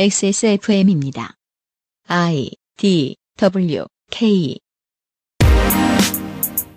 [0.00, 1.34] XSFM입니다.
[2.06, 4.56] I D W K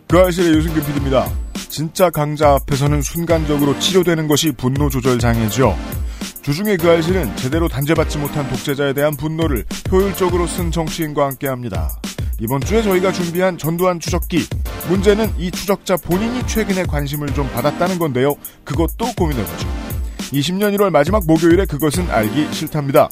[0.07, 1.31] 그 아실의 유승균 PD입니다.
[1.69, 5.77] 진짜 강자 앞에서는 순간적으로 치료되는 것이 분노 조절 장애죠.
[6.41, 11.91] 주중에 그 알실은 제대로 단죄받지 못한 독재자에 대한 분노를 효율적으로 쓴 정치인과 함께합니다.
[12.39, 14.39] 이번 주에 저희가 준비한 전두환 추적기.
[14.89, 18.33] 문제는 이 추적자 본인이 최근에 관심을 좀 받았다는 건데요.
[18.63, 19.90] 그것도 고민해보죠.
[20.31, 23.09] 20년 1월 마지막 목요일에 그것은 알기 싫답니다.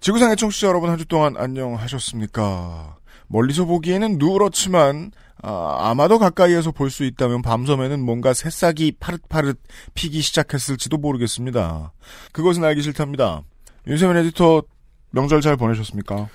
[0.00, 2.96] 지구상의 청취자 여러분 한 주 동안 안녕하셨습니까?
[3.26, 5.10] 멀리서 보기에는 누렇지만
[5.42, 9.58] 아, 마도 가까이에서 볼 수 있다면 밤섬에는 뭔가 새싹이 파릇파릇
[9.94, 11.92] 피기 시작했을지도 모르겠습니다.
[12.32, 13.42] 그것은 알기 싫답니다.
[13.86, 14.62] 윤세민 에디터
[15.14, 16.28] 명절 잘 보내셨습니까?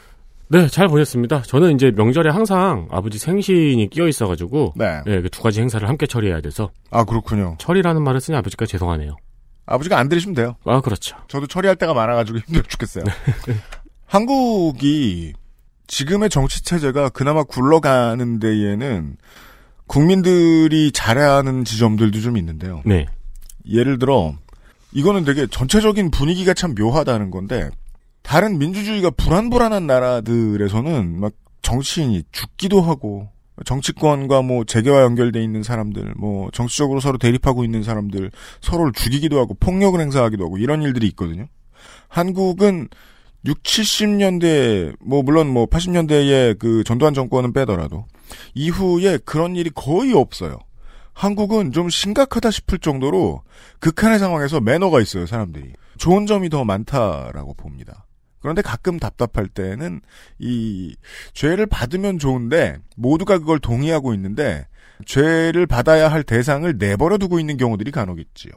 [0.51, 1.43] 네, 잘 보냈습니다.
[1.43, 5.01] 저는 이제 명절에 항상 아버지 생신이 끼어 있어가지고 네.
[5.05, 7.55] 네, 그 두 가지 행사를 함께 처리해야 돼서 아 그렇군요.
[7.59, 9.15] 처리라는 말을 쓰니 아버지가 죄송하네요.
[9.67, 10.55] 아버지가 안 들으시면 돼요.
[10.65, 11.15] 아 그렇죠.
[11.27, 13.03] 저도 처리할 때가 많아가지고 힘들어 죽겠어요.
[14.07, 15.33] 한국이
[15.87, 19.17] 지금의 정치 체제가 그나마 굴러가는 데에는
[19.87, 22.81] 국민들이 잘해야 하는 지점들도 좀 있는데요.
[22.85, 23.05] 네,
[23.67, 24.33] 예를 들어
[24.91, 27.69] 이거는 되게 전체적인 분위기가 참 묘하다는 건데
[28.29, 33.27] 다른 민주주의가 불안불안한 나라들에서는 막 정치인이 죽기도 하고
[33.65, 38.29] 정치권과 뭐 재계와 연결돼 있는 사람들, 뭐 정치적으로 서로 대립하고 있는 사람들
[38.61, 41.47] 서로를 죽이기도 하고 폭력을 행사하기도 하고 이런 일들이 있거든요.
[42.07, 42.89] 한국은
[43.45, 48.05] 6, 70년대 뭐 물론 뭐 80년대에 그 전두환 정권은 빼더라도
[48.53, 50.59] 이후에 그런 일이 거의 없어요.
[51.13, 53.41] 한국은 좀 심각하다 싶을 정도로
[53.79, 55.73] 극한의 상황에서 매너가 있어요, 사람들이.
[55.97, 58.05] 좋은 점이 더 많다라고 봅니다.
[58.41, 60.01] 그런데 가끔 답답할 때는
[60.37, 60.95] 이
[61.33, 64.67] 죄를 받으면 좋은데 모두가 그걸 동의하고 있는데
[65.05, 68.51] 죄를 받아야 할 대상을 내버려 두고 있는 경우들이 간혹 있지요.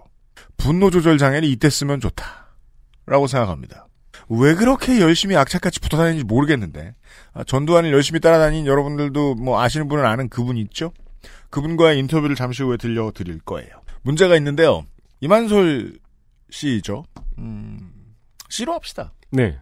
[0.57, 3.89] 분노 조절 장애는 이때 쓰면 좋다라고 생각합니다.
[4.29, 6.95] 왜 그렇게 열심히 악착같이 붙어 다니는지 모르겠는데
[7.33, 10.93] 아, 전두환을 열심히 따라다닌 여러분들도 뭐 아시는 분은 아는 그분 있죠?
[11.51, 13.71] 그분과의 인터뷰를 잠시 후에 들려드릴 거예요.
[14.03, 14.85] 문제가 있는데요.
[15.21, 15.99] 이만솔
[16.51, 17.05] 씨죠.
[17.39, 17.93] 음,
[18.49, 19.13] 씨로 합시다.
[19.31, 19.59] 네,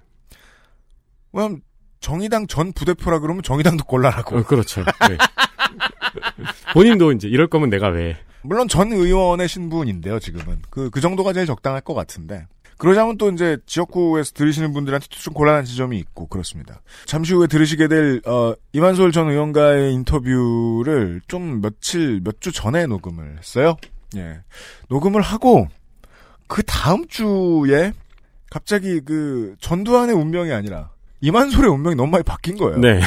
[1.32, 1.62] 왜냐면
[2.00, 4.82] 정의당 전 부대표라 그러면 정의당도 곤란하고 어, 그렇죠.
[5.08, 5.16] 네.
[6.72, 8.16] 본인도 이제 이럴 거면 내가 왜?
[8.42, 12.46] 물론 전 의원의 신분인데요 지금은 그, 그 정도가 제일 적당할 것 같은데
[12.78, 16.80] 그러자면 또 이제 지역구에서 들으시는 분들한테 좀 곤란한 지점이 있고 그렇습니다.
[17.04, 23.36] 잠시 후에 들으시게 될 어, 이만솔 전 의원과의 인터뷰를 좀 며칠 몇 주 전에 녹음을
[23.36, 23.76] 했어요.
[24.16, 24.40] 예,
[24.88, 25.68] 녹음을 하고
[26.46, 27.92] 그 다음 주에
[28.50, 32.78] 갑자기 그 전두환의 운명이 아니라 이만솔의 운명이 너무 많이 바뀐 거예요.
[32.78, 33.00] 네,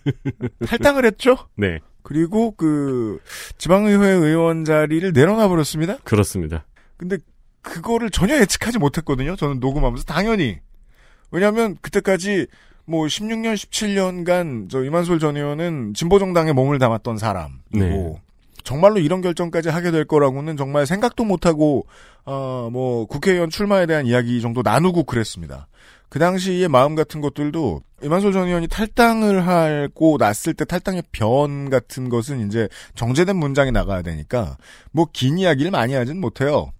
[0.66, 1.36] 탈당을 했죠.
[1.56, 3.18] 네, 그리고 그
[3.58, 5.98] 지방의회 의원 자리를 내려놔 버렸습니다.
[6.04, 6.64] 그렇습니다.
[6.96, 7.18] 근데
[7.62, 9.36] 그거를 전혀 예측하지 못했거든요.
[9.36, 10.58] 저는 녹음하면서 당연히
[11.30, 12.46] 왜냐하면 그때까지
[12.84, 18.22] 뭐 16년, 17년간 저 이만솔 전 의원은 진보 정당에 몸을 담았던 사람이고 네.
[18.64, 21.86] 정말로 이런 결정까지 하게 될 거라고는 정말 생각도 못하고
[22.24, 25.68] 어뭐 국회의원 출마에 대한 이야기 정도 나누고 그랬습니다.
[26.12, 32.10] 그 당시의 마음 같은 것들도 이만솔 전 의원이 탈당을 하고 났을 때 탈당의 변 같은
[32.10, 34.58] 것은 이제 정제된 문장이 나가야 되니까
[34.90, 36.70] 뭐 긴 이야기를 많이 하진 못해요.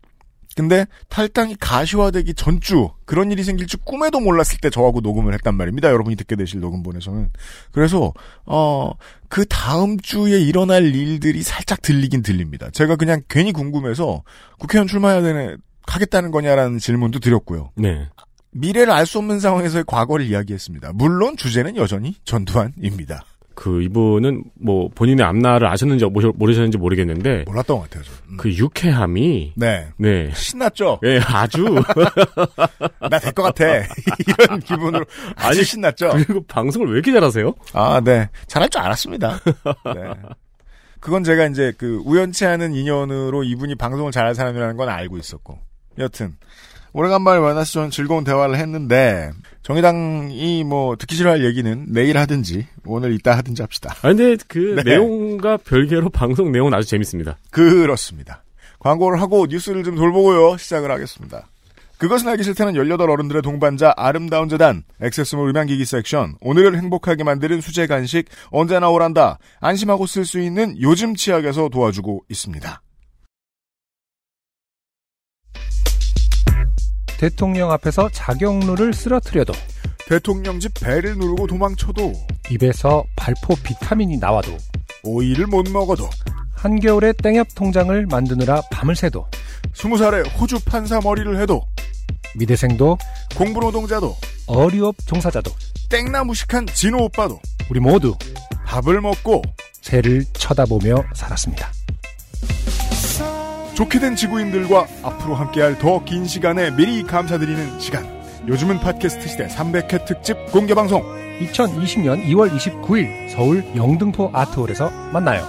[0.55, 5.89] 근데 탈당이 가시화되기 전주 그런 일이 생길 줄 꿈에도 몰랐을 때 저하고 녹음을 했단 말입니다.
[5.89, 7.31] 여러분이 듣게 되실 녹음본에서는.
[7.71, 8.13] 그래서
[8.45, 8.93] 어
[9.31, 12.69] 그 다음 주에 일어날 일들이 살짝 들리긴 들립니다.
[12.71, 14.25] 제가 그냥 괜히 궁금해서
[14.59, 15.57] 국회의원 출마해야 되네
[15.87, 17.71] 하겠다는 거냐라는 질문도 드렸고요.
[17.77, 18.07] 네,
[18.53, 20.93] 미래를 알 수 없는 상황에서의 과거를 이야기했습니다.
[20.95, 23.25] 물론 주제는 여전히 전두환입니다.
[23.55, 28.03] 그 이분은 뭐 본인의 앞날을 아셨는지 모르- 모르셨는지 모르겠는데 몰랐던 것 같아요.
[28.31, 28.37] 음.
[28.39, 29.89] 그 유쾌함이 네.
[29.99, 31.01] 네, 신났죠?
[31.05, 31.65] 예, 아주
[33.11, 33.65] 나 될 것 같아.
[34.27, 35.05] 이런 기분으로
[35.37, 36.11] 아주 아니, 신났죠?
[36.13, 37.55] 그리고 방송을 왜 이렇게 잘하세요?
[37.75, 38.29] 아, 네.
[38.47, 39.39] 잘할 줄 알았습니다.
[39.95, 40.03] 네.
[41.01, 45.59] 그건 제가 이제 그 우연치 않은 인연으로 이분이 방송을 잘할 사람이라는 건 알고 있었고.
[45.99, 46.37] 여튼,
[46.93, 49.31] 오래간만에 만나서 저는 즐거운 대화를 했는데,
[49.63, 53.95] 정의당이 뭐 듣기 싫어할 얘기는 내일 하든지, 오늘 이따 하든지 합시다.
[54.03, 54.93] 아 근데 그 네.
[54.93, 57.39] 내용과 별개로 방송 내용은 아주 재밌습니다.
[57.51, 58.43] 그렇습니다.
[58.81, 60.57] 광고를 하고 뉴스를 좀 돌보고요.
[60.57, 61.47] 시작을 하겠습니다.
[62.03, 67.87] 그것은 알기 싫다는 18 어른들의 동반자 아름다운 재단 액세스몰 음향기기 섹션 오늘을 행복하게 만드는 수제
[67.87, 72.83] 간식 언제나 오란다 안심하고 쓸 수 있는 요즘 치약에서 도와주고 있습니다.
[77.23, 79.53] 대통령 앞에서 자격루를 쓰러뜨려도
[80.09, 82.15] 대통령 집 배를 누르고 도망쳐도
[82.51, 84.51] 입에서 발포 비타민이 나와도
[85.05, 86.11] 오이를 못 먹어도
[86.57, 89.25] 한겨울에 땡협 통장을 만드느라 밤을 새도
[89.73, 91.65] 스무 살에 호주 판사 머리를 해도
[92.35, 92.99] 미대생도
[93.37, 94.17] 공부노동자도
[94.49, 95.53] 어리업 종사자도
[95.91, 97.39] 땡나무식한 진호 오빠도
[97.71, 98.17] 우리 모두
[98.67, 99.43] 밥을 먹고
[99.81, 101.71] 새를 쳐다보며 살았습니다.
[103.75, 108.05] 좋게 된 지구인들과 앞으로 함께할 더 긴 시간에 미리 감사드리는 시간.
[108.47, 111.03] 요즘은 팟캐스트 시대 300회 특집 공개 방송.
[111.41, 115.43] 2020년 2월 29일 서울 영등포 아트홀에서 만나요.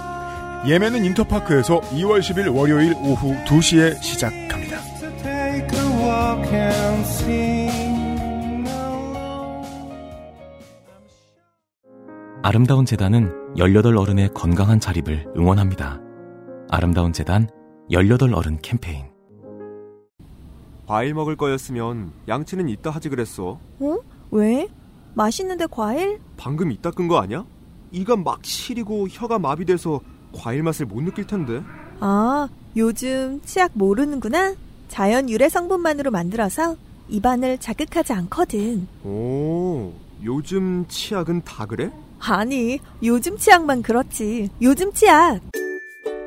[0.66, 4.78] 예매는 인터파크에서 2월 10일 월요일 오후 2시에 시작합니다.
[12.42, 16.00] 아름다운 재단은 18 어른의 건강한 자립을 응원합니다.
[16.70, 17.48] 아름다운 재단
[17.90, 19.04] 18 어른 캠페인
[20.86, 23.58] 과일 먹을 거였으면 양치는 이따 하지 그랬어.
[23.80, 23.96] 어?
[24.30, 24.68] 왜?
[25.14, 26.20] 맛있는데 과일?
[26.36, 27.44] 방금 이따 끈 거 아니야?
[27.90, 30.00] 이가 막 시리고 혀가 마비돼서
[30.32, 31.62] 과일 맛을 못 느낄 텐데.
[32.00, 34.54] 아, 요즘 치약 모르는구나?
[34.88, 36.76] 자연 유래 성분만으로 만들어서
[37.08, 38.86] 입안을 자극하지 않거든.
[39.04, 39.92] 오,
[40.22, 41.90] 요즘 치약은 다 그래?
[42.18, 44.50] 아니, 요즘 치약만 그렇지.
[44.60, 45.40] 요즘 치약.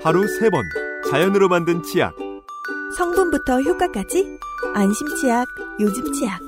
[0.02, 0.64] 하루 세번
[1.10, 2.16] 자연으로 만든 치약.
[2.98, 4.26] 성분부터 효과까지
[4.74, 5.46] 안심 치약,
[5.80, 6.40] 요즘 치약.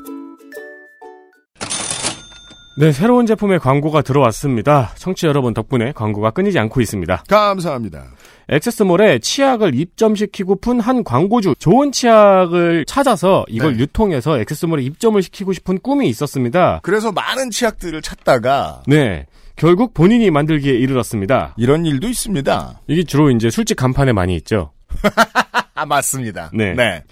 [2.79, 4.91] 네, 새로운 제품의 광고가 들어왔습니다.
[4.95, 7.23] 청취 자 여러분 덕분에 광고가 끊이지 않고 있습니다.
[7.27, 8.05] 감사합니다.
[8.47, 13.79] 액세스몰에 치약을 입점시키고픈 한 광고주 좋은 치약을 찾아서 이걸 네.
[13.79, 16.79] 유통해서 액세스몰에 입점을 시키고 싶은 꿈이 있었습니다.
[16.81, 19.25] 그래서 많은 치약들을 찾다가 네.
[19.59, 21.53] 결국 본인이 만들기에 이르렀습니다.
[21.57, 22.79] 이런 일도 있습니다.
[22.87, 24.71] 이게 주로 이제 술집 간판에 많이 있죠.
[25.75, 26.49] 아, 맞습니다.
[26.53, 26.73] 네.
[26.73, 27.03] 네.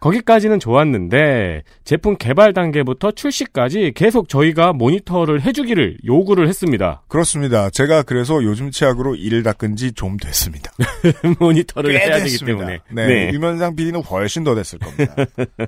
[0.00, 7.02] 거기까지는 좋았는데 제품 개발 단계부터 출시까지 계속 저희가 모니터를 해주기를 요구를 했습니다.
[7.08, 7.68] 그렇습니다.
[7.70, 10.72] 제가 그래서 요즘 치약으로 이를 닦은 지 좀 됐습니다.
[11.40, 12.58] 모니터를 꽤 해야 되기 됐습니다.
[12.66, 12.78] 때문에.
[12.90, 13.30] 네.
[13.32, 15.14] 유면상 PD는 훨씬 더 됐을 겁니다.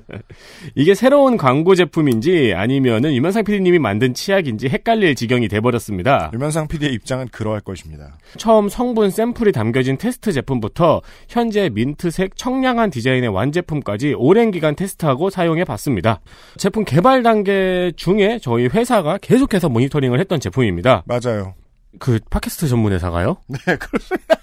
[0.75, 6.31] 이게 새로운 광고 제품인지 아니면은 유면상 PD님이 만든 치약인지 헷갈릴 지경이 돼버렸습니다.
[6.33, 8.17] 유면상 PD의 입장은 그러할 것입니다.
[8.37, 15.65] 처음 성분 샘플이 담겨진 테스트 제품부터 현재 민트색 청량한 디자인의 완제품까지 오랜 기간 테스트하고 사용해
[15.65, 16.21] 봤습니다.
[16.57, 21.03] 제품 개발 단계 중에 저희 회사가 계속해서 모니터링을 했던 제품입니다.
[21.05, 21.55] 맞아요.
[21.99, 23.37] 그 팟캐스트 전문 회사가요?
[23.47, 24.35] 네, 그렇습니다.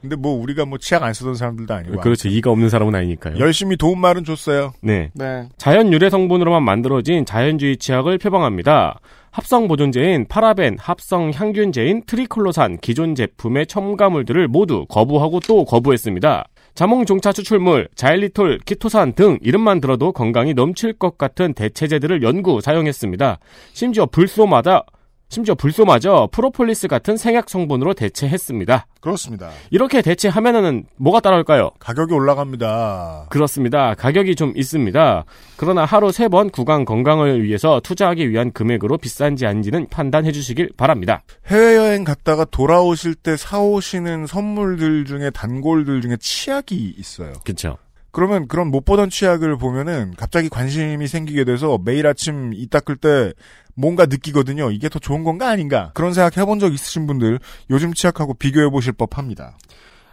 [0.00, 2.28] 근데 뭐 우리가 뭐 치약 안 쓰던 사람들도 아니고 그렇죠.
[2.28, 3.38] 이가 없는 사람은 아니니까요.
[3.38, 4.72] 열심히 도움 말은 줬어요.
[4.82, 5.10] 네.
[5.14, 5.48] 네.
[5.56, 9.00] 자연 유래 성분으로만 만들어진 자연주의 치약을 표방합니다.
[9.30, 16.44] 합성 보존제인 파라벤, 합성 향균제인 트리클로산 기존 제품의 첨가물들을 모두 거부하고 또 거부했습니다.
[16.74, 23.38] 자몽 종차 추출물, 자일리톨, 키토산 등 이름만 들어도 건강이 넘칠 것 같은 대체제들을 연구 사용했습니다.
[23.72, 24.84] 심지어 불소마다
[25.28, 28.86] 심지어 불소마저 프로폴리스 같은 생약 성분으로 대체했습니다.
[29.00, 29.50] 그렇습니다.
[29.70, 31.70] 이렇게 대체하면은 뭐가 따라올까요?
[31.78, 33.26] 가격이 올라갑니다.
[33.30, 33.94] 그렇습니다.
[33.94, 35.24] 가격이 좀 있습니다.
[35.56, 41.22] 그러나 하루 세 번 구강 건강을 위해서 투자하기 위한 금액으로 비싼지 아닌지는 판단해 주시길 바랍니다.
[41.46, 47.32] 해외여행 갔다가 돌아오실 때 사오시는 선물들 중에 단골들 중에 치약이 있어요.
[47.44, 47.76] 그렇죠.
[48.14, 53.32] 그러면 그런 못 보던 치약을 보면은 갑자기 관심이 생기게 돼서 매일 아침 이 닦을 때
[53.74, 54.70] 뭔가 느끼거든요.
[54.70, 55.90] 이게 더 좋은 건가 아닌가?
[55.94, 57.40] 그런 생각 해본 적 있으신 분들
[57.70, 59.58] 요즘 치약하고 비교해 보실 법합니다.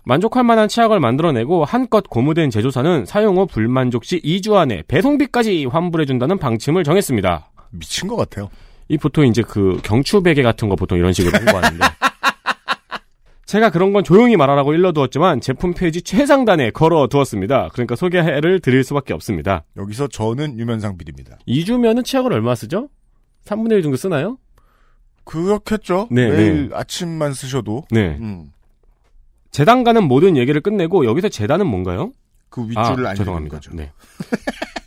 [0.04, 6.40] 만족할 만한 치약을 만들어내고 한껏 고무된 제조사는 사용 후 불만족 시 2주 안에 배송비까지 환불해준다는
[6.40, 7.52] 방침을 정했습니다.
[7.70, 8.50] 미친 것 같아요.
[8.90, 11.86] 이 보통 이제 그 경추 베개 같은 거 보통 이런 식으로 홍보하는데.
[13.52, 17.68] 제가 그런 건 조용히 말하라고 일러두었지만 제품 페이지 최상단에 걸어두었습니다.
[17.74, 19.66] 그러니까 소개를 드릴 수밖에 없습니다.
[19.76, 22.88] 여기서 저는 유면상 비입니다 2주면은 치약을 얼마 쓰죠?
[23.44, 24.38] 3분의 1 정도 쓰나요?
[25.26, 26.08] 그렇겠죠.
[26.12, 28.16] 네, 매일 아침만 쓰셔도 네.
[28.22, 28.54] 음,
[29.52, 32.14] 재단가는 모든 얘기를 끝내고 여기서 재단은 뭔가요?
[32.48, 33.58] 그 윗줄을 아, 안 죄송합니다.
[33.58, 33.76] 거죠.
[33.76, 33.92] 네.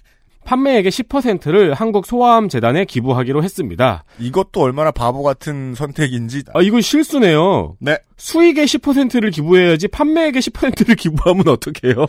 [0.44, 4.04] 판매액의 10%를 한국 소아암 재단에 기부하기로 했습니다.
[4.18, 7.76] 이것도 얼마나 바보 같은 선택인지 아, 이건 실수네요.
[7.80, 7.98] 네.
[8.16, 12.06] 수익의 10%를 기부해야지 판매액의 10%를 기부하면 어떡해요?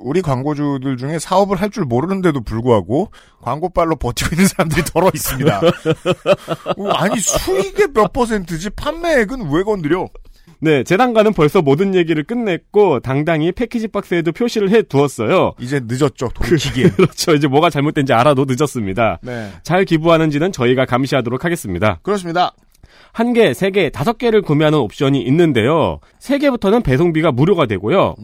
[0.00, 3.10] 우리 광고주들 중에 사업을 할 줄 모르는데도 불구하고
[3.42, 5.60] 광고빨로 버티고 있는 사람들이 더러 있습니다.
[6.78, 10.06] 어, 아니 수익의 몇 퍼센트지 판매액은 왜 건드려?
[10.60, 15.52] 네, 재단가는 벌써 모든 얘기를 끝냈고 당당히 패키지 박스에도 표시를 해 두었어요.
[15.60, 16.90] 이제 늦었죠 돌이키기에.
[16.96, 17.34] 그렇죠.
[17.34, 19.20] 이제 뭐가 잘못된지 알아도 늦었습니다.
[19.22, 19.50] 네.
[19.62, 22.00] 잘 기부하는지는 저희가 감시하도록 하겠습니다.
[22.02, 22.52] 그렇습니다.
[23.12, 26.00] 한 개, 세 개, 다섯 개를 구매하는 옵션이 있는데요.
[26.18, 28.14] 세 개부터는 배송비가 무료가 되고요.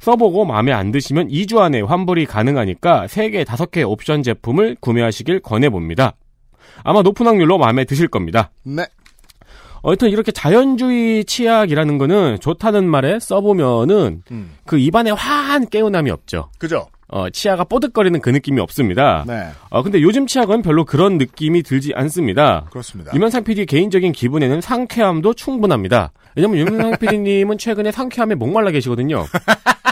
[0.00, 5.40] 써보고 마음에 안 드시면 2주 안에 환불이 가능하니까 세 개, 다섯 개 옵션 제품을 구매하시길
[5.40, 6.14] 권해봅니다.
[6.84, 8.50] 아마 높은 확률로 마음에 드실 겁니다.
[8.64, 8.84] 네.
[9.82, 14.52] 어쨌든 이렇게 자연주의 치약이라는 거는 좋다는 말에 써보면은 음.
[14.64, 16.50] 그 입안에 화한 개운함이 없죠.
[16.58, 16.86] 그죠?
[17.08, 19.24] 어, 치아가 뽀득거리는 그 느낌이 없습니다.
[19.26, 19.48] 네.
[19.68, 22.66] 어, 근데 요즘 치약은 별로 그런 느낌이 들지 않습니다.
[22.70, 23.12] 그렇습니다.
[23.14, 26.12] 유면상 PD 개인적인 기분에는 상쾌함도 충분합니다.
[26.36, 29.26] 왜냐면 유면상 PD님은 최근에 상쾌함에 목말라 계시거든요.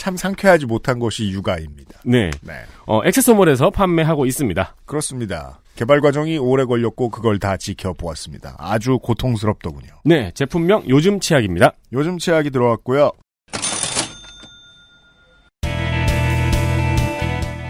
[0.00, 2.00] 참 상쾌하지 못한 것이 육아입니다.
[2.06, 2.30] 네.
[2.40, 2.54] 네.
[2.86, 4.76] 어, 액세서몰에서 판매하고 있습니다.
[4.86, 5.60] 그렇습니다.
[5.76, 8.56] 개발 과정이 오래 걸렸고 그걸 다 지켜보았습니다.
[8.58, 9.90] 아주 고통스럽더군요.
[10.06, 10.30] 네.
[10.32, 11.74] 제품명 요즘 치약입니다.
[11.92, 13.10] 요즘 치약이 들어왔고요.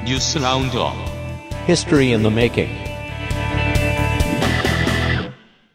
[0.07, 0.95] 뉴스 roundup
[1.69, 2.90] History in the making.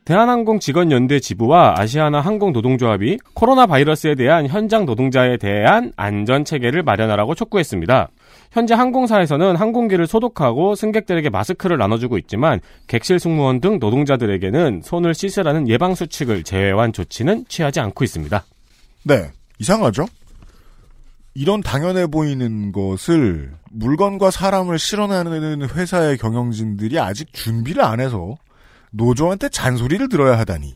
[0.05, 8.09] 대한항공 직원연대 지부와 아시아나 항공노동조합이 코로나 바이러스에 대한 현장 노동자에 대한 안전 체계를 마련하라고 촉구했습니다.
[8.51, 15.95] 현재 항공사에서는 항공기를 소독하고 승객들에게 마스크를 나눠주고 있지만 객실 승무원 등 노동자들에게는 손을 씻으라는 예방
[15.95, 18.45] 수칙을 제외한 조치는 취하지 않고 있습니다.
[19.05, 19.31] 네.
[19.57, 20.05] 이상하죠?
[21.33, 28.35] 이런 당연해 보이는 것을 물건과 사람을 실어나르는 회사의 경영진들이 아직 준비를 안 해서
[28.96, 30.75] 노조한테 잔소리를 들어야 하다니.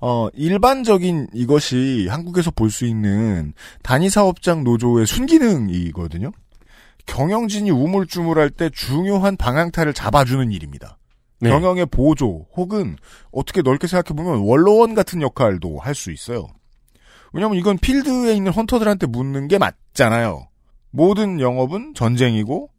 [0.00, 6.30] 어, 일반적인 이것이 한국에서 볼 수 있는 단위사업장 노조의 순기능이거든요.
[7.06, 10.98] 경영진이 우물쭈물할 때 중요한 방향타를 잡아주는 일입니다.
[11.40, 11.50] 네.
[11.50, 12.96] 경영의 보조 혹은
[13.32, 16.48] 어떻게 넓게 생각해보면 원로원 같은 역할도 할 수 있어요.
[17.32, 20.48] 왜냐면 이건 필드에 있는 헌터들한테 묻는 게 맞잖아요.
[20.90, 22.70] 모든 영업은 전쟁이고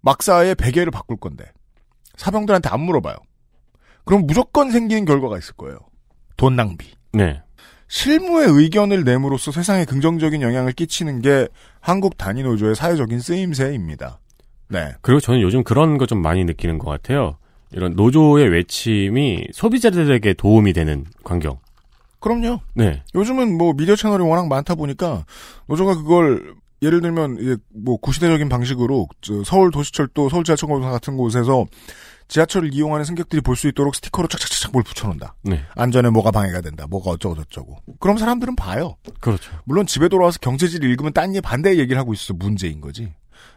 [0.00, 1.44] 막사의 베개를 바꿀 건데
[2.16, 3.16] 사병들한테 안 물어봐요.
[4.04, 5.78] 그럼 무조건 생기는 결과가 있을 거예요.
[6.36, 6.86] 돈 낭비.
[7.12, 7.40] 네.
[7.88, 11.46] 실무의 의견을 내므로써 세상에 긍정적인 영향을 끼치는 게
[11.80, 14.18] 한국 단위 노조의 사회적인 쓰임새입니다.
[14.68, 14.92] 네.
[15.02, 17.36] 그리고 저는 요즘 그런 거 좀 많이 느끼는 것 같아요.
[17.70, 21.58] 이런 노조의 외침이 소비자들에게 도움이 되는 광경.
[22.20, 22.60] 그럼요.
[22.74, 23.02] 네.
[23.14, 25.24] 요즘은 뭐 미디어 채널이 워낙 많다 보니까
[25.66, 31.66] 노조가 그걸 예를 들면 이제 뭐 구시대적인 방식으로 저 서울 도시철도 서울 지하철공사 같은 곳에서
[32.32, 35.34] 지하철을 이용하는 승객들이 볼 수 있도록 스티커로 착착착착 뭘 붙여놓는다.
[35.42, 35.62] 네.
[35.76, 36.86] 안전에 뭐가 방해가 된다.
[36.88, 37.76] 뭐가 어쩌고 저쩌고.
[38.00, 38.96] 그럼 사람들은 봐요.
[39.20, 39.52] 그렇죠.
[39.64, 43.12] 물론 집에 돌아와서 경제지를 읽으면 딴얘 반대 얘기를 하고 있어 문제인 거지.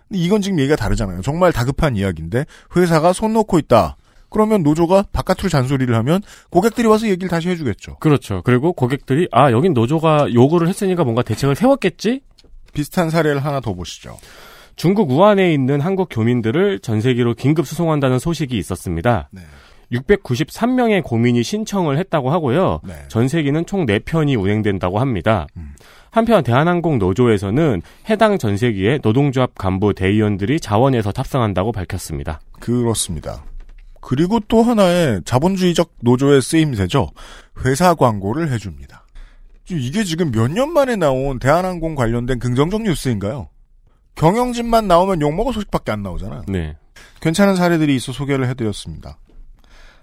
[0.09, 1.21] 근데 이건 지금 얘기가 다르잖아요.
[1.21, 3.95] 정말 다급한 이야기인데 회사가 손 놓고 있다.
[4.29, 7.97] 그러면 노조가 바깥으로 잔소리를 하면 고객들이 와서 얘기를 다시 해주겠죠.
[7.99, 8.41] 그렇죠.
[8.43, 12.21] 그리고 고객들이 아 여긴 노조가 요구를 했으니까 뭔가 대책을 세웠겠지?
[12.73, 14.17] 비슷한 사례를 하나 더 보시죠.
[14.75, 19.29] 중국 우한에 있는 한국 교민들을 전세기로 긴급 수송한다는 소식이 있었습니다.
[19.31, 19.41] 네.
[19.91, 22.81] 693명의 고민이 신청을 했다고 하고요.
[22.83, 22.93] 네.
[23.07, 25.47] 전 세기는 총 4편이 운행된다고 합니다.
[25.57, 25.73] 음.
[26.09, 32.39] 한편 대한항공 노조에서는 해당 전 세기에 노동조합 간부 대의원들이 자원해서 탑승한다고 밝혔습니다.
[32.59, 33.43] 그렇습니다.
[34.01, 37.09] 그리고 또 하나의 자본주의적 노조의 쓰임새죠.
[37.65, 39.05] 회사 광고를 해줍니다.
[39.69, 43.49] 이게 지금 몇 년 만에 나온 대한항공 관련된 긍정적 뉴스인가요?
[44.15, 46.43] 경영진만 나오면 욕먹을 소식밖에 안 나오잖아.
[46.47, 46.75] 네.
[47.21, 49.17] 괜찮은 사례들이 있어 소개를 해드렸습니다.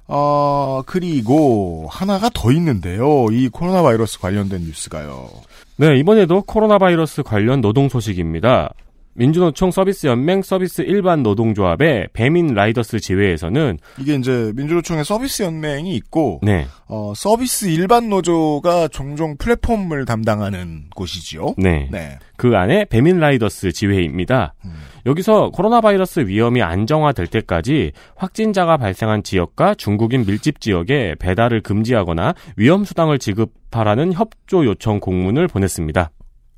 [0.08, 3.26] 어, 그리고 하나가 더 있는데요.
[3.30, 5.30] 이 코로나 바이러스 관련된 뉴스가요.
[5.76, 8.74] 네, 이번에도 코로나 바이러스 관련 노동 소식입니다.
[9.14, 16.40] 민주노총 서비스 연맹 서비스 일반 노동조합의 배민 라이더스 지회에서는 이게 이제 민주노총의 서비스 연맹이 있고
[16.42, 21.54] 네, 어, 서비스 일반 노조가 종종 플랫폼을 담당하는 곳이지요.
[21.58, 22.18] 네, 네.
[22.36, 24.54] 그 안에 배민 라이더스 지회입니다.
[24.64, 24.72] 음.
[25.04, 32.84] 여기서 코로나 바이러스 위험이 안정화될 때까지 확진자가 발생한 지역과 중국인 밀집 지역에 배달을 금지하거나 위험
[32.84, 36.10] 수당을 지급하라는 협조 요청 공문을 보냈습니다.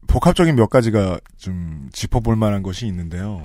[0.06, 3.42] 복합적인 몇 가지가 좀 짚어볼 만한 것이 있는데요.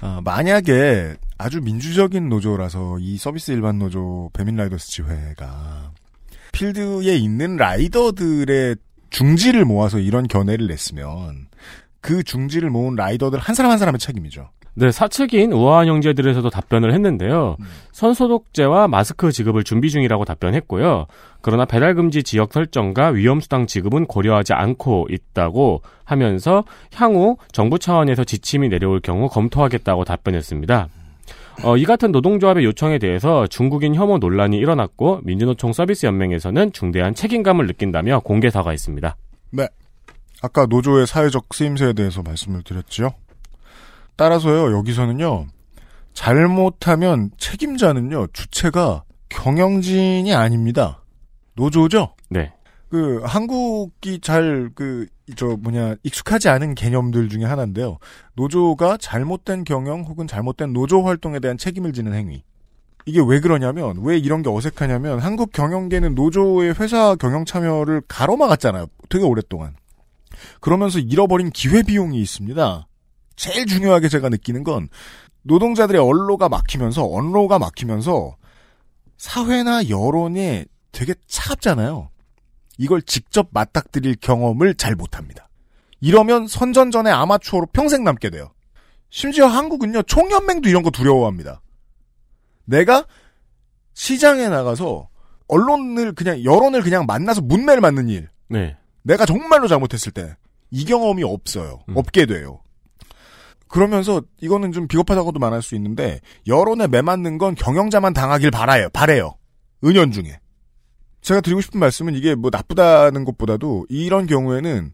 [0.00, 5.92] 아, 만약에 아주 민주적인 노조라서 이 서비스 일반 노조 배민 라이더스 지회가
[6.52, 8.76] 필드에 있는 라이더들의
[9.10, 11.48] 중지를 모아서 이런 견해를 냈으면
[12.00, 14.50] 그 중지를 모은 라이더들 한 사람 한 사람의 책임이죠.
[14.78, 17.56] 네, 사측인 우아한 형제들에서도 답변을 했는데요.
[17.58, 17.64] 음.
[17.90, 21.06] 선소독제와 마스크 지급을 준비 중이라고 답변했고요.
[21.40, 26.62] 그러나 배달 금지 지역 설정과 위험 수당 지급은 고려하지 않고 있다고 하면서
[26.94, 30.88] 향후 정부 차원에서 지침이 내려올 경우 검토하겠다고 답변했습니다.
[31.64, 37.66] 어, 이 같은 노동조합의 요청에 대해서 중국인 혐오 논란이 일어났고 민주노총 서비스 연맹에서는 중대한 책임감을
[37.66, 39.16] 느낀다며 공개 사과했습니다.
[40.40, 43.10] 아까 노조의 사회적 쓰임새에 대해서 말씀을 드렸지요.
[44.18, 45.46] 따라서요, 여기서는요,
[46.12, 51.04] 잘못하면 책임자는요, 주체가 경영진이 아닙니다.
[51.54, 52.14] 노조죠?
[52.28, 52.52] 네.
[52.90, 55.06] 그, 한국이 잘, 그,
[55.36, 57.98] 저, 뭐냐, 익숙하지 않은 개념들 중에 하나인데요.
[58.34, 62.42] 노조가 잘못된 경영 혹은 잘못된 노조 활동에 대한 책임을 지는 행위.
[63.06, 68.86] 이게 왜 그러냐면 왜 이런 게 어색하냐면 한국 경영계는 노조의 회사 경영 참여를 가로막았잖아요.
[69.08, 69.76] 되게 오랫동안.
[70.60, 72.87] 그러면서 잃어버린 기회 비용이 있습니다.
[73.38, 74.88] 제일 중요하게 제가 느끼는 건
[75.42, 78.36] 노동자들의 언로가 막히면서 언로가 막히면서
[79.16, 82.10] 사회나 여론에 되게 차갑잖아요.
[82.76, 85.48] 이걸 직접 맞닥뜨릴 경험을 잘 못합니다.
[86.00, 88.52] 이러면 선전전에 아마추어로 평생 남게 돼요.
[89.10, 91.60] 심지어 한국은요 총연맹도 이런 거 두려워합니다.
[92.64, 93.06] 내가
[93.94, 95.08] 시장에 나가서
[95.48, 98.28] 언론을 그냥 여론을 그냥 만나서 문매를 맞는 일.
[98.48, 98.76] 네.
[99.02, 100.36] 내가 정말로 잘못했을 때
[100.70, 101.80] 이 경험이 없어요.
[101.88, 101.96] 음.
[101.96, 102.60] 없게 돼요.
[103.68, 108.88] 그러면서 이거는 좀 비겁하다고도 말할 수 있는데 여론에 매맞는 건 경영자만 당하길 바라요.
[108.92, 109.34] 바래요.
[109.84, 110.38] 은연 중에.
[111.20, 114.92] 제가 드리고 싶은 말씀은 이게 뭐 나쁘다는 것보다도 이런 경우에는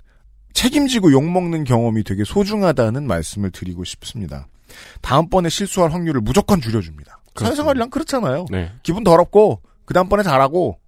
[0.53, 4.49] 책임지고 욕먹는 경험이 되게 소중하다는 말씀을 드리고 싶습니다.
[5.03, 7.21] 다음번에 실수할 확률을 무조건 줄여줍니다.
[7.37, 8.47] 사회생활이랑 그렇잖아요.
[8.51, 8.73] 네.
[8.83, 10.79] 기분 더럽고 그 다음번에 잘하고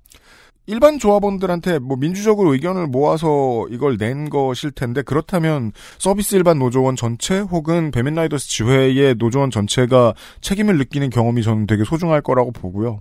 [0.66, 7.38] 일반 조합원들한테 뭐 민주적으로 의견을 모아서 이걸 낸 것일 텐데 그렇다면 서비스 일반 노조원 전체
[7.38, 13.00] 혹은 배민라이더스 지회의 노조원 전체가 책임을 느끼는 경험이 저는 되게 소중할 거라고 보고요.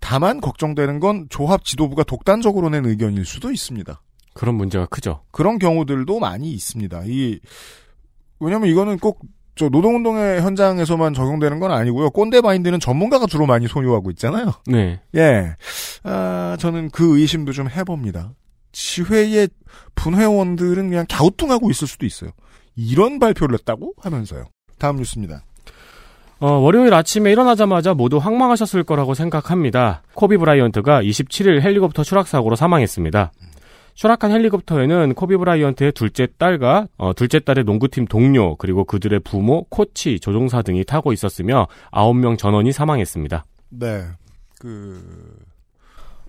[0.00, 4.00] 다만 걱정되는 건 조합 지도부가 독단적으로 낸 의견일 수도 있습니다.
[4.32, 5.20] 그런 문제가 크죠.
[5.30, 7.02] 그런 경우들도 많이 있습니다.
[7.06, 7.40] 이
[8.38, 9.20] 왜냐면 이거는 꼭
[9.60, 12.08] 저 노동운동의 현장에서만 적용되는 건 아니고요.
[12.08, 14.52] 꼰대 마인드는 전문가가 주로 많이 소유하고 있잖아요.
[14.66, 15.02] 네.
[15.14, 15.54] 예.
[16.02, 18.32] 아, 저는 그 의심도 좀 해봅니다.
[18.72, 19.50] 지회의
[19.96, 22.30] 분회원들은 그냥 갸우뚱하고 있을 수도 있어요.
[22.74, 24.46] 이런 발표를 했다고 하면서요.
[24.78, 25.42] 다음 뉴스입니다.
[26.38, 30.02] 어, 월요일 아침에 일어나자마자 모두 황망하셨을 거라고 생각합니다.
[30.14, 33.30] 코비 브라이언트가 27일 헬리콥터 추락 사고로 사망했습니다.
[33.94, 40.20] 추락한 헬리콥터에는 코비 브라이언트의 둘째 딸과 어, 둘째 딸의 농구팀 동료 그리고 그들의 부모, 코치,
[40.20, 43.44] 조종사 등이 타고 있었으며 9명 전원이 사망했습니다.
[43.70, 44.04] 네.
[44.58, 45.38] 그,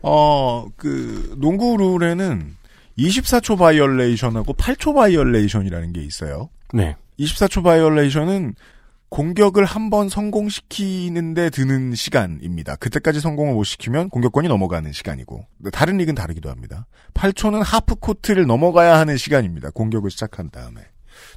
[0.01, 2.55] 어, 그, 농구 룰에는
[2.97, 6.49] 24초 violation하고 8초 violation이라는 게 있어요.
[6.73, 6.95] 네.
[7.19, 8.55] 24초 violation은
[9.11, 12.77] 공격을 한 번 성공시키는데 드는 시간입니다.
[12.77, 16.87] 그때까지 성공을 못 시키면 공격권이 넘어가는 시간이고 다른 리그는 다르기도 합니다.
[17.13, 19.69] 8초는 하프 코트를 넘어가야 하는 시간입니다.
[19.71, 20.81] 공격을 시작한 다음에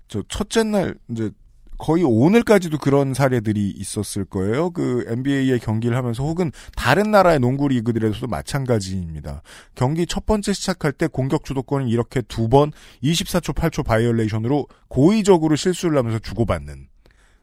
[0.07, 1.33] 저 첫째 날 이제
[1.77, 4.71] 거의 오늘까지도 그런 사례들이 있었을 거예요.
[4.71, 9.43] 그 NBA의 경기를 하면서 혹은 다른 나라의 농구 리그들에서도 마찬가지입니다.
[9.75, 12.71] 경기 첫 번째 시작할 때 공격 주도권을 이렇게 두 번
[13.03, 16.87] 24초 8초 violation으로 고의적으로 실수를 하면서 주고받는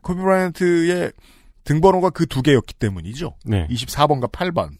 [0.01, 1.11] 코비 브라이언트의
[1.63, 3.35] 등번호가 그 두 개였기 때문이죠.
[3.45, 3.67] 네.
[3.67, 4.71] 24번과 8번.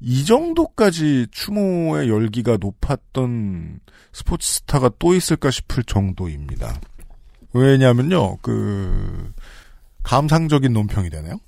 [0.00, 3.80] 이 정도까지 추모의 열기가 높았던
[4.12, 6.78] 스포츠 스타가 또 있을까 싶을 정도입니다.
[7.52, 9.32] 왜냐면요, 그,
[10.02, 11.38] 감상적인 논평이 되네요.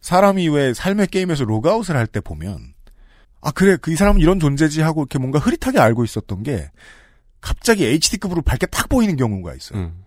[0.00, 2.74] 사람이 왜 삶의 게임에서 로그아웃을 할 때 보면,
[3.40, 6.70] 아, 그래, 그 이 사람은 이런 존재지 하고 이렇게 뭔가 흐릿하게 알고 있었던 게,
[7.40, 9.78] 갑자기 HD급으로 밝게 딱 보이는 경우가 있어요.
[9.80, 10.04] 음.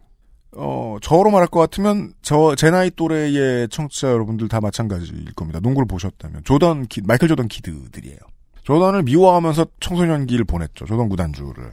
[0.53, 5.59] 어, 저로 말할 것 같으면, 저, 제 나이 또래의 청취자 여러분들 다 마찬가지일 겁니다.
[5.61, 6.43] 농구를 보셨다면.
[6.43, 8.17] 조던, 키, 마이클 조던 kid들이에요.
[8.63, 10.85] 조던을 미워하면서 청소년기를 보냈죠.
[10.85, 11.71] 조던 구단주를.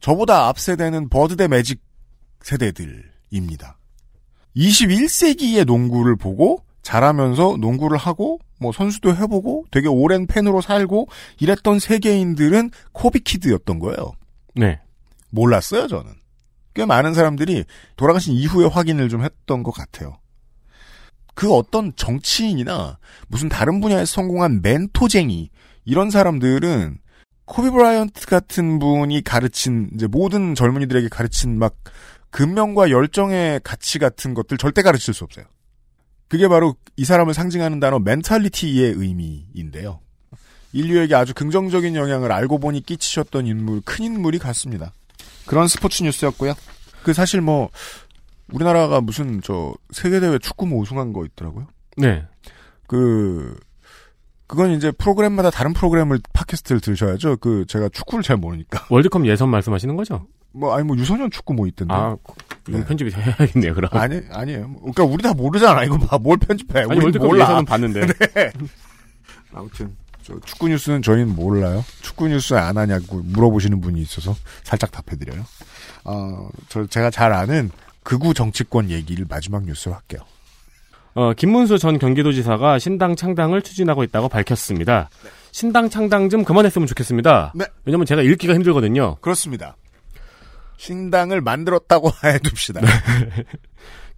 [0.00, 1.82] 저보다 앞 세대는 버드 대 매직
[2.42, 3.78] 세대들입니다.
[4.56, 11.08] 21세기의 농구를 보고, 자라면서 농구를 하고, 뭐 선수도 해보고, 되게 오랜 팬으로 살고,
[11.40, 14.12] 이랬던 세계인들은 코비 kid였던 거예요.
[14.54, 14.80] 네.
[15.30, 16.12] 몰랐어요, 저는.
[16.76, 17.64] 꽤 많은 사람들이
[17.96, 20.18] 돌아가신 이후에 확인을 좀 했던 것 같아요.
[21.34, 25.50] 그 어떤 정치인이나 무슨 다른 분야에서 성공한 멘토쟁이
[25.86, 26.98] 이런 사람들은
[27.46, 31.76] 코비 브라이언트 같은 분이 가르친 이제 모든 젊은이들에게 가르친 막
[32.30, 35.46] 근명과 열정의 가치 같은 것들 절대 가르칠 수 없어요.
[36.28, 40.00] 그게 바로 이 사람을 상징하는 단어 멘탈리티의 의미인데요.
[40.72, 44.92] 인류에게 아주 긍정적인 영향을 알고 보니 끼치셨던 인물, 큰 인물이 같습니다.
[45.46, 46.54] 그런 스포츠 뉴스였고요.
[47.02, 47.70] 그 사실 뭐
[48.52, 51.66] 우리나라가 무슨 저 세계대회 축구 뭐 우승한 거 있더라고요.
[51.96, 52.24] 네.
[52.86, 53.58] 그
[54.46, 57.38] 그건 이제 프로그램마다 다른 프로그램을 팟캐스트를 들으셔야죠.
[57.38, 58.86] 그 제가 축구를 잘 모르니까.
[58.90, 60.26] 월드컵 예선 말씀하시는 거죠?
[60.52, 61.92] 뭐 아니 뭐 유소년 축구 뭐 있던데.
[61.92, 62.16] 아,
[62.68, 62.86] 이건 네.
[62.86, 63.90] 편집이 해야겠네요, 그럼.
[63.92, 64.72] 아니 아니에요.
[64.76, 65.84] 그러니까 우리 다 모르잖아.
[65.84, 66.18] 이거 봐.
[66.18, 66.80] 뭘 편집해?
[66.80, 67.44] 아니, 우리 월드컵 몰라.
[67.44, 68.00] 예선은 봤는데.
[69.52, 70.05] 아무튼 저
[70.44, 71.84] 축구 뉴스는 저희는 몰라요.
[72.02, 75.44] 축구 뉴스 안 하냐고 물어보시는 분이 있어서 살짝 답해드려요.
[76.04, 77.70] 어, 저 제가 잘 아는
[78.02, 80.20] 극우 정치권 얘기를 마지막 뉴스로 할게요.
[81.14, 85.08] 어, 김문수 전 경기도지사가 신당 창당을 추진하고 있다고 밝혔습니다.
[85.50, 87.52] 신당 창당 좀 그만했으면 좋겠습니다.
[87.54, 87.64] 네.
[87.84, 89.16] 왜냐면 제가 읽기가 힘들거든요.
[89.22, 89.76] 그렇습니다.
[90.76, 92.82] 신당을 만들었다고 해둡시다.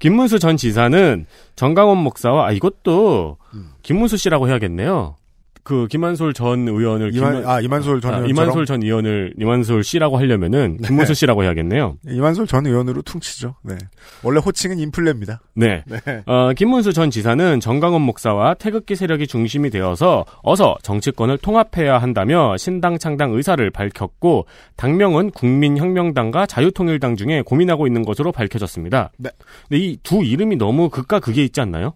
[0.01, 3.37] 김문수 전 지사는 정강원 목사와 아 이것도
[3.83, 5.17] 김문수 씨라고 해야겠네요.
[5.63, 8.27] 그 김한솔 전 의원을 이만, 김한- 아, 이만솔 전 아?
[8.27, 11.97] 이만솔 전 의원을 이만솔 씨라고 하려면은 김문수 씨라고 해야겠네요.
[12.09, 13.57] 이만솔 전 의원으로 퉁치죠.
[13.63, 13.77] 네.
[14.23, 15.41] 원래 호칭은 인플레입니다.
[15.55, 15.85] 네.
[15.87, 16.23] 네.
[16.27, 22.99] 어, 김문수 전 지사는 정강원 목사와 태극기 세력이 중심이 되어서 어서 정치권을 통합해야 한다며 신당
[22.99, 29.11] 창당 의사를 밝혔고 당명은 국민혁명당과 자유통일당 중에 고민하고 있는 것으로 밝혀졌습니다.
[29.19, 29.31] 네.
[29.69, 31.93] 근데 이 두 이름이 너무 극과 극에 있지 않나요?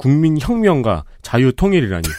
[0.00, 2.08] 국민혁명과 자유통일이라니.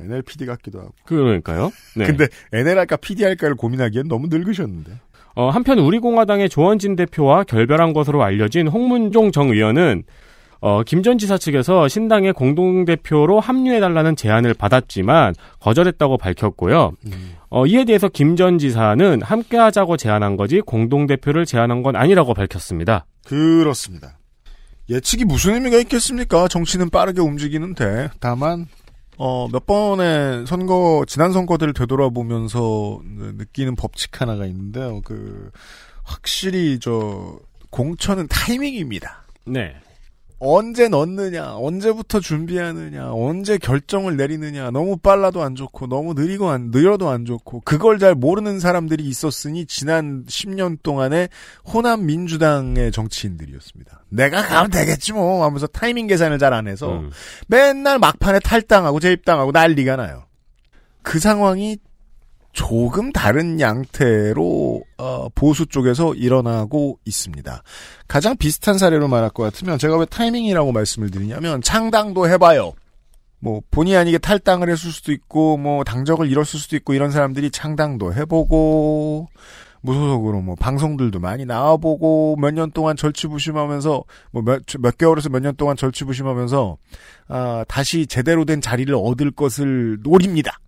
[0.00, 0.92] NLPD 같기도 하고.
[1.04, 1.70] 그러니까요.
[1.96, 2.06] 네.
[2.06, 4.92] 근데 NL 할까 PD 할까를 고민하기엔 너무 늙으셨는데.
[5.34, 10.04] 어, 한편 우리공화당의 조원진 대표와 결별한 것으로 알려진 홍문종 정 의원은
[10.60, 16.92] 어, 김 전 지사 측에서 신당의 공동대표로 합류해달라는 제안을 받았지만 거절했다고 밝혔고요.
[17.50, 23.06] 어, 이에 대해서 김 전 지사는 함께하자고 제안한 거지 공동대표를 제안한 건 아니라고 밝혔습니다.
[23.28, 24.18] 그렇습니다.
[24.88, 26.48] 예측이 무슨 의미가 있겠습니까?
[26.48, 28.66] 정치는 빠르게 움직이는데 다만
[29.18, 35.02] 어, 몇 번의 선거 지난 선거들을 되돌아보면서 느끼는 법칙 하나가 있는데요.
[35.04, 35.50] 그
[36.04, 37.38] 확실히 저
[37.70, 39.24] 공천은 타이밍입니다.
[39.44, 39.76] 네.
[40.40, 47.08] 언제 넣느냐, 언제부터 준비하느냐, 언제 결정을 내리느냐, 너무 빨라도 안 좋고, 너무 느리고 안, 느려도
[47.08, 51.28] 안 좋고, 그걸 잘 모르는 사람들이 있었으니, 지난 10년 동안의
[51.66, 54.04] 호남 민주당의 정치인들이었습니다.
[54.10, 57.10] 내가 가면 되겠지 뭐, 하면서 타이밍 계산을 잘 안 해서, 음.
[57.48, 60.24] 맨날 막판에 탈당하고 재입당하고 난리가 나요.
[61.02, 61.78] 그 상황이
[62.58, 67.62] 조금 다른 양태로 어, 보수 쪽에서 일어나고 있습니다.
[68.08, 72.72] 가장 비슷한 사례로 말할 것 같으면 제가 왜 타이밍이라고 말씀을 드리냐면 창당도 해봐요.
[73.38, 78.12] 뭐 본의 아니게 탈당을 했을 수도 있고 뭐 당적을 잃었을 수도 있고 이런 사람들이 창당도
[78.14, 79.28] 해보고
[79.82, 85.76] 무소속으로 뭐 방송들도 많이 나와보고 몇 년 동안 절치부심하면서 뭐몇 몇 개월에서 몇 년 동안
[85.76, 86.76] 절치부심하면서
[87.28, 90.58] 아 다시 제대로 된 자리를 얻을 것을 노립니다.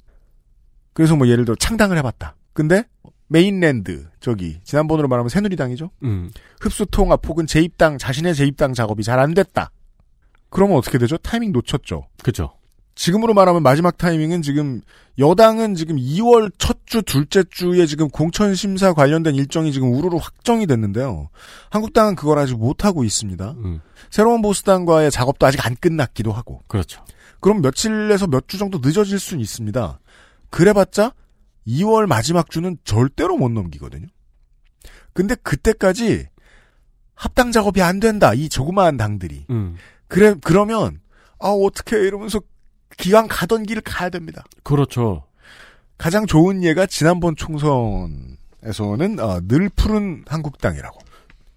[0.92, 2.36] 그래서 뭐 예를 들어 창당을 해봤다.
[2.52, 2.84] 근데
[3.28, 5.90] mainland 저기 지난번으로 말하면 새누리당이죠.
[6.02, 6.30] 음.
[6.60, 9.70] 흡수 통합 혹은 재입당 자신의 재입당 작업이 잘 안 됐다.
[10.50, 11.16] 그러면 어떻게 되죠?
[11.18, 12.08] 타이밍 놓쳤죠.
[12.24, 12.52] 그죠.
[12.96, 14.80] 지금으로 말하면 마지막 타이밍은 지금
[15.18, 20.66] 여당은 지금 2월 첫 주 둘째 주에 지금 공천 심사 관련된 일정이 지금 우르르 확정이
[20.66, 21.28] 됐는데요.
[21.70, 23.52] 한국당은 그걸 아직 못 하고 있습니다.
[23.58, 23.80] 음.
[24.10, 26.62] 새로운 보수당과의 작업도 아직 안 끝났기도 하고.
[26.66, 27.04] 그렇죠.
[27.38, 30.00] 그럼 며칠에서 몇 주 정도 늦어질 수는 있습니다.
[30.50, 31.14] 그래봤자
[31.66, 34.06] 2월 마지막 주는 절대로 못 넘기거든요.
[35.12, 36.28] 근데 그때까지
[37.14, 38.32] 합당 작업이 안 된다.
[38.34, 39.46] 이 조그마한 당들이.
[39.50, 39.76] 음.
[40.08, 41.00] 그래 그러면
[41.38, 42.40] 아 어떻게 이러면서
[42.96, 44.44] 기왕 가던 길을 가야 됩니다.
[44.62, 45.24] 그렇죠.
[45.98, 50.98] 가장 좋은 예가 지난번 총선에서는 어, 늘 푸른 한국당이라고.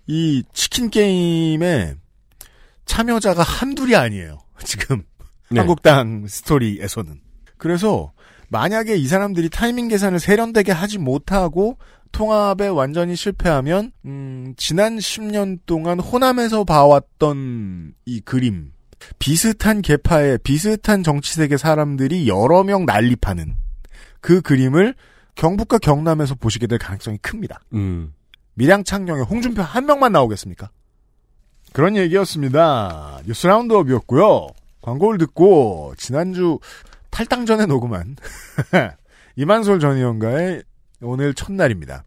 [0.07, 1.95] 이 치킨 게임에
[2.85, 4.39] 참여자가 한둘이 아니에요.
[4.65, 5.03] 지금
[5.49, 5.59] 네.
[5.59, 7.21] 한국당 스토리에서는.
[7.57, 8.11] 그래서
[8.53, 11.79] 만약에 이 사람들이 타이밍 계산을 세련되게 하지 못하고
[12.11, 18.71] 통합에 완전히 실패하면 음, 지난 10년 동안 호남에서 봐왔던 이 그림
[19.17, 23.55] 비슷한 계파의 비슷한 정치색의 사람들이 여러 명 난립하는
[24.21, 24.93] 그 그림을
[25.33, 27.59] 경북과 경남에서 보시게 될 가능성이 큽니다.
[27.73, 28.13] 음.
[28.53, 30.69] 밀양창녕에 홍준표 한 명만 나오겠습니까?
[31.73, 33.19] 그런 얘기였습니다.
[33.25, 34.49] 뉴스 라운드업이었고요.
[34.81, 36.59] 광고를 듣고 지난주
[37.13, 38.15] 탈당 전에 녹음한
[39.37, 40.63] 이만솔 전 의원과의
[41.01, 42.03] 오늘 첫날입니다.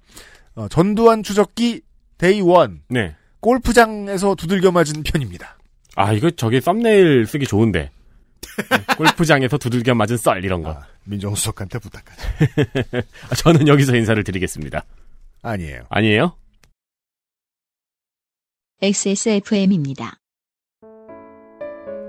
[0.56, 1.82] 어, 전두환 추적기
[2.18, 3.14] Day one 네.
[3.40, 5.58] 골프장에서 두들겨 맞은 편입니다.
[5.94, 7.90] 아, 이거 저기 썸네일 쓰기 좋은데.
[8.96, 10.72] 골프장에서 두들겨 맞은 썰 이런 거.
[10.72, 12.22] 아, 민정수석한테 부탁하죠.
[13.30, 14.84] 아, 저는 여기서 인사를 드리겠습니다.
[15.42, 15.82] 아니에요.
[15.88, 16.36] 아니에요?
[18.82, 20.18] XSFM입니다.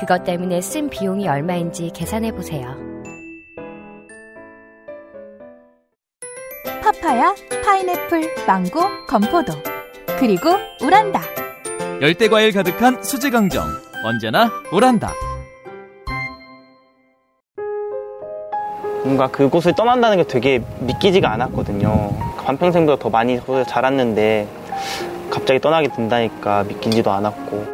[0.00, 2.74] 그것 때문에 쓴 비용이 얼마인지 계산해 보세요.
[6.82, 9.52] 파파야, 파인애플, 망고, 건포도.
[10.18, 10.50] 그리고
[10.82, 11.20] 우란다.
[12.00, 13.64] 열대 과일 가득한 수제 강정.
[14.04, 15.12] 언제나 오란다.
[19.02, 22.34] 뭔가 그곳을 떠난다는 게 되게 믿기지가 않았거든요.
[22.44, 24.46] 반평생보다 더 많이 자랐는데
[25.30, 27.73] 갑자기 떠나게 된다니까 믿긴지도 않았고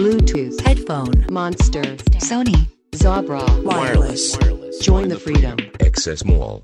[0.00, 1.82] Bluetooth, headphone, Monster,
[2.18, 4.36] Sony, Zabra, wireless.
[4.80, 5.56] Join the freedom.
[5.80, 6.62] Access Mall.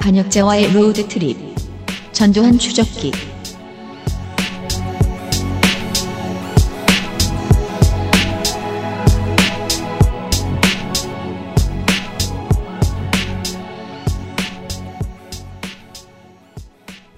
[0.00, 1.36] 반역자와의 로드 트립.
[2.12, 3.12] 전두환 추적기.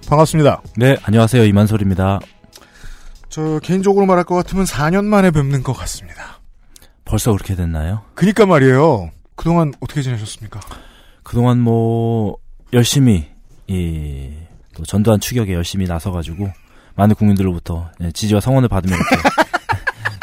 [0.08, 0.62] 반갑습니다.
[0.76, 1.44] 네, 안녕하세요.
[1.44, 2.20] 이만솔입니다.
[3.28, 6.40] 저 개인적으로 말할 것 같으면 4년 만에 뵙는 것 같습니다.
[7.04, 8.02] 벌써 그렇게 됐나요?
[8.14, 9.10] 그니까 말이에요.
[9.34, 10.60] 그동안 어떻게 지내셨습니까?
[11.22, 12.36] 그동안 뭐
[12.72, 13.26] 열심히
[13.68, 16.50] 이 또 전두환 추격에 열심히 나서가지고
[16.96, 19.16] 많은 국민들로부터 예, 지지와 성원을 받으며 이렇게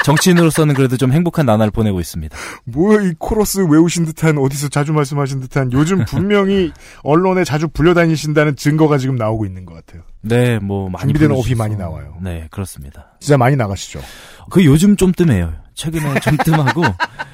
[0.03, 2.35] 정치인으로서는 그래도 좀 행복한 나날을 보내고 있습니다.
[2.65, 6.71] 뭐야 이 코러스 외우신 듯한 어디서 자주 말씀하신 듯한 요즘 분명히
[7.03, 10.03] 언론에 자주 불려다니신다는 증거가 지금 나오고 있는 것 같아요.
[10.21, 11.35] 네, 뭐 많이 준비되는.
[11.35, 12.17] 어휘 많이 나와요.
[12.21, 13.07] 네, 그렇습니다.
[13.19, 13.99] 진짜 많이 나가시죠.
[14.49, 15.53] 그 요즘 좀 뜸해요.
[15.73, 16.83] 최근에 좀 뜸하고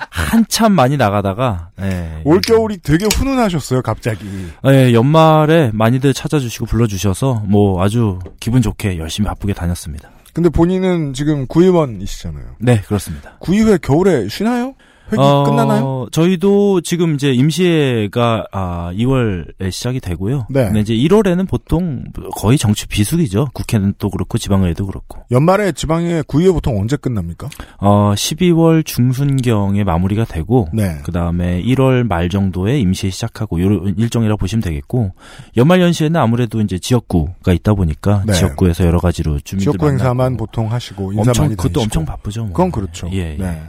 [0.10, 4.26] 한참 많이 나가다가 예, 올겨울이 되게 훈훈하셨어요, 갑자기.
[4.68, 10.10] 예, 연말에 많이들 찾아주시고 불러주셔서 뭐 아주 기분 좋게 열심히 바쁘게 다녔습니다.
[10.34, 12.56] 근데 본인은 지금 구의원이시잖아요.
[12.60, 13.38] 네, 그렇습니다.
[13.40, 14.76] 구의회 겨울에 쉬나요?
[15.12, 16.08] 회기 어, 끝나나요?
[16.12, 20.48] 저희도 지금 이제 임시회가 아 2월에 시작이 되고요.
[20.50, 20.66] 네.
[20.66, 22.04] 근데 이제 1월에는 보통
[22.36, 23.48] 거의 정치 비수기죠.
[23.54, 25.20] 국회는 또 그렇고 지방의회도 그렇고.
[25.32, 27.50] 연말에 지방의 구의회 보통 언제 끝납니까?
[27.78, 31.00] 어 12월 중순경에 마무리가 되고 네.
[31.04, 35.12] 그다음에 1월 말 정도에 임시회 시작하고 요 일정이라고 보시면 되겠고
[35.58, 38.34] 연말 연시에는 아무래도 이제 지역구가 있다 보니까 네.
[38.34, 41.82] 지역구에서 여러 가지로 주민들 지역구 행사만 보통 하시고 인사 엄청 많이 그것도 다니시고.
[41.82, 42.42] 엄청 바쁘죠.
[42.44, 42.50] 뭐.
[42.54, 43.10] 그건 그렇죠.
[43.14, 43.38] 예, 예.
[43.38, 43.62] 네.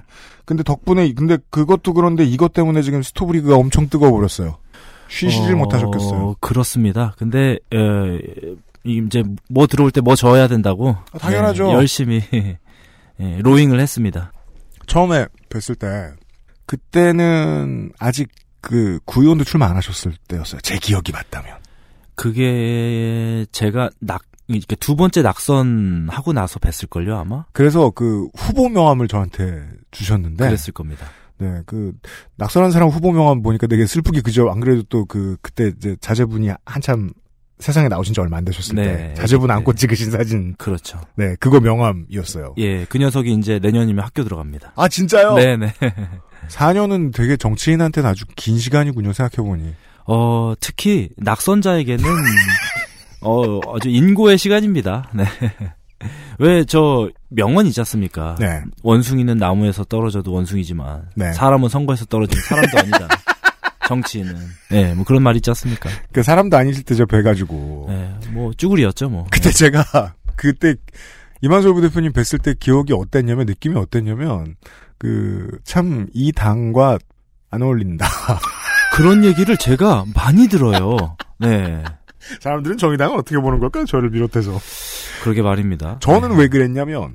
[0.51, 4.57] 근데 덕분에 근데 그것도 그런데 이것 때문에 지금 스토브리그가 엄청 뜨거워 버렸어요.
[5.07, 6.35] 쉬시질 어, 못하셨겠어요.
[6.41, 7.15] 그렇습니다.
[7.19, 11.69] 근데 에, 이제 뭐 들어올 때뭐 져야 된다고 아, 당연하죠.
[11.69, 14.33] 예, 열심히 예, 로잉을 했습니다.
[14.89, 16.19] 처음에 뵀을 때
[16.67, 18.29] 그때는 아직
[18.61, 20.61] 그 구의원도 출마 안 하셨을 때였어요.
[20.63, 21.59] 제 기억이 맞다면.
[22.17, 24.23] 그게 제가 낙
[24.55, 30.45] 이렇게 두 번째 낙선 하고 나서 뵀을 걸요 아마 그래서 그 후보 명함을 저한테 주셨는데
[30.47, 31.07] 그랬을 겁니다.
[31.39, 31.93] 네, 그
[32.37, 34.51] 낙선한 사람 후보 명함 보니까 되게 슬프게 그죠.
[34.51, 37.11] 안 그래도 또 그 그때 이제 자제분이 한참
[37.59, 38.85] 세상에 나오신 지 얼마 안 되셨을 네.
[38.85, 40.55] 때 자제분 안고 찍으신 사진.
[40.57, 41.01] 그렇죠.
[41.17, 42.55] 네, 그거 명함이었어요.
[42.59, 44.73] 예, 그 녀석이 이제 내년이면 학교 들어갑니다.
[44.77, 45.35] 아 진짜요?
[45.41, 45.73] 네 네.
[46.49, 49.13] 4년은 되게 정치인한테는 아주 긴 시간이군요.
[49.13, 49.75] 생각해 보니.
[50.07, 52.03] 어 특히 낙선자에게는
[53.23, 55.11] 어 아주 인고의 시간입니다.
[55.15, 55.25] 네.
[56.39, 58.35] 왜 저 명언 있지 않습니까?
[58.39, 58.63] 네.
[58.83, 61.33] 원숭이는 나무에서 떨어져도 원숭이지만 네.
[61.35, 63.09] 사람은 선거에서 떨어지는 사람도 아니다.
[63.87, 64.35] 정치인은.
[64.71, 65.91] 네, 뭐 그런 말 있지 않습니까?
[66.13, 67.87] 그 사람도 아니실 때 저 뵈가지고.
[67.89, 69.27] 네, 뭐 쭈구리였죠, 뭐.
[69.31, 70.77] 그때 제가 그때
[71.43, 74.57] 이만솔 부대표님 뵀을 때 기억이 어땠냐면 느낌이 어땠냐면
[74.99, 76.99] 그 참 이 당과
[77.51, 78.07] 안 어울린다.
[78.95, 81.17] 그런 얘기를 제가 많이 들어요.
[81.39, 81.83] 네.
[82.41, 83.85] 사람들은 정의당을 어떻게 보는 걸까요?
[83.85, 84.59] 저를 비롯해서.
[85.23, 85.99] 그러게 말입니다.
[86.01, 87.15] 저는 왜 그랬냐면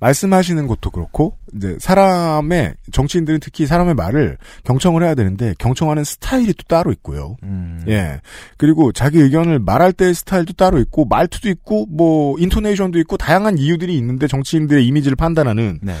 [0.00, 6.62] 말씀하시는 것도 그렇고 이제 사람의 정치인들은 특히 사람의 말을 경청을 해야 되는데 경청하는 스타일이 또
[6.68, 7.36] 따로 있고요.
[7.42, 7.84] 음.
[7.88, 8.20] 예.
[8.56, 13.96] 그리고 자기 의견을 말할 때의 스타일도 따로 있고 말투도 있고 뭐 인토네이션도 있고 다양한 이유들이
[13.96, 15.94] 있는데 정치인들의 이미지를 판단하는 네.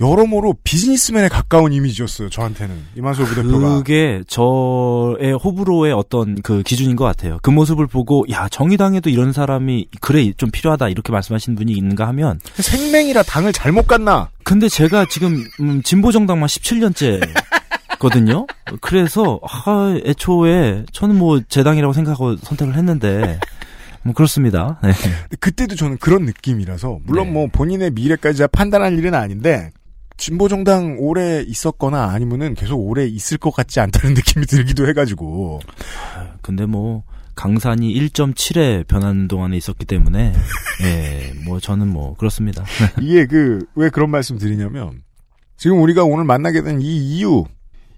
[0.00, 2.28] 여러모로 비즈니스맨에 가까운 이미지였어요.
[2.30, 3.76] 저한테는 이만솔 부대표가.
[3.76, 7.38] 그게 저의 호불호의 어떤 그 기준인 것 같아요.
[7.42, 12.40] 그 모습을 보고 야 정의당에도 이런 사람이 그래 좀 필요하다 이렇게 말씀하시는 분이 있는가 하면
[12.54, 14.30] 생맹이라 당을 잘못 갔나?
[14.42, 17.20] 근데 제가 지금 음, 진보 정당만 17년째.
[17.98, 18.48] 거든요.
[18.80, 23.38] 그래서 아, 애초에 저는 뭐 제당이라고 생각하고 선택을 했는데
[24.02, 24.80] 뭐 그렇습니다.
[24.82, 24.90] 네.
[25.38, 27.32] 그때도 저는 그런 느낌이라서 물론 네.
[27.32, 29.70] 뭐 본인의 미래까지 판단할 일은 아닌데
[30.16, 35.60] 진보 정당 오래 있었거나 아니면은 계속 오래 있을 것 같지 않다는 느낌이 들기도 해가지고
[36.42, 37.02] 근데 뭐
[37.34, 40.34] 강산이 1.7에 변하는 동안에 있었기 때문에
[40.84, 42.64] 예, 뭐 저는 뭐 그렇습니다.
[43.00, 45.02] 이게 그 왜 그런 말씀 드리냐면
[45.56, 47.44] 지금 우리가 오늘 만나게 된 이 이유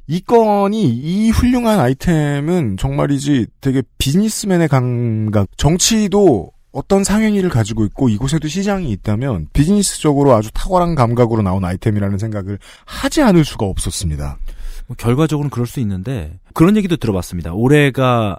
[0.07, 8.49] 이 건이 이 훌륭한 아이템은 정말이지 되게 비즈니스맨의 감각, 정치도 어떤 상행위를 가지고 있고 이곳에도
[8.49, 14.39] 시장이 있다면 비즈니스적으로 아주 탁월한 감각으로 나온 아이템이라는 생각을 하지 않을 수가 없었습니다.
[14.89, 17.55] 뭐 결과적으로는 그럴 수 있는데 그런 얘기도 들어봤습니다.
[17.55, 18.39] 올해가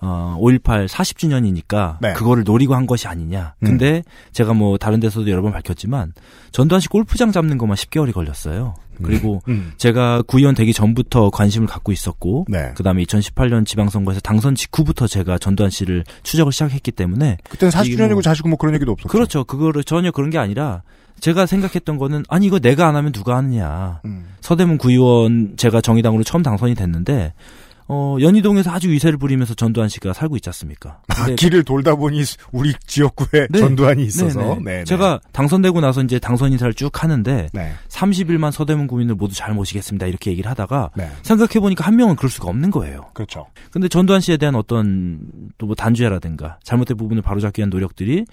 [0.00, 2.12] 어, 5.18 40주년이니까 네.
[2.14, 3.54] 그거를 노리고 한 것이 아니냐.
[3.60, 6.12] 근데 제가 뭐 다른 데서도 여러 번 밝혔지만
[6.50, 8.74] 전두환 씨 골프장 잡는 것만 10개월이 걸렸어요.
[9.02, 9.72] 그리고 음.
[9.76, 12.72] 제가 구의원 되기 전부터 관심을 갖고 있었고 네.
[12.76, 18.22] 그다음에 2018년 지방선거에서 당선 직후부터 제가 전두환 씨를 추적을 시작했기 때문에 그때는 이게 40주년이고 뭐-
[18.22, 19.08] 자시고 뭐 그런 얘기도 없었죠.
[19.08, 19.44] 그렇죠.
[19.44, 20.82] 그거를 전혀 그런 게 아니라
[21.20, 24.00] 제가 생각했던 거는 아니 이거 내가 안 하면 누가 하느냐.
[24.04, 24.26] 음.
[24.40, 27.32] 서대문 구의원 제가 정의당으로 처음 당선이 됐는데
[27.88, 31.00] 어 연희동에서 아주 위세를 부리면서 전두환 씨가 살고 있지 않습니까?
[31.08, 32.22] 아, 길을 돌다 보니
[32.52, 33.58] 우리 지역구에 네.
[33.58, 34.54] 전두환이 있어서 네, 네.
[34.56, 34.84] 네, 네.
[34.84, 37.72] 제가 당선되고 나서 이제 당선 인사를 쭉 하는데 네.
[37.88, 41.08] 30일만 서대문 구민을 모두 잘 모시겠습니다 이렇게 얘기를 하다가 네.
[41.22, 43.06] 생각해 보니까 한 명은 그럴 수가 없는 거예요.
[43.14, 43.46] 그렇죠.
[43.72, 45.20] 근데 전두환 씨에 대한 어떤
[45.56, 48.24] 또 뭐 단죄라든가 잘못된 부분을 바로잡기 위한 노력들이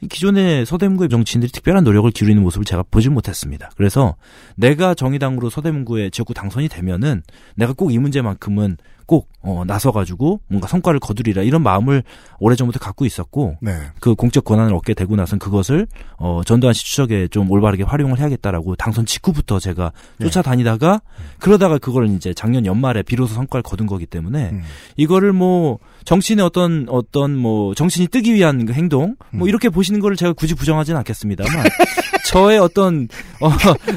[0.00, 3.70] 이 기존의 서대문구의 정치인들이 특별한 노력을 기울이는 모습을 제가 보질 못했습니다.
[3.76, 4.16] 그래서
[4.56, 7.22] 내가 정의당으로 서대문구의 지역구 당선이 되면은
[7.56, 8.76] 내가 꼭 이 문제만큼은
[9.08, 12.02] 꼭 어, 나서가지고 뭔가 성과를 거두리라 이런 마음을
[12.40, 13.72] 오래전부터 갖고 있었고 네.
[14.00, 15.86] 그 공적 권한을 얻게 되고 나선 그것을
[16.18, 20.26] 어, 전두환 씨 추적에 좀 올바르게 활용을 해야겠다라고 당선 직후부터 제가 네.
[20.26, 21.00] 쫓아다니다가
[21.38, 24.62] 그러다가 그걸 이제 작년 연말에 비로소 성과를 거둔 거기 때문에 음.
[24.98, 29.48] 이거를 뭐 정치인의 어떤 어떤 뭐 정신이 뜨기 위한 그 행동 뭐 음.
[29.48, 31.64] 이렇게 보시는 거를 제가 굳이 부정하지는 않겠습니다만
[32.28, 33.08] 저의 어떤
[33.40, 33.48] 어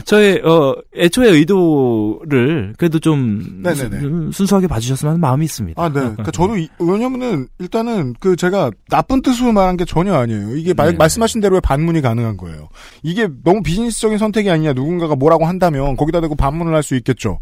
[0.05, 3.99] 저의 어 애초의 의도를 그래도 좀 네네네.
[3.99, 5.81] 순- 순수하게 봐주셨 으면 하는 마음이 있습니다.
[5.81, 5.93] 아, 네.
[5.99, 10.55] 그러니까 저도 이- 왜냐면은 일단은 그 제가 나쁜 뜻으로 말한 게 전혀 아니에요.
[10.55, 10.97] 이게 말, 네.
[10.97, 12.69] 말씀하신 대로의 반문이 가능한 거예요.
[13.03, 14.73] 이게 너무 비즈니스적인 선택이 아니냐.
[14.73, 17.39] 누군가가 뭐라고 한다면 거기다 대고 반문을 할 수 있겠죠.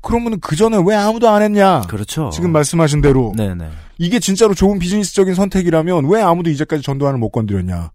[0.00, 1.82] 그러면은 그 전에 왜 아무도 안 했냐?
[1.82, 2.30] 그렇죠.
[2.32, 3.68] 지금 말씀하신 대로 네네.
[3.98, 7.90] 이게 진짜로 좋은 비즈니스적인 선택이라면 왜 아무도 이제까지 전두환을 못 건드렸냐?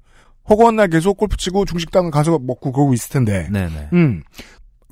[0.49, 3.49] 허구한 날 계속 골프 치고 중식당 가서 먹고 그러고 있을 텐데.
[3.51, 3.89] 네네.
[3.91, 4.23] 음.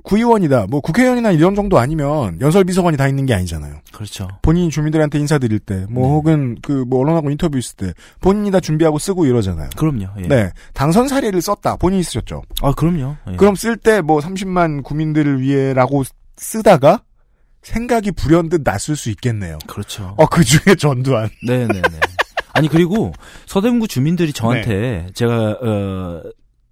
[0.06, 0.68] 구의원이다.
[0.70, 3.76] 뭐 국회의원이나 이런 정도 아니면 연설비서관이 다 있는 게 아니잖아요.
[3.92, 4.28] 그렇죠.
[4.44, 9.00] 본인이 주민들한테 인사드릴 때, 뭐 혹은 그 뭐 언론하고 인터뷰 있을 때 본인이 다 준비하고
[9.00, 9.70] 쓰고 이러잖아요.
[9.76, 10.06] 그럼요.
[10.20, 10.28] 예.
[10.28, 11.78] 네, 당선 사례를 썼다.
[11.78, 12.44] 본인이 쓰셨죠.
[12.62, 13.16] 아 그럼요.
[13.32, 13.36] 예.
[13.36, 16.04] 그럼 쓸 때 뭐 30만 구민들을 위해라고
[16.38, 17.02] 쓰다가
[17.64, 19.58] 생각이 불현듯 났을 수 있겠네요.
[19.66, 20.14] 그렇죠.
[20.18, 21.30] 어, 그 중에 전두환.
[21.48, 21.82] 네네네.
[22.54, 23.12] 아니 그리고
[23.48, 24.34] 서대문구 주민들이 네.
[24.34, 26.22] 저한테 제가 어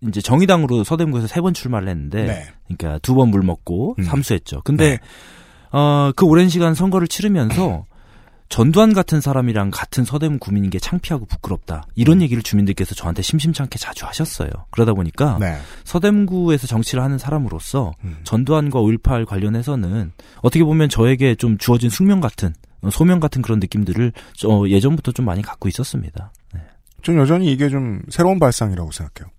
[0.07, 2.45] 이제 정의당으로 서대문구에서 세 번 출마를 했는데 네.
[2.67, 4.03] 그러니까 두 번 물 먹고 음.
[4.03, 4.61] 삼수했죠.
[4.63, 4.99] 근데 네.
[5.71, 7.85] 어그 오랜 시간 선거를 치르면서
[8.49, 11.85] 전두환 같은 사람이랑 같은 서대문 구민인 게 창피하고 부끄럽다.
[11.95, 14.49] 이런 얘기를 주민들께서 저한테 심심찮게 자주 하셨어요.
[14.69, 15.57] 그러다 보니까 네.
[15.85, 18.17] 서대문구에서 정치를 하는 사람으로서 음.
[18.23, 20.11] 전두환과 5.18 관련해서는
[20.43, 24.11] 어떻게 보면 저에게 좀 주어진 숙명 같은 어, 소명 같은 그런 느낌들을
[24.45, 26.31] 어, 예전부터 좀 많이 갖고 있었습니다.
[27.01, 29.31] 전 여전히 이게 좀 새로운 발상이라고 생각해요.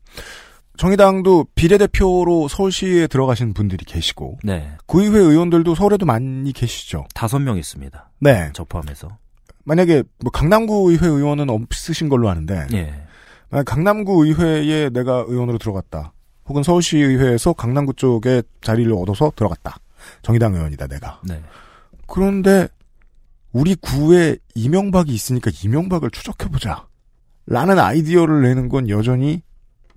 [0.76, 4.76] 정의당도 비례대표로 서울시에 들어가신 분들이 계시고 네.
[4.86, 7.06] 구의회 의원들도 서울에도 많이 계시죠.
[7.14, 8.10] 다섯 명 있습니다.
[8.20, 8.50] 네.
[8.54, 9.16] 저 포함해서.
[9.64, 13.02] 만약에 뭐 강남구 의회 의원은 없으신 걸로 아는데 예.
[13.50, 16.12] 만약 강남구 의회에 내가 의원으로 들어갔다.
[16.46, 19.76] 혹은 서울시 의회에서 강남구 쪽에 자리를 얻어서 들어갔다.
[20.22, 21.20] 정의당 의원이다 내가.
[21.24, 21.40] 네.
[22.06, 22.68] 그런데
[23.52, 26.86] 우리 구에 이명박이 있으니까 이명박을 추적해 보자.
[27.46, 29.42] 라는 아이디어를 내는 건 여전히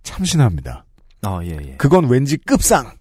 [0.07, 0.85] 참신합니다.
[1.23, 1.75] 아, 예, 예.
[1.77, 2.97] 그건 왠지 급상.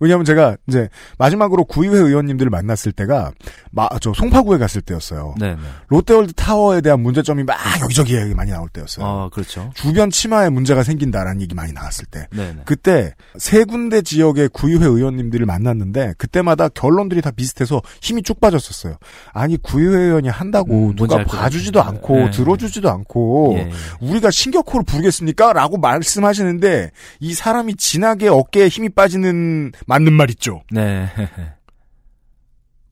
[0.00, 3.32] 왜냐하면 제가 이제 마지막으로 구의회 의원님들을 만났을 때가
[3.70, 5.34] 마, 저 송파구에 갔을 때였어요.
[5.38, 5.60] 네, 네.
[5.88, 9.06] 롯데월드 타워에 대한 문제점이 막 여기저기 얘기 많이 나올 때였어요.
[9.06, 9.70] 아, 그렇죠.
[9.74, 12.26] 주변 치마에 문제가 생긴다라는 얘기 많이 나왔을 때.
[12.30, 12.62] 네, 네.
[12.64, 18.96] 그때 세 군데 지역의 구의회 의원님들을 만났는데 그때마다 결론들이 다 비슷해서 힘이 쭉 빠졌었어요.
[19.32, 21.82] 아니 구의회 의원이 한다고 음, 누가 봐주지도.
[21.82, 22.30] 않고 네.
[22.30, 23.72] 들어주지도 않고 예, 예.
[24.00, 25.52] 우리가 신격호를 부르겠습니까?
[25.52, 30.62] 라고 말씀하시는데 이 사람이 진하게 어깨에 힘이 빠지는 맞는 말 있죠.
[30.70, 31.08] 네.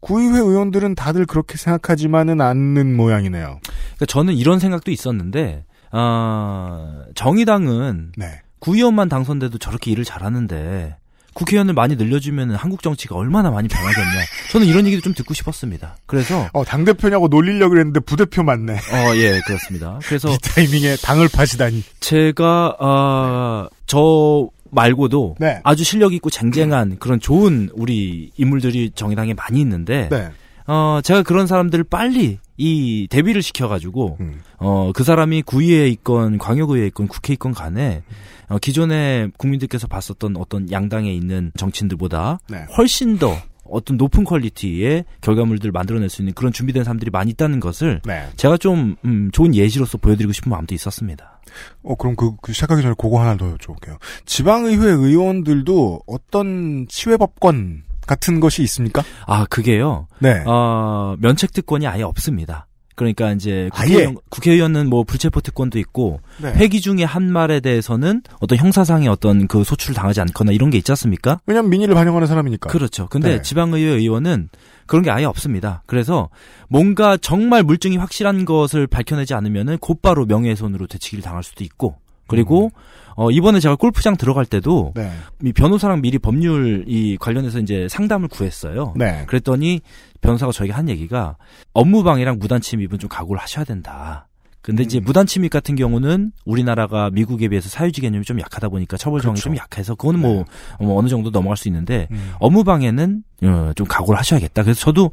[0.01, 3.59] 구의회 의원들은 다들 그렇게 생각하지만은 않는 모양이네요.
[3.62, 8.42] 그러니까 저는 이런 생각도 있었는데, 아, 정의당은 네.
[8.59, 10.97] 구의원만 당선돼도 저렇게 일을 잘하는데,
[11.32, 14.24] 국회의원을 많이 늘려주면 한국 정치가 얼마나 많이 변하겠냐.
[14.53, 15.97] 저는 이런 얘기도 좀 듣고 싶었습니다.
[16.07, 18.74] 그래서, 어, 당 대표냐고 놀리려고 그랬는데 부대표 맞네.
[18.74, 19.99] 어, 예, 그렇습니다.
[20.05, 21.82] 그래서 이 타이밍에 당을 파시다니.
[22.01, 25.60] 제가, 아, 저 말고도 네.
[25.64, 30.28] 아주 실력 있고 쟁쟁한 그런 좋은 우리 인물들이 정의당에 많이 있는데, 네.
[30.66, 34.40] 어, 제가 그런 사람들을 빨리 이 대비를 시켜가지고, 음.
[34.58, 38.02] 어, 그 사람이 구의회에 있건 광역의회에 있건 국회에 있건 간에,
[38.48, 42.66] 어, 기존에 국민들께서 봤었던 어떤 양당에 있는 정치인들보다 네.
[42.76, 48.00] 훨씬 더 어떤 높은 퀄리티의 결과물들을 만들어낼 수 있는 그런 준비된 사람들이 많이 있다는 것을
[48.04, 48.28] 네.
[48.36, 51.34] 제가 좀 음, 좋은 예시로서 보여드리고 싶은 마음도 있었습니다.
[51.82, 53.98] 어, 그럼 그, 그 시작하기 전에 그거 하나 더 여쭤볼게요.
[54.26, 59.02] 지방의회 의원들도 어떤 치외법권 같은 것이 있습니까?
[59.26, 60.09] 아, 그게요.
[60.18, 60.42] 네.
[60.46, 62.66] 어, 면책 특권이 아예 없습니다.
[62.96, 63.88] 그러니까 이제 아예?
[63.88, 66.52] 국회의원, 국회의원 은 뭐 불체포 특권도 있고 네.
[66.52, 70.92] 회기 중에 한 말에 대해서는 어떤 형사상의 어떤 그 소출을 당하지 않거나 이런 게 있지
[70.92, 71.40] 않습니까?
[71.46, 72.70] 왜냐면 민의를 반영하는 사람이니까.
[72.70, 73.09] 그렇죠.
[73.09, 73.42] 근데 네.
[73.42, 74.48] 지방의회 의원은
[74.87, 75.82] 그런 게 아예 없습니다.
[75.87, 76.28] 그래서
[76.68, 82.70] 뭔가 정말 물증이 확실한 것을 밝혀내지 않으면은 곧바로 명예훼손으로 되치기를 당할 수도 있고 그리고
[83.16, 85.11] 어, 이번에 제가 골프장 들어갈 때도 네.
[85.43, 88.95] 이 변호사랑 미리 법률 이 관련해서 이제 상담을 구했어요.
[88.97, 89.24] 네.
[89.26, 89.80] 그랬더니
[90.20, 91.37] 변호사가 저에게 한 얘기가
[91.74, 94.26] 업무방해랑 무단침입은 좀 각오를 하셔야 된다.
[94.64, 95.04] 근데 이제 음.
[95.04, 99.42] 무단 침입 같은 경우는 우리나라가 미국에 비해서 사유지 개념이 좀 약하다 보니까 처벌 정이 그렇죠.
[99.42, 100.46] 좀 약해서 그거는 뭐,
[100.80, 102.32] 뭐 어느 정도 넘어갈 수 있는데 음.
[102.40, 104.62] 업무방해는 어, 좀 각오를 하셔야겠다.
[104.62, 105.10] 그래서 저도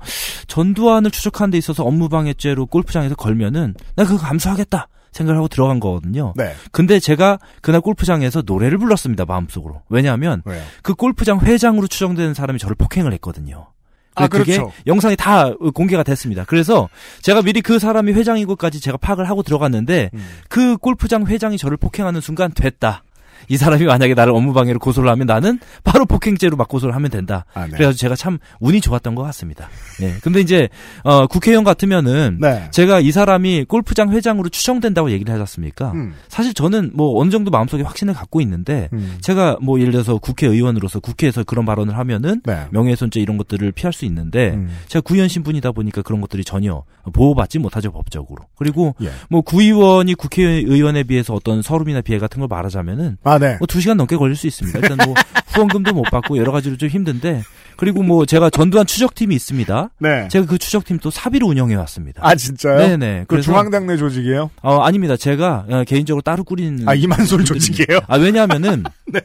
[0.48, 6.34] 전두환을 추적하는 데 있어서 업무방해죄로 골프장에서 걸면은 나 그거 감수하겠다 생각을 하고 들어간 거거든요.
[6.38, 6.54] 네.
[6.72, 9.82] 근데 제가 그날 골프장에서 노래를 불렀습니다 마음속으로.
[9.90, 10.64] 왜냐하면 왜요?
[10.82, 13.68] 그 골프장 회장으로 추정되는 사람이 저를 폭행을 했거든요.
[14.16, 14.72] 아, 그게 그렇죠.
[14.88, 16.44] 영상이 다 공개가 됐습니다.
[16.46, 16.90] 그래서
[17.22, 20.28] 제가 미리 그 사람이 회장인 것까지 제가 파악을 하고 들어갔는데 음.
[20.50, 23.04] 그 골프장 회장이 저를 폭행하는 순간 됐다.
[23.52, 27.44] 이 사람이 만약에 나를 업무방해로 고소를 하면 나는 바로 폭행죄로 막 고소를 하면 된다.
[27.54, 27.72] 아, 네.
[27.72, 29.68] 그래가지고 제가 참 운이 좋았던 것 같습니다.
[30.00, 30.14] 네.
[30.24, 30.70] 근데 이제
[31.04, 32.70] 어, 국회의원 같으면은 네.
[32.72, 35.92] 제가 이 사람이 골프장 회장으로 추정된다고 얘기를 하지 않습니까?
[35.92, 36.14] 음.
[36.30, 39.18] 사실 저는 뭐 어느 정도 마음속에 확신을 갖고 있는데 음.
[39.20, 42.68] 제가 뭐 예를 들어서 국회의원으로서 국회에서 그런 발언을 하면은 네.
[42.72, 44.70] 명예훼손죄 이런 것들을 피할 수 있는데 음.
[44.88, 48.46] 제가 구의원 신분이다 보니까 그런 것들이 전혀 보호받지 못하죠 법적으로.
[48.56, 49.10] 그리고 예.
[49.30, 53.56] 뭐 구의원이 국회의원에 비해서 어떤 서름이나 비해 같은 걸 말하자면은 아, 네.
[53.58, 54.80] 뭐두 시간 넘게 걸릴 수 있습니다.
[54.80, 55.14] 일단 뭐
[55.48, 57.44] 후원금도 못 받고 여러 가지로 좀 힘든데
[57.76, 59.90] 그리고 뭐 제가 전두환 추적팀이 있습니다.
[60.00, 60.28] 네.
[60.30, 62.22] 제가 그 추적팀 또 사비로 운영해 왔습니다.
[62.24, 62.78] 아, 진짜요?
[62.78, 63.22] 네네.
[63.22, 64.52] 그 그래서- 중앙당내 조직이에요?
[64.62, 65.18] 어 아닙니다.
[65.18, 67.44] 제가 어, 개인적으로 따로 꾸리는 아, 이만솔.
[67.46, 68.00] 조직이에요?
[68.08, 69.20] 아 왜냐하면은 네.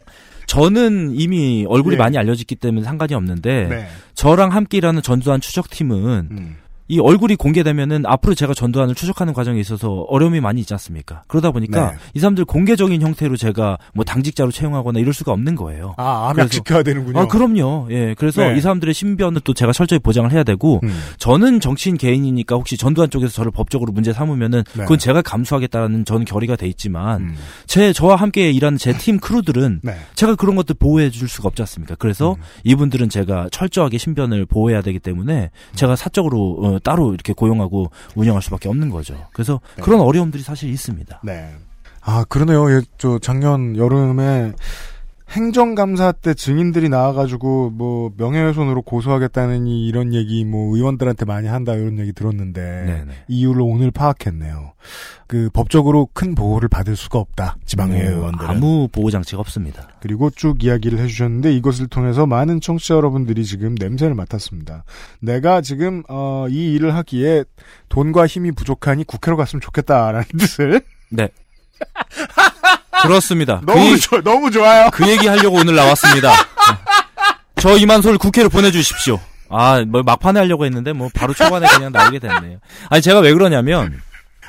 [0.46, 1.98] 저는 이미 얼굴이 예.
[1.98, 3.88] 많이 알려졌기 때문에 상관이 없는데 네.
[4.14, 6.56] 저랑 함께 일하는 전두환 추적팀은 음.
[6.88, 11.22] 이 얼굴이 공개되면은 앞으로 제가 전두환을 추적하는 과정에 있어서 어려움이 많이 있지 않습니까?
[11.26, 11.96] 그러다 보니까 네.
[12.14, 15.94] 이 사람들 공개적인 형태로 제가 뭐 당직자로 채용하거나 이럴 수가 없는 거예요.
[15.96, 17.18] 아, 암약 지켜야 되는군요.
[17.18, 17.88] 아, 그럼요.
[17.90, 18.14] 예.
[18.16, 18.56] 그래서 네.
[18.56, 20.98] 이 사람들의 신변을 또 제가 철저히 보장을 해야 되고, 음.
[21.18, 24.82] 저는 정치인 개인이니까 혹시 전두환 쪽에서 저를 법적으로 문제 삼으면은, 네.
[24.82, 27.34] 그건 제가 감수하겠다라는 저는 결의가 돼 있지만, 음.
[27.66, 29.96] 제, 저와 함께 일하는 제 팀 크루들은, 네.
[30.14, 31.96] 제가 그런 것들 보호해 줄 수가 없지 않습니까?
[31.98, 32.42] 그래서 음.
[32.64, 38.68] 이분들은 제가 철저하게 신변을 보호해야 되기 때문에, 제가 사적으로, 어, 따로 이렇게 고용하고 운영할 수밖에
[38.68, 39.14] 없는 거죠.
[39.32, 39.82] 그래서 네.
[39.82, 41.20] 그런 어려움들이 사실 있습니다.
[41.24, 41.54] 네.
[42.02, 42.70] 아, 그러네요.
[42.70, 44.52] 예, 저 작년 여름에
[45.30, 51.98] 행정감사 때 증인들이 나와가지고 뭐 명예훼손으로 고소하겠다는 이 이런 얘기 뭐 의원들한테 많이 한다 이런
[51.98, 53.12] 얘기 들었는데 네네.
[53.28, 54.72] 이유를 오늘 파악했네요.
[55.26, 58.48] 그 법적으로 큰 보호를 받을 수가 없다 지방의회 뭐 의원들은.
[58.48, 59.88] 아무 보호 장치가 없습니다.
[60.00, 64.84] 그리고 쭉 이야기를 해주셨는데 이것을 통해서 많은 청취자 여러분들이 지금 냄새를 맡았습니다.
[65.20, 67.44] 내가 지금 어, 이 일을 하기에
[67.88, 71.28] 돈과 힘이 부족하니 국회로 갔으면 좋겠다라는 뜻을 네.
[73.02, 73.60] 그렇습니다.
[73.60, 74.88] 그 너무 얘기- 좋 너무 좋아요.
[74.92, 76.32] 그 얘기 하려고 오늘 나왔습니다.
[77.60, 79.18] 저 이만솔 국회로 보내주십시오.
[79.48, 82.58] 아, 뭐 막판에 하려고 했는데 뭐 바로 초반에 그냥 나오게 됐네요.
[82.90, 84.00] 아니 제가 왜 그러냐면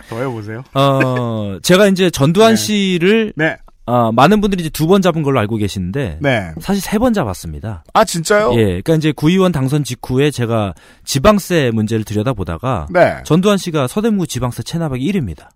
[0.10, 0.64] 더 해보세요.
[0.74, 3.58] 어 제가 이제 전두환 씨를 네.
[3.86, 6.52] 어, 많은 분들이 이제 두 번 잡은 걸로 알고 계시는데 네.
[6.62, 7.86] 사실 세 번 잡았습니다.
[7.94, 8.52] 아 진짜요?
[8.56, 10.74] 예, 그러니까 이제 구의원 당선 직후에 제가
[11.06, 13.16] 지방세 문제를 들여다 보다가 네.
[13.24, 15.48] 전두환 씨가 서대문구 지방세 체납액이 1위입니다.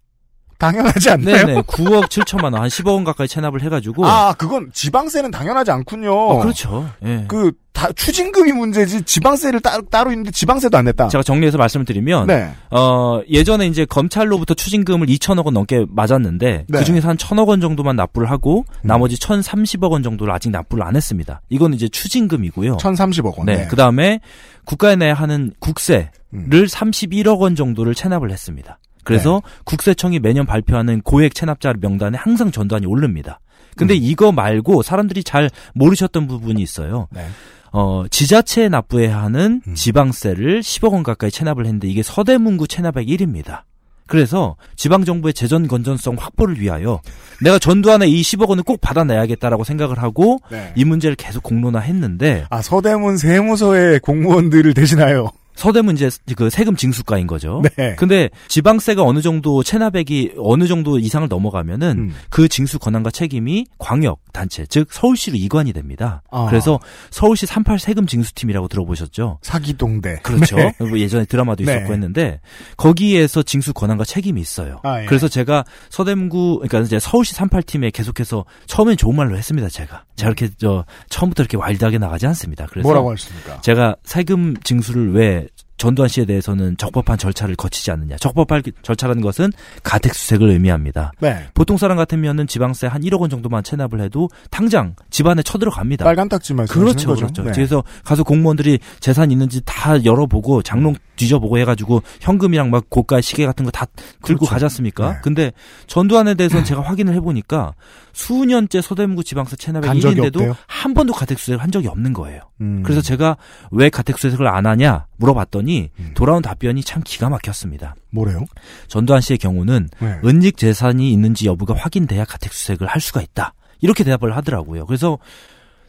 [0.62, 1.45] 당연하지 않나요?
[1.45, 4.05] 네네, 9억 7천만 원, 한 10억 원 가까이 체납을 해가지고.
[4.05, 6.14] 아 그건 지방세는 당연하지 않군요.
[6.14, 6.89] 어, 그렇죠.
[7.03, 7.26] 예.
[7.28, 11.07] 그 다 추징금이 문제지 지방세를 따, 따로 있는데 지방세도 안 냈다.
[11.07, 12.51] 제가 정리해서 말씀을 드리면 네.
[12.70, 16.78] 어 예전에 이제 검찰로부터 추징금을 2천억 원 넘게 맞았는데 네.
[16.78, 20.95] 그 중에서 한 1천억 원 정도만 납부를 하고 나머지 1,030억 원 정도를 아직 납부를 안
[20.95, 21.41] 했습니다.
[21.49, 22.78] 이건 이제 추징금이고요.
[22.78, 23.45] 1,030억 원.
[23.45, 23.55] 네.
[23.57, 23.68] 네.
[23.68, 24.20] 그 다음에
[24.66, 26.49] 국가에 내야 하는 국세를 음.
[26.49, 28.80] 31억 원 정도를 체납을 했습니다.
[29.04, 29.62] 그래서 네.
[29.66, 33.39] 국세청이 매년 발표하는 고액 체납자 명단에 항상 전두환이 오릅니다.
[33.76, 33.99] 근데 음.
[34.02, 37.08] 이거 말고 사람들이 잘 모르셨던 부분이 있어요.
[37.12, 37.26] 네.
[37.72, 39.76] 어, 지자체에 납부해야 하는 음.
[39.76, 43.62] 지방세를 10억 원 가까이 체납을 했는데 이게 서대문구 체납액 1위입니다.
[44.08, 46.99] 그래서 지방정부의 재정 건전성 확보를 위하여
[47.41, 50.74] 내가 전두환의 이 10억 원을 꼭 받아내야겠다라고 생각을 하고 네.
[50.76, 55.32] 이 문제를 계속 공론화했는데 아 서대문 세무서의 공무원들을 대신하여
[55.62, 57.62] 서대문 이제 그 세금 징수가인 거죠.
[57.78, 57.95] 네.
[57.95, 62.16] 근데 지방세가 어느 정도 체납액이 어느 정도 이상을 넘어가면은 음.
[62.32, 66.24] 그 징수 권한과 책임이 광역 단체 즉 서울시로 이관이 됩니다.
[66.32, 66.47] 아.
[66.49, 66.80] 그래서
[67.12, 69.38] 서울시 38 세금 징수팀이라고 들어보셨죠?
[69.43, 70.22] 사기동대.
[70.24, 70.55] 그렇죠.
[70.55, 70.74] 네.
[70.80, 71.93] 뭐 예전에 드라마도 있었고 네.
[71.93, 72.39] 했는데
[72.76, 74.80] 거기에서 징수 권한과 책임이 있어요.
[74.82, 75.05] 아, 예.
[75.05, 79.70] 그래서 제가 서대문구 그러니까 이제 서울시 38팀에 계속해서 처음엔 좋은 말로 했습니다.
[79.70, 82.66] 제가 제가 이렇게 저 처음부터 이렇게 와일드하게 나가지 않습니다.
[82.66, 83.62] 그래서 뭐라고 하셨습니까?
[83.62, 85.47] 제가 세금 징수를 왜
[85.82, 88.15] 전두환 씨에 대해서는 적법한 절차를 거치지 않느냐.
[88.17, 89.51] 적법한 절차라는 것은
[89.82, 91.11] 가택 수색을 의미합니다.
[91.19, 91.47] 네.
[91.55, 96.05] 보통 사람 같으면은 지방세 한 1억 원 정도만 체납을 해도 당장 집안에 쳐들어갑니다.
[96.05, 97.21] 빨간 딱지 말씀하시는 그렇죠, 거죠.
[97.21, 97.43] 그렇죠.
[97.45, 97.51] 네.
[97.55, 103.65] 그래서 가서 공무원들이 재산 있는지 다 열어보고 장롱 뒤져보고 해가지고 현금이랑 막 고가 시계 같은
[103.65, 103.86] 거 다
[104.23, 104.45] 들고 그렇죠.
[104.45, 105.13] 가지 않습니까?
[105.13, 105.17] 네.
[105.23, 105.51] 근데
[105.88, 107.73] 전두환에 대해서는 제가 확인을 해보니까
[108.14, 110.55] 수년째 서대문구 지방세 적이 1인데도 없대요?
[110.68, 112.41] 한 번도 가택수색을 한 적이 없는 거예요.
[112.62, 112.84] 음.
[112.84, 113.38] 그래서 제가
[113.72, 117.95] 왜 가택수색을 안 하냐 물어봤더니 돌아온 답변이 참 기가 막혔습니다.
[118.09, 118.45] 뭐래요?
[118.88, 120.20] 전두환 씨의 경우는 네.
[120.26, 123.53] 은닉 재산이 있는지 여부가 확인돼야 가택수색을 할 수가 있다.
[123.80, 124.86] 이렇게 대답을 하더라고요.
[124.86, 125.18] 그래서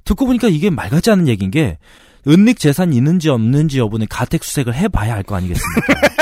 [0.04, 1.78] 듣고 보니까 이게 말 같지 않은 얘기인 게
[2.26, 5.94] 은닉 재산이 있는지 없는지 여부는 가택 수색을 해봐야 할거 아니겠습니까?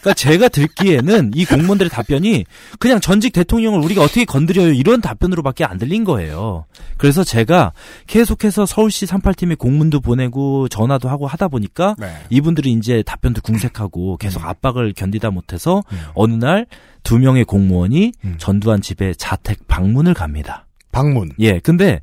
[0.00, 2.44] 그러니까 제가 듣기에는 이 공무원들의 답변이
[2.78, 6.64] 그냥 전직 대통령을 우리가 어떻게 건드려요 이런 답변으로밖에 안 들린 거예요.
[6.96, 7.72] 그래서 제가
[8.06, 12.12] 계속해서 서울시 38팀에 공문도 보내고 전화도 하고 하다 보니까 네.
[12.30, 14.48] 이분들이 이제 답변도 궁색하고 계속 음.
[14.48, 15.82] 압박을 견디다 못해서
[16.14, 16.66] 어느 날
[17.02, 18.34] 두 명의 공무원이 음.
[18.36, 20.66] 전두환 집에 자택 방문을 갑니다.
[20.92, 21.30] 방문.
[21.38, 22.00] 예, 근데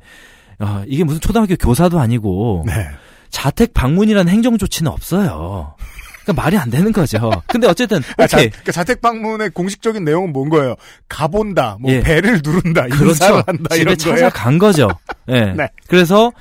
[0.58, 2.72] 아, 이게 무슨 초등학교 교사도 아니고 네.
[3.30, 5.76] 자택 방문이라는 행정 조치는 없어요.
[6.26, 7.30] 그러니까 말이 안 되는 거죠.
[7.46, 8.50] 근데 어쨌든 아, 자, 오케이.
[8.50, 10.74] 그러니까 자택 방문의 공식적인 내용은 뭔 거예요?
[11.08, 12.00] 가본다, 뭐 예.
[12.00, 13.42] 배를 누른다, 그렇죠.
[13.46, 13.96] 한다 집에 이런.
[13.96, 14.88] 찾아간 거죠.
[15.28, 15.52] 예.
[15.56, 15.68] 네.
[15.86, 16.32] 그래서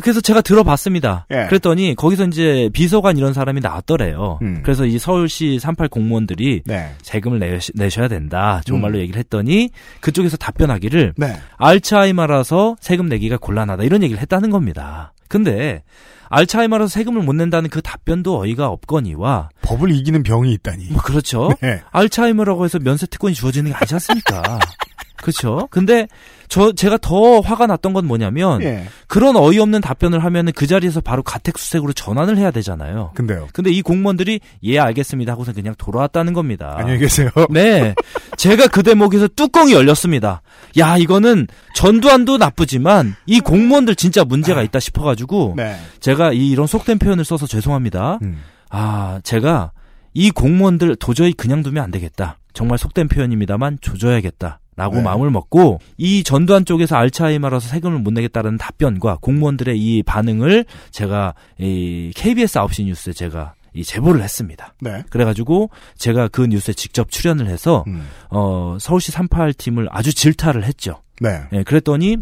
[0.00, 1.26] 그래서 제가 들어봤습니다.
[1.30, 1.46] 예.
[1.48, 4.38] 그랬더니 거기서 이제 비서관 이런 사람이 나왔더래요.
[4.42, 4.60] 음.
[4.62, 6.90] 그래서 이 서울시 38 공무원들이 네.
[7.02, 8.60] 세금을 내, 내셔야 된다.
[8.66, 8.82] 좋은 음.
[8.82, 9.70] 말로 얘기를 했더니
[10.00, 11.36] 그쪽에서 답변하기를 네.
[11.56, 15.12] 알츠하이머라서 세금 내기가 곤란하다 이런 얘기를 했다는 겁니다.
[15.28, 15.82] 근데
[16.28, 20.86] 알츠하이머라서 세금을 못 낸다는 그 답변도 어이가 없거니와 법을 이기는 병이 있다니.
[20.90, 21.50] 뭐 그렇죠.
[21.62, 21.82] 네.
[21.90, 24.58] 알츠하이머라고 해서 면세 특권이 주어지는 게 아니지 않습니까?
[25.16, 25.68] 그렇죠.
[25.70, 26.06] 근데
[26.48, 28.86] 저 제가 더 화가 났던 건 뭐냐면 예.
[29.06, 33.12] 그런 어이없는 답변을 하면은 그 자리에서 바로 가택수색으로 전환을 해야 되잖아요.
[33.14, 33.48] 근데요.
[33.52, 36.74] 근데 이 공무원들이 예 알겠습니다 하고서 그냥 돌아왔다는 겁니다.
[36.76, 37.30] 안녕히 계세요.
[37.50, 37.94] 네.
[38.36, 40.42] 제가 그 대목에서 뚜껑이 열렸습니다.
[40.78, 45.76] 야, 이거는 전두환도 나쁘지만 이 공무원들 진짜 문제가 있다 싶어가지고 네.
[46.00, 48.18] 제가 이, 이런 속된 표현을 써서 죄송합니다.
[48.22, 48.42] 음.
[48.70, 49.72] 아, 제가
[50.14, 52.38] 이 공무원들 도저히 그냥 두면 안 되겠다.
[52.52, 54.60] 정말 속된 표현입니다만 조져야겠다.
[54.76, 55.02] 라고 네.
[55.02, 62.12] 마음을 먹고 이 전두환 쪽에서 알츠하이머라서 세금을 못 내겠다는 답변과 공무원들의 이 반응을 제가 이
[62.14, 64.74] KBS 9시 뉴스에 제가 이 제보를 했습니다.
[64.80, 65.02] 네.
[65.10, 68.06] 그래가지고 제가 그 뉴스에 직접 출연을 해서 음.
[68.30, 71.02] 어 서울시 38팀을 아주 질타를 했죠.
[71.20, 71.42] 네.
[71.52, 72.18] 예, 그랬더니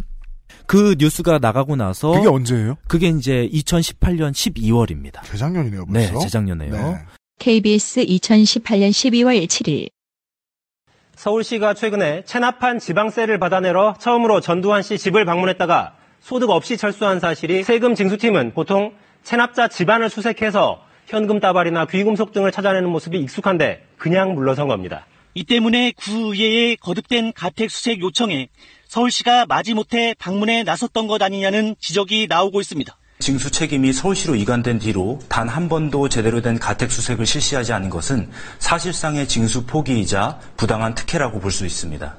[0.67, 2.77] 그 뉴스가 나가고 나서 그게 언제예요?
[2.89, 5.25] 그게 이제 2018년 12월입니다.
[5.25, 6.21] 재작년이네요, 네, 벌써.
[6.21, 6.73] 재작년에요.
[6.73, 6.99] 네.
[7.39, 9.89] KBS 2018년 12월 7일
[11.17, 17.95] 서울시가 최근에 체납한 지방세를 받아내러 처음으로 전두환 씨 집을 방문했다가 소득 없이 철수한 사실이 세금
[17.95, 18.93] 징수팀은 보통
[19.23, 25.07] 체납자 집안을 수색해서 현금 따발이나 귀금속 등을 찾아내는 모습이 익숙한데 그냥 물러선 겁니다.
[25.35, 28.49] 이 때문에 구의회의 거듭된 가택 수색 요청에
[28.87, 32.97] 서울시가 마지못해 방문에 나섰던 것 아니냐는 지적이 나오고 있습니다.
[33.25, 38.29] 징수 책임이 서울시로 이관된 뒤로 단 한 번도 제대로 된 가택 수색을 실시하지 않은 것은
[38.59, 42.17] 사실상의 징수 포기이자 부당한 특혜라고 볼 수 있습니다.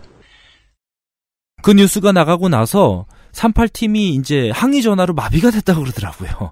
[1.62, 6.52] 그 뉴스가 나가고 나서 38팀이 이제 항의 전화로 마비가 됐다고 그러더라고요.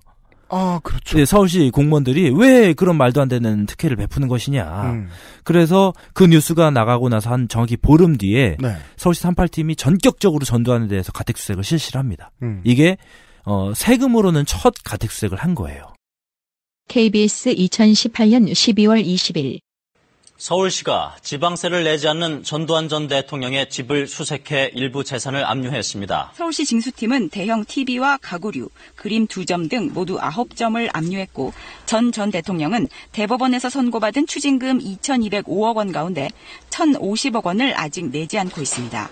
[0.49, 1.17] 아, 그렇죠.
[1.17, 4.83] 네, 서울시 공무원들이 왜 그런 말도 안 되는 특혜를 베푸는 것이냐.
[4.91, 5.07] 음.
[5.43, 8.75] 그래서 그 뉴스가 나가고 나서 한 정확히 보름 뒤에 네.
[8.97, 12.29] 서울시 38팀이 전격적으로 전두환에 대해서 가택수색을 실시를 합니다.
[12.43, 12.61] 음.
[12.63, 12.97] 이게
[13.45, 15.93] 어, 세금으로는 첫 가택수색을 한 거예요.
[16.89, 19.59] KBS 2018년 12월 20일
[20.35, 26.33] 서울시가 지방세를 내지 않는 전두환 전 대통령의 집을 수색해 일부 재산을 압류했습니다.
[26.35, 31.53] 서울시 징수팀은 대형 TV와 가구류, 그림 두 점 등 모두 9점을 압류했고
[31.85, 36.29] 전전 대통령은 대법원에서 선고받은 추징금 2,205억 원 가운데
[36.71, 39.09] 1,050억 원을 아직 내지 않고 있습니다.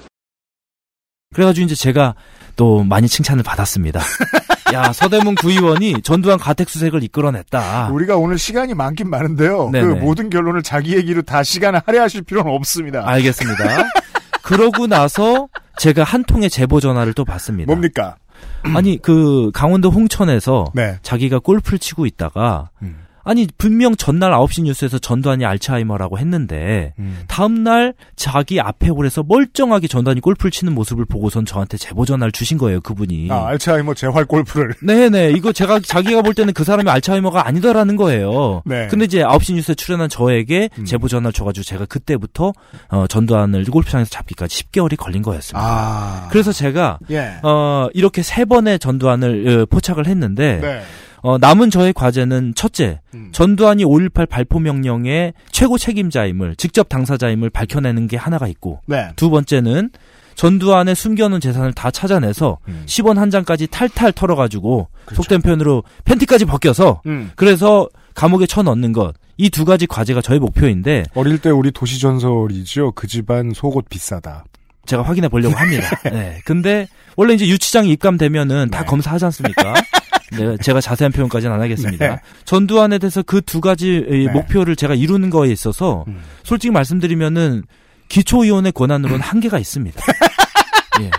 [1.33, 2.15] 그래가지고 이제 제가
[2.55, 4.01] 또 많이 칭찬을 받았습니다.
[4.73, 7.89] 야 서대문 구의원이 전두환 가택수색을 이끌어냈다.
[7.91, 9.71] 우리가 오늘 시간이 많긴 많은데요.
[9.71, 9.99] 그 네네.
[10.01, 13.03] 모든 결론을 자기 얘기로 다 시간을 할애하실 필요는 없습니다.
[13.07, 13.63] 알겠습니다.
[14.43, 17.71] 그러고 나서 제가 한 통의 제보 전화를 또 받습니다.
[17.71, 18.15] 뭡니까?
[18.63, 20.97] 아니 그 강원도 홍천에서 네.
[21.01, 22.97] 자기가 골프를 치고 있다가 음.
[23.23, 27.23] 아니 분명 전날 9시 뉴스에서 전두환이 알츠하이머라고 했는데 음.
[27.27, 32.57] 다음 날 자기 앞에 홀에서 멀쩡하게 전두환이 골프를 치는 모습을 보고선 저한테 제보 전화를 주신
[32.57, 33.27] 거예요 그분이.
[33.31, 34.73] 아, 알츠하이머 재활 골프를.
[34.81, 38.61] 네네 이거 제가 자기가 볼 때는 그 사람이 알츠하이머가 아니다라는 거예요.
[38.65, 38.83] 네.
[38.83, 38.87] 음.
[38.89, 42.53] 근데 이제 9시 뉴스에 출연한 저에게 제보 전화를 줘가지고 제가 그때부터
[42.89, 45.59] 어, 전두환을 골프장에서 잡기까지 10개월이 걸린 거였습니다.
[45.61, 46.27] 아.
[46.31, 47.35] 그래서 제가 예.
[47.43, 50.81] 어, 이렇게 세 번의 전두환을 어, 포착을 했는데 네.
[51.21, 53.29] 어, 남은 저의 과제는 첫째, 음.
[53.31, 59.09] 전두환이 5.18 발포 명령의 최고 책임자임을, 직접 당사자임을 밝혀내는 게 하나가 있고, 네.
[59.15, 59.91] 두 번째는
[60.35, 62.83] 전두환의 숨겨놓은 재산을 다 찾아내서 음.
[62.87, 67.31] 10원 한 장까지 탈탈 털어가지고, 속된 표현으로 팬티까지 벗겨서, 음.
[67.35, 72.93] 그래서 감옥에 쳐넣는 것, 이 두 가지 과제가 저의 목표인데, 어릴 때 우리 도시 전설이죠.
[72.93, 74.45] 그 집안 속옷 비싸다.
[74.85, 75.87] 제가 확인해 보려고 합니다.
[76.11, 76.41] 네.
[76.45, 79.73] 근데 원래 이제 유치장 입감되면은 다 검사하지 않습니까?
[80.31, 82.07] 네, 제가 자세한 표현까지는 안 하겠습니다.
[82.07, 82.21] 네.
[82.45, 84.31] 전두환에 대해서 그 두 가지 의 네.
[84.31, 86.21] 목표를 제가 이루는 거에 있어서 음.
[86.43, 87.63] 솔직히 말씀드리면은
[88.07, 90.01] 기초의원의 권한으로는 한계가 있습니다.
[91.01, 91.11] 예.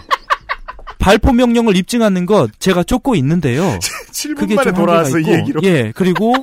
[0.98, 3.78] 발포 명령을 입증하는 것 제가 쫓고 있는데요.
[4.12, 5.60] 7분 그게 만에 좀 돌아와서 이 있고, 얘기로.
[5.64, 6.34] 예, 그리고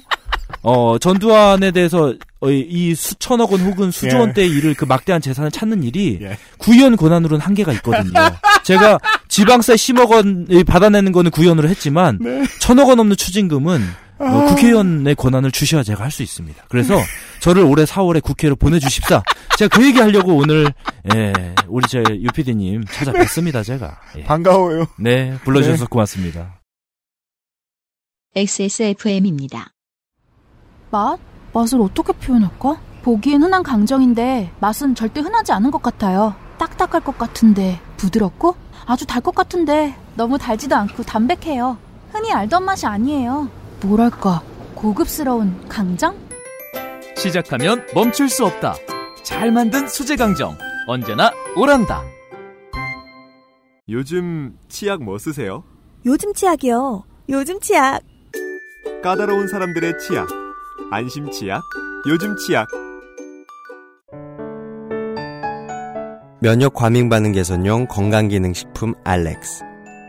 [0.61, 2.13] 어 전두환에 대해서 어,
[2.47, 4.19] 이 수천억 원 혹은 수조 예.
[4.19, 6.19] 원대의 일을 그 막대한 재산을 찾는 일이
[6.57, 8.13] 구의원 권한으로는 한계가 있거든요.
[8.63, 12.43] 제가 지방세 10억 원 받아내는 거는 구의원으로 했지만 네.
[12.59, 13.81] 천억 원 넘는 추징금은
[14.19, 14.45] 어, 아.
[14.45, 16.63] 국회의원의 권한을 주셔야 제가 할 수 있습니다.
[16.69, 16.97] 그래서
[17.39, 19.23] 저를 올해 4월에 국회로 보내주십사.
[19.57, 20.71] 제가 그 얘기 하려고 오늘
[21.13, 21.33] 예,
[21.67, 23.63] 우리 제 유피디님 찾아뵀습니다.
[23.65, 24.23] 제가 예.
[24.23, 24.87] 반가워요.
[24.97, 25.87] 네 불러주셔서 네.
[25.89, 26.59] 고맙습니다.
[28.35, 29.71] XSFM입니다.
[30.91, 31.19] 맛?
[31.53, 32.79] 맛을 어떻게 표현할까?
[33.03, 36.35] 보기엔 흔한 강정인데 맛은 절대 흔하지 않은 것 같아요.
[36.57, 41.77] 딱딱할 것 같은데 부드럽고 아주 달 것 같은데 너무 달지도 않고 담백해요.
[42.11, 43.49] 흔히 알던 맛이 아니에요.
[43.81, 44.41] 뭐랄까
[44.75, 46.15] 고급스러운 강정?
[47.15, 48.75] 시작하면 멈출 수 없다.
[49.23, 50.57] 잘 만든 수제 강정.
[50.87, 52.01] 언제나 오란다.
[53.89, 55.63] 요즘 치약 뭐 쓰세요?
[56.05, 57.03] 요즘 치약이요.
[57.29, 58.01] 요즘 치약.
[59.03, 60.27] 까다로운 사람들의 치약.
[60.91, 61.61] 안심 치약.
[62.07, 62.67] 요즘 치약.
[66.41, 69.63] 면역 과민 반응 개선용 건강 기능 식품 알렉스.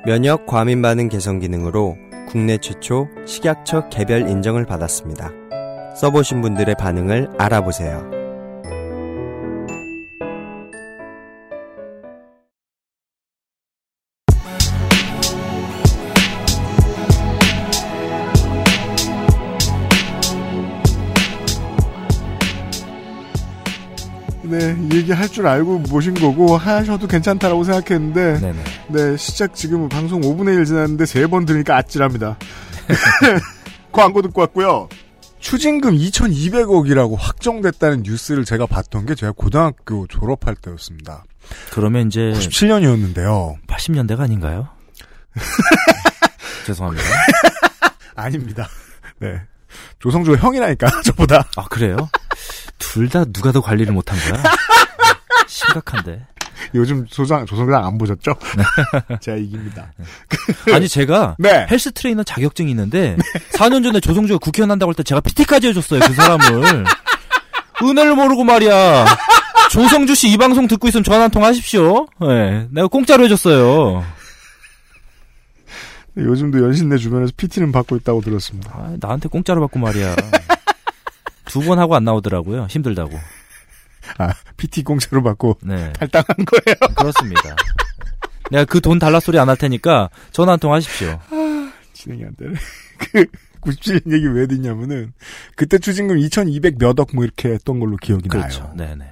[0.07, 5.31] 면역 과민 반응 개선 기능으로 국내 최초 식약처 개별 인정을 받았습니다.
[5.97, 8.20] 써보신 분들의 반응을 알아보세요.
[25.11, 28.39] 이 얘기 할줄 알고 모신 거고 하셔도 괜찮다라고 생각했는데
[28.89, 32.39] 네, 시작 지금 방송 5분의 1 지났는데 세 번 들으니까 아찔합니다.
[33.91, 34.89] 광고 듣고 왔고요.
[35.41, 41.25] 추징금 2,200억이라고 확정됐다는 뉴스를 제가 봤던 게 제가 고등학교 졸업할 때였습니다.
[41.73, 43.57] 그러면 이제 97년이었는데요.
[43.67, 44.69] 80년대가 아닌가요?
[46.67, 47.05] 죄송합니다.
[48.15, 48.69] 아닙니다.
[49.19, 49.41] 네.
[49.99, 51.45] 조성조 형이라니까 저보다.
[51.57, 51.97] 아 그래요?
[52.79, 54.43] 둘 다 누가 더 관리를 못한 거야?
[55.67, 56.27] 심각한데.
[56.75, 58.33] 요즘 조상 조성주랑 안 보셨죠?
[59.21, 59.93] 제가 이깁니다.
[60.75, 61.67] 아니 제가 네.
[61.71, 63.17] 헬스 트레이너 자격증이 있는데
[63.55, 66.85] 4년 전에 조성주가 국회의원 한다고 할 때 제가 PT까지 해줬어요 그 사람을
[67.83, 69.07] 은혜를 모르고 말이야
[69.71, 74.05] 조성주 씨 이 방송 듣고 있으면 전화 한 통 하십시오 네, 내가 공짜로 해줬어요
[76.17, 78.71] 요즘도 연신내 주변에서 PT는 받고 있다고 들었습니다.
[78.75, 80.15] 아, 나한테 공짜로 받고 말이야
[81.47, 83.19] 두 번 하고 안 나오더라고요 힘들다고
[84.19, 85.93] 아 PT 공짜로 받고 네.
[85.93, 86.77] 탈당한 거예요.
[86.97, 87.57] 그렇습니다
[88.51, 91.19] 내가 그 돈 달라 소리 안 할 테니까 전화 한 통 하십시오
[91.93, 92.55] 진행이 안 되네.
[93.13, 93.25] 그
[93.61, 95.13] 97년 얘기 왜 듣냐면은
[95.55, 98.75] 그때 추징금 2,200 몇 억 뭐 이렇게 했던 걸로 기억이 그렇죠 나요.
[98.77, 99.05] 네네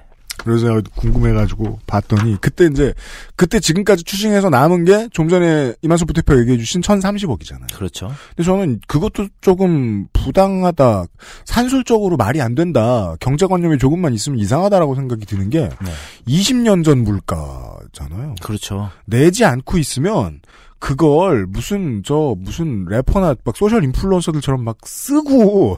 [0.49, 2.93] 그래서 궁금해가지고 봤더니 그때 이제
[3.35, 7.73] 그때 지금까지 추징해서 남은 게 좀 전에 이만수 대표 얘기해주신 1,030억이잖아요.
[7.75, 11.05] 그렇죠 근데 저는 그것도 조금 부당하다,
[11.45, 15.91] 산술적으로 말이 안 된다, 경제관념이 조금만 있으면 이상하다라고 생각이 드는 게 네.
[16.27, 18.35] 20년 전 물가잖아요.
[18.41, 20.39] 그렇죠 내지 않고 있으면
[20.79, 25.77] 그걸 무슨 저 무슨 래퍼나 막 소셜 인플루언서들처럼 막 쓰고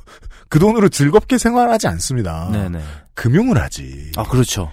[0.52, 2.50] 그 돈으로 즐겁게 생활하지 않습니다.
[2.52, 2.82] 네네
[3.14, 4.12] 금융을 하지.
[4.18, 4.70] 아 그렇죠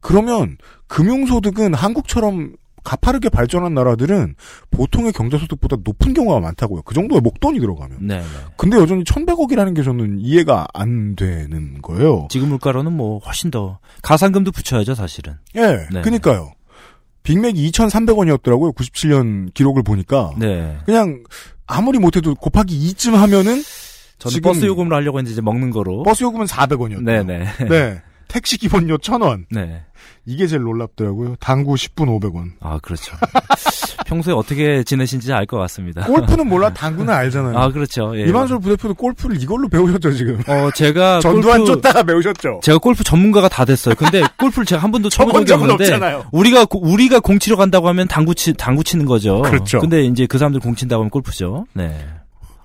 [0.00, 0.56] 그러면
[0.86, 2.54] 금융소득은 한국처럼
[2.84, 4.36] 가파르게 발전한 나라들은
[4.70, 6.82] 보통의 경제소득보다 높은 경우가 많다고요.
[6.82, 8.06] 그 정도의 목돈이 들어가면.
[8.06, 8.24] 네네
[8.56, 12.28] 근데 여전히 1100억이라는 게 저는 이해가 안 되는 거예요.
[12.30, 15.88] 지금 물가로는 뭐 훨씬 더 가상금도 붙여야죠 사실은 예.
[15.90, 16.02] 네.
[16.02, 16.52] 그니까요.
[17.24, 18.76] 빅맥이 2,300원이었더라고요.
[18.76, 20.34] 97년 기록을 보니까.
[20.38, 21.24] 네 그냥
[21.66, 23.60] 아무리 못해도 곱하기 2쯤 하면은
[24.18, 26.02] 저는 버스 요금으로 하려고 했는데 이제 먹는 거로.
[26.02, 27.02] 버스 요금은 400원이었죠.
[27.04, 27.44] 네네.
[27.68, 28.02] 네.
[28.28, 29.44] 택시 기본료 1000원.
[29.52, 29.82] 네.
[30.24, 31.36] 이게 제일 놀랍더라고요.
[31.38, 32.52] 당구 10분 500원.
[32.60, 33.16] 아, 그렇죠.
[34.06, 36.04] 평소에 어떻게 지내신지 알 것 같습니다.
[36.06, 37.56] 골프는 몰라, 당구는 알잖아요.
[37.56, 38.12] 아, 그렇죠.
[38.16, 38.22] 예.
[38.22, 40.40] 이만솔 부대표도 골프를 이걸로 배우셨죠, 지금.
[40.48, 42.60] 어, 제가 전두환 골프- 쫓다가 배우셨죠.
[42.62, 43.94] 제가 골프 전문가가 다 됐어요.
[43.94, 46.26] 근데 골프를 제가 한 번도 쳐본 적은 없잖아요.
[46.32, 49.42] 우리가 고- 우리가 공 치러 간다고 하면 당구 치 당구 치는 거죠.
[49.42, 49.78] 그렇죠.
[49.80, 51.66] 근데 이제 그 사람들 공 친다고 하면 골프죠.
[51.74, 51.96] 네.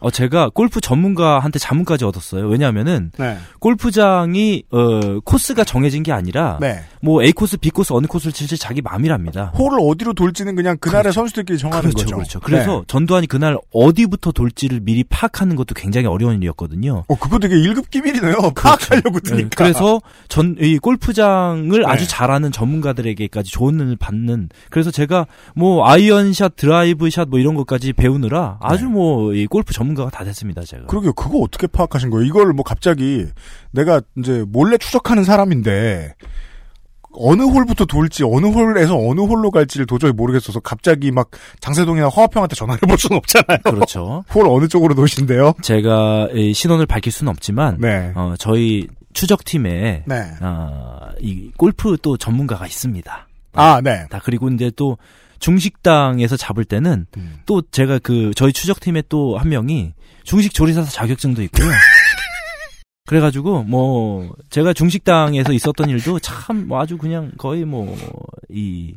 [0.01, 2.47] 어 제가 골프 전문가한테 자문까지 얻었어요.
[2.47, 3.37] 왜냐하면은 네.
[3.59, 6.81] 골프장이 어 코스가 정해진 게 아니라 네.
[7.01, 9.51] 뭐 A 코스, B 코스 어느 코스를 칠지 자기 마음이랍니다.
[9.57, 12.15] 홀을 어디로 돌지는 그냥 그날의 선수들끼리 정하는 그렇죠, 거죠.
[12.15, 12.39] 그렇죠.
[12.41, 12.83] 그래서 네.
[12.87, 17.03] 전두환이 그날 어디부터 돌지를 미리 파악하는 것도 굉장히 어려운 일이었거든요.
[17.07, 18.35] 어, 그거 되게 1급 기밀이네요.
[18.55, 19.49] 파악하려고 네, 드니까.
[19.55, 21.85] 그래서 전 이 골프장을 네.
[21.87, 25.25] 아주 잘하는 전문가들에게까지 조언을 받는 그래서 제가
[25.55, 30.09] 뭐 아이언 샷, 드라이브 샷 뭐 이런 것까지 배우느라 아주 뭐 이 골프 전문 가가
[30.09, 30.85] 다 됐습니다, 제가.
[30.85, 31.13] 그러게요.
[31.13, 32.25] 그거 어떻게 파악하신 거예요?
[32.25, 33.25] 이걸 뭐 갑자기
[33.71, 36.15] 내가 이제 몰래 추적하는 사람인데
[37.13, 41.29] 어느 홀부터 돌지 어느 홀에서 어느 홀로 갈지를 도저히 모르겠어서 갑자기 막
[41.59, 43.59] 장세동이나 허화평한테 전화를 해볼 수는 없잖아요.
[43.63, 44.23] 그렇죠.
[44.33, 45.53] 홀 어느 쪽으로 도신대요?
[45.61, 48.11] 제가 이 신원을 밝힐 수는 없지만 네.
[48.15, 50.31] 어, 저희 추적팀에 네.
[50.41, 53.27] 어, 이 골프 또 전문가가 있습니다.
[53.53, 54.05] 아, 네.
[54.09, 54.97] 다 그리고 이제 또
[55.41, 57.39] 중식당에서 잡을 때는 음.
[57.45, 61.67] 또 제가 그 저희 추적팀에 또 한 명이 중식 조리사 자격증도 있고요.
[63.07, 67.95] 그래가지고 뭐 제가 중식당에서 있었던 일도 참 뭐 아주 그냥 거의 뭐
[68.49, 68.95] 이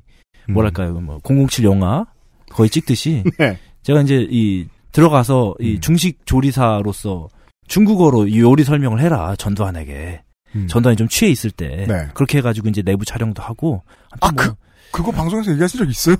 [0.48, 2.04] 뭐랄까요 뭐 007 영화
[2.50, 3.58] 거의 찍듯이 네.
[3.82, 7.28] 제가 이제 이 들어가서 이 중식 조리사로서
[7.66, 10.22] 중국어로 이 요리 설명을 해라 전두환에게
[10.54, 10.66] 음.
[10.68, 12.08] 전두환이 좀 취해 있을 때 네.
[12.14, 13.82] 그렇게 해가지고 이제 내부 촬영도 하고
[14.20, 14.54] 아, 그,
[14.94, 16.16] 그거 방송에서 얘기하신 적 있어요?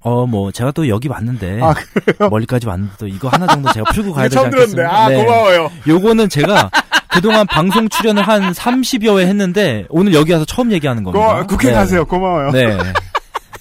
[0.00, 1.60] 어, 뭐, 제가 또 여기 왔는데.
[1.60, 1.74] 아?
[2.28, 4.82] 멀리까지 왔는데 또 이거 하나 정도 제가 풀고 가야 되지 처음 들었는데.
[4.84, 5.08] 않겠습니까?
[5.08, 5.14] 네.
[5.14, 5.70] 아, 고마워요.
[5.88, 6.70] 요거는 제가
[7.10, 11.40] 그동안 방송 출연을 한 30여 회 했는데, 오늘 여기 와서 처음 얘기하는 겁니다.
[11.40, 11.74] 고, 국회 네.
[11.74, 12.04] 가세요.
[12.04, 12.52] 고마워요.
[12.52, 12.78] 네.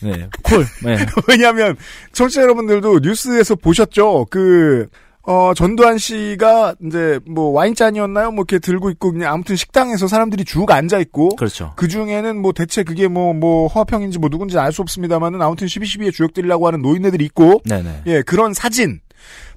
[0.02, 0.28] 네.
[0.44, 0.68] 콜.
[0.84, 0.98] 네.
[1.28, 1.76] 왜냐하면
[2.12, 4.28] 청취자 여러분들도 뉴스에서 보셨죠.
[4.30, 4.88] 그
[5.26, 8.32] 어, 전두환 씨가 이제 뭐 와인잔이었나요?
[8.32, 11.72] 뭐 이렇게 들고 있고 그냥 아무튼 식당에서 사람들이 쭉 앉아 있고 그렇죠.
[11.78, 16.68] 그 중에는 뭐 대체 그게 뭐뭐 허평인지 뭐 누군지 알 수 없습니다만은 아무튼 12.12에 주역들이라고
[16.68, 18.02] 하는 노인네들이 있고 네네.
[18.08, 19.00] 예 그런 사진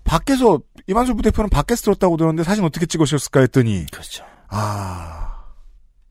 [0.05, 4.25] 밖에서 이만솔 부대표는 밖에서 들었다고 들었는데 사진 어떻게 찍으셨을까 했더니 그렇죠.
[4.49, 5.33] 아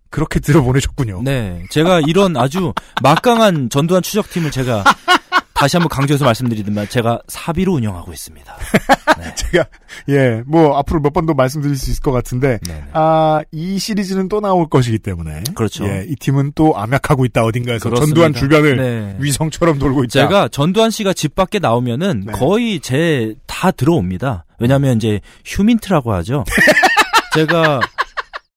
[0.09, 1.21] 그렇게 들어보내셨군요.
[1.23, 1.63] 네.
[1.69, 4.83] 제가 이런 아주 막강한 전두환 추적팀을 제가
[5.55, 8.55] 다시 한번 강조해서 말씀드리지만 제가 사비로 운영하고 있습니다.
[9.35, 9.65] 제가
[10.09, 12.59] 예 뭐 앞으로 몇 번 더 말씀드릴 수 있을 것 같은데
[12.93, 15.85] 아 이 시리즈는 또 나올 것이기 때문에 그렇죠.
[15.87, 18.21] 예, 이 팀은 또 암약하고 있다 어딘가에서 그렇습니다.
[18.21, 19.15] 전두환 주변을 네.
[19.19, 20.11] 위성처럼 돌고 있다.
[20.11, 24.43] 제가 전두환 씨가 집 밖에 나오면은 거의 제 다 들어옵니다.
[24.59, 26.43] 왜냐하면 이제 휴민트라고 하죠.
[27.33, 27.79] 제가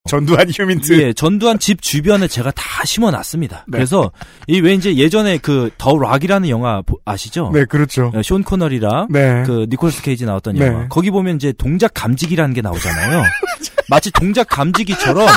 [0.09, 1.01] 전두환 휴민트.
[1.03, 3.65] 예, 전두환 집 주변에 제가 다 심어 놨습니다.
[3.69, 3.79] 네.
[3.79, 4.11] 그래서
[4.47, 7.51] 이 왜 이제 예전에 그 더 락이라는 영화 보- 아시죠?
[7.55, 8.11] 네 그렇죠.
[8.15, 9.43] 어, 쇼 코널이랑 네.
[9.47, 10.67] 그 니콜스 케이지 나왔던 네.
[10.67, 10.89] 영화.
[10.89, 13.23] 거기 보면 이제 동작 감지기라는 게 나오잖아요.
[13.89, 15.29] 마치 동작 감지기처럼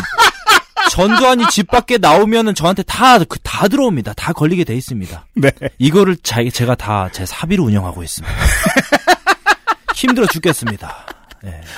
[0.91, 4.13] 전두환이 집 밖에 나오면은 저한테 다, 그, 다 들어옵니다.
[4.13, 5.25] 다 걸리게 돼 있습니다.
[5.35, 5.51] 네.
[5.77, 8.35] 이거를 자, 제가 다 제 사비로 운영하고 있습니다.
[9.95, 11.05] 힘들어 죽겠습니다.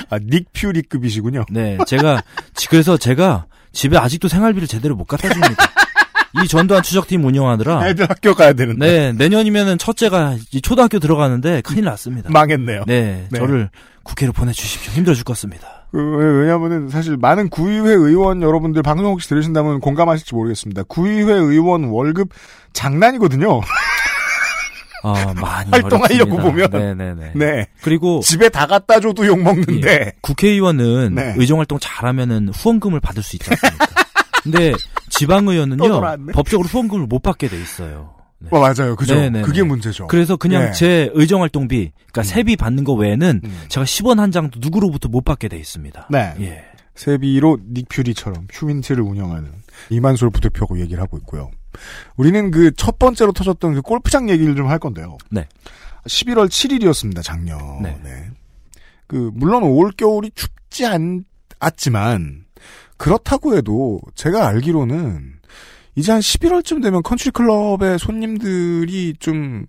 [0.10, 1.46] 아, 닉 퓨리급이시군요.
[1.50, 2.22] 네, 제가
[2.56, 5.56] 지- 그래서 제가 집에 아직도 생활비를 제대로 못 갖다 줍니다.
[6.44, 8.86] 이 전두환 추적팀 운영하느라 애들 학교 가야 되는데.
[8.88, 12.30] 네, 내년이면은 첫째가 이 초등학교 들어가는데 큰일 났습니다.
[12.32, 12.84] 망했네요.
[12.88, 13.40] 네, 네.
[13.40, 13.70] 저를
[14.04, 14.94] 국회로 보내주십시오.
[14.94, 15.88] 힘들어 죽겠습니다.
[15.92, 20.84] 그, 왜- 왜냐면은 사실 많은 구의회 의원 여러분들 방송 혹시 들으신다면 공감하실지 모르겠습니다.
[20.88, 22.30] 구의회 의원 월급
[22.74, 23.62] 장난이거든요.
[25.04, 26.70] 아, 많이 활동하려고 어렵습니다.
[26.70, 26.98] 보면.
[26.98, 27.32] 네네네.
[27.36, 27.68] 네.
[27.82, 29.88] 그리고 집에 다 갖다 줘도 욕 먹는데.
[29.88, 31.34] 예, 국회의원은 네.
[31.38, 33.86] 의정 활동 잘하면은 후원금을 받을 수 있지 않습니까?
[34.44, 34.74] 근데
[35.10, 36.34] 지방 또 의원은요 돌아왔네.
[36.34, 38.16] 법적으로 후원금을 못 받게 돼 있어요.
[38.50, 38.96] 어, 맞아요.
[38.98, 39.16] 그죠.
[39.16, 39.42] 네네네.
[39.44, 40.08] 그게 문제죠.
[40.08, 40.72] 그래서 그냥 예.
[40.74, 42.24] 제 의정 활동비, 그러니까 음.
[42.24, 46.08] 세비 받는 거 외에는 제가 10원 한 장도 누구로부터 못 받게 돼 있습니다.
[46.12, 46.34] 네.
[46.42, 46.64] 예.
[46.96, 49.50] 세비로 닉 퓨리처럼 휴민트를 운영하는
[49.90, 51.52] 이만솔 부대표하고 얘기를 하고 있고요.
[52.18, 55.18] 우리는 그 첫 번째로 터졌던 그 골프장 얘기를 좀 할 건데요.
[55.30, 55.48] 네.
[56.06, 57.82] 11월 7일이었습니다, 작년.
[57.82, 57.98] 네.
[59.08, 61.24] 그, 물론 올 겨울이 춥지 않,
[61.60, 62.46] 않지만,
[62.98, 65.34] 그렇다고 해도 제가 알기로는
[65.96, 69.66] 이제 한 11월쯤 되면 컨트리 클럽의 손님들이 좀,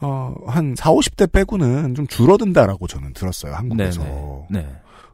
[0.00, 4.46] 어, 한 4, 50대 빼고는 좀 줄어든다라고 저는 들었어요, 한국에서.
[4.50, 4.66] 네.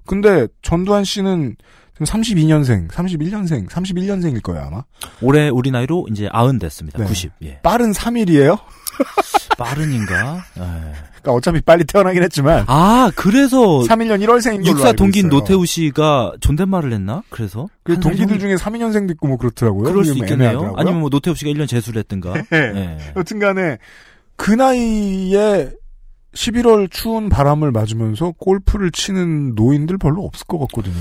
[0.06, 1.56] 근데 전두환 씨는
[2.04, 4.84] 지금 32년생, 31년생, 31년생일 거예요, 아마.
[5.20, 6.98] 올해 우리 나이로 이제 아흔 됐습니다.
[6.98, 7.04] 네.
[7.04, 7.32] 90.
[7.42, 7.58] 예.
[7.62, 8.58] 빠른 3일이에요?
[9.58, 10.44] 빠른인가?
[10.58, 10.62] 예.
[11.22, 12.64] 그러니까 어차피 빨리 태어나긴 했지만.
[12.66, 15.28] 아, 그래서 31년 1월생인 걸로 육사 동기인.
[15.28, 17.22] 노태우 씨가 존댓말을 했나?
[17.30, 19.84] 그래서 그한 동기들 살 중에 32년생도 있고 뭐 그렇더라고요.
[19.84, 20.48] 그럴 수좀 있겠네요.
[20.48, 20.80] 애매하더라고요.
[20.80, 22.32] 아니면 뭐 노태우 씨가 1년 재수를 했든가.
[22.32, 22.42] 네.
[22.52, 22.98] 예.
[23.16, 23.78] 여튼간에
[24.36, 25.70] 그 나이에
[26.34, 30.94] 11월 추운 바람을 맞으면서 골프를 치는 노인들 별로 없을 것 같거든요.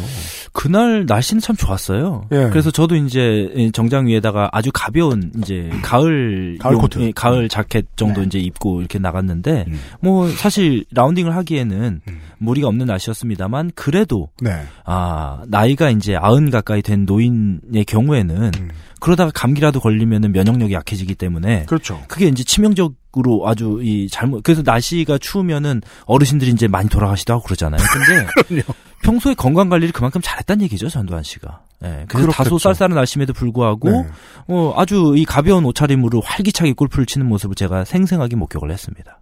[0.52, 2.28] 그날 날씨는 참 좋았어요.
[2.34, 2.50] 예.
[2.50, 7.00] 그래서 저도 이제 정장 위에다가 아주 가벼운 이제 가을 가을 용- 코트.
[7.00, 9.66] 예, 가을 자켓 정도 이제 입고 이렇게 나갔는데
[10.02, 12.02] 뭐 사실 라운딩을 하기에는
[12.40, 14.64] 무리가 없는 날씨였습니다만 그래도 네.
[14.84, 18.52] 아 나이가 이제 아흔 가까이 된 노인의 경우에는
[19.00, 22.02] 그러다가 감기라도 걸리면은 면역력이 약해지기 때문에 그렇죠.
[22.08, 27.44] 그게 이제 치명적 으로 아주 이 잘못 그래서 날씨가 추우면은 어르신들이 이제 많이 돌아가시도 하고
[27.44, 27.82] 그러잖아요.
[27.92, 28.64] 근데
[29.04, 31.62] 평소에 건강 관리를 그만큼 잘했다는 얘기죠 전두환 씨가.
[31.84, 32.06] 예.
[32.08, 32.32] 그래서 그렇겠죠.
[32.32, 34.08] 다소 쌀쌀한 날씨임에도 불구하고 네.
[34.48, 39.20] 어, 아주 이 가벼운 옷차림으로 활기차게 골프를 치는 모습을 제가 생생하게 목격을 했습니다.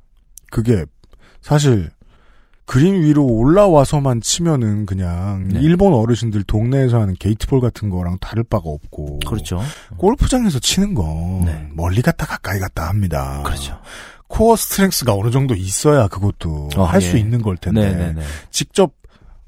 [0.52, 0.86] 그게
[1.42, 1.90] 사실
[2.70, 5.60] 그린 위로 올라와서만 치면은 그냥 네.
[5.60, 9.60] 일본 어르신들 동네에서 하는 게이트볼 같은 거랑 다를 바가 없고 그렇죠.
[9.98, 13.42] 골프장에서 치는 건 멀리 갔다 가까이 갔다 합니다.
[13.44, 13.82] 그렇죠.
[14.28, 17.20] core strength가 어느 정도 있어야 그것도 어, 할수 예.
[17.20, 18.22] 있는 걸 텐데 네네네.
[18.52, 18.94] 직접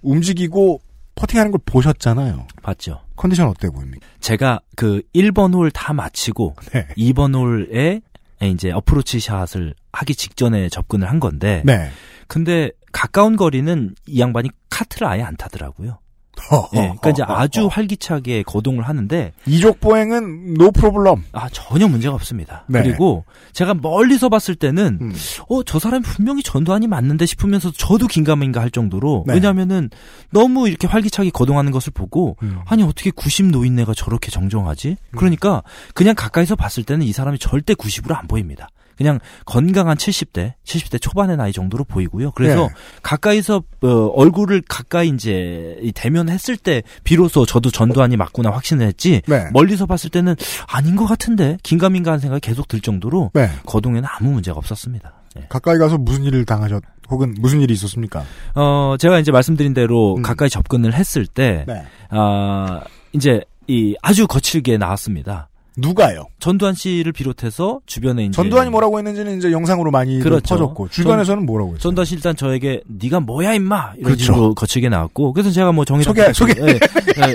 [0.02, 0.82] 움직이고
[1.14, 2.48] 퍼팅하는 걸 보셨잖아요.
[2.64, 3.02] 봤죠.
[3.18, 4.04] 컨디션 어때 보입니까?
[4.20, 6.88] 제가 그 1번 홀 다 마치고 네.
[6.98, 8.02] 2번 홀에
[8.42, 11.92] 이제 어프로치 샷을 하기 직전에 접근을 한 건데 네.
[12.26, 16.00] 근데 가까운 거리는 이 양반이 카트를 아예 안 타더라고요.
[16.74, 21.24] 예, 그러니까 이제 아주 활기차게 거동을 하는데 이족 보행은 노 프로블럼.
[21.34, 22.66] 아 전혀 문제가 없습니다.
[22.68, 22.82] 네.
[22.82, 25.14] 그리고 제가 멀리서 봤을 때는 음.
[25.50, 29.34] 어저 사람이 분명히 전두환이 맞는데 싶으면서 저도 긴가민가 할 정도로 네.
[29.34, 29.90] 왜냐하면은
[30.32, 32.60] 너무 이렇게 활기차게 거동하는 것을 보고 음.
[32.66, 34.98] 아니 어떻게 90 노인네가 저렇게 정정하지?
[35.12, 35.64] 그러니까
[35.94, 38.70] 그냥 가까이서 봤을 때는 이 사람이 절대 90으로 안 보입니다.
[38.98, 42.32] 그냥 건강한 70대, 70대 초반의 나이 정도로 보이고요.
[42.32, 42.74] 그래서 네.
[43.04, 49.22] 가까이서 어, 얼굴을 가까이 이제 이 대면했을 때 비로소 저도 전두환이 맞구나 확신을 했지.
[49.28, 49.50] 네.
[49.52, 50.36] 멀리서 봤을 때는
[50.68, 53.50] 아닌 것 같은데 긴가민가한 생각이 계속 들 정도로 네.
[53.66, 55.14] 거동에는 아무 문제가 없었습니다.
[55.38, 55.46] 예.
[55.48, 58.24] 가까이 가서 무슨 일을 당하셨 혹은 무슨 일이 있었습니까?
[58.56, 61.74] 어, 제가 이제 말씀드린 대로 가까이 접근을 했을 때, 음.
[61.74, 61.86] 네.
[62.10, 62.82] 아,
[63.12, 65.50] 이제 이 아주 거칠게 나왔습니다.
[65.78, 66.26] 누가요?
[66.42, 70.56] 전두환 씨를 비롯해서 주변에 이제 전두환이 뭐라고 했는지는 이제 영상으로 많이 그렇죠.
[70.56, 71.80] 퍼졌고 주변에서는 뭐라고 했어요?
[71.80, 74.24] 전두환 씨 일단 저에게 네가 뭐야 임마 이런 그렇죠.
[74.26, 76.54] 식으로 거칠게 나왔고 그래서 제가 뭐 정의 소개, 소개.
[76.60, 77.34] 예, 예.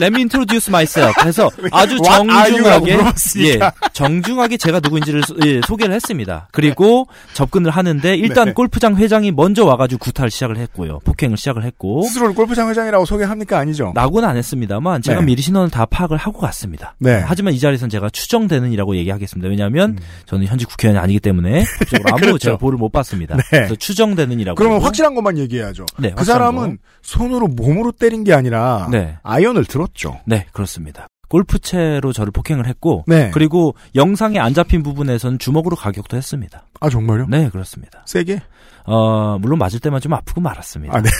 [0.00, 1.14] Let me introduce myself.
[1.26, 2.98] 해서 아주 정중하게
[3.44, 3.58] 예.
[3.92, 6.48] 정중하게 제가 누구인지를 소- 예, 소개를 했습니다.
[6.52, 8.52] 그리고 접근을 하는데 일단 네.
[8.54, 11.00] 골프장 회장이 먼저 와가지고 구타를 시작을 했고요.
[11.04, 13.92] 폭행을 시작을 했고 스스로를 골프장 회장이라고 소개합니까 아니죠?
[13.94, 15.26] 라고는 안 했습니다만 제가 네.
[15.26, 16.94] 미리 신원을 다 파악을 하고 갔습니다.
[16.98, 17.22] 네.
[17.24, 19.48] 하지만 이 자리에서는 제가 추정 되는 이라고 얘기하겠습니다.
[19.48, 21.64] 왜냐하면 저는 현직 국회의원이 아니기 때문에
[22.06, 22.20] 아무 음.
[22.20, 22.38] 그렇죠.
[22.38, 23.36] 제가 볼을 못 봤습니다.
[23.36, 23.42] 네.
[23.50, 24.56] 그래서 추정되는이라고.
[24.56, 25.86] 그러면 확실한 것만 얘기해야죠.
[25.98, 29.16] 네, 그 사람은 손으로 몸으로 때린 게 아니라 네.
[29.22, 30.20] 아이언을 들었죠.
[30.26, 31.08] 네, 그렇습니다.
[31.30, 33.30] 골프채로 저를 폭행을 했고, 네.
[33.32, 36.64] 그리고 영상에 안 잡힌 부분에서는 주먹으로 가격도 했습니다.
[36.80, 37.26] 아 정말요?
[37.28, 38.02] 네, 그렇습니다.
[38.04, 38.42] 세게?
[38.84, 40.96] 어, 물론 맞을 때만 좀 아프고 말았습니다.
[40.96, 41.10] 아, 네.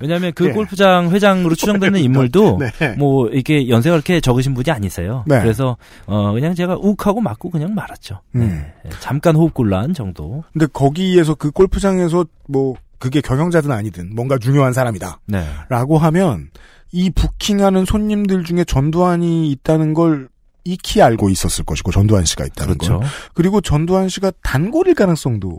[0.00, 0.52] 왜냐하면 그 예.
[0.52, 2.94] 골프장 회장으로 추정되는 인물도 네.
[2.96, 5.24] 뭐 이렇게 연세가 그렇게 적으신 분이 아니세요.
[5.26, 5.40] 네.
[5.40, 8.20] 그래서 어 그냥 제가 욱하고 맞고 그냥 말았죠.
[8.34, 8.40] 음.
[8.84, 8.90] 네.
[9.00, 10.44] 잠깐 호흡곤란 정도.
[10.52, 15.20] 근데 거기에서 그 골프장에서 뭐 그게 경영자든 아니든 뭔가 중요한 사람이다.
[15.26, 15.44] 네.
[15.68, 16.50] 라고 하면
[16.92, 20.28] 이 부킹하는 손님들 중에 전두환이 있다는 걸
[20.64, 22.98] 익히 알고 있었을 것이고 전두환 씨가 있다는 그렇죠.
[23.00, 23.08] 걸.
[23.34, 25.58] 그리고 전두환 씨가 단골일 가능성도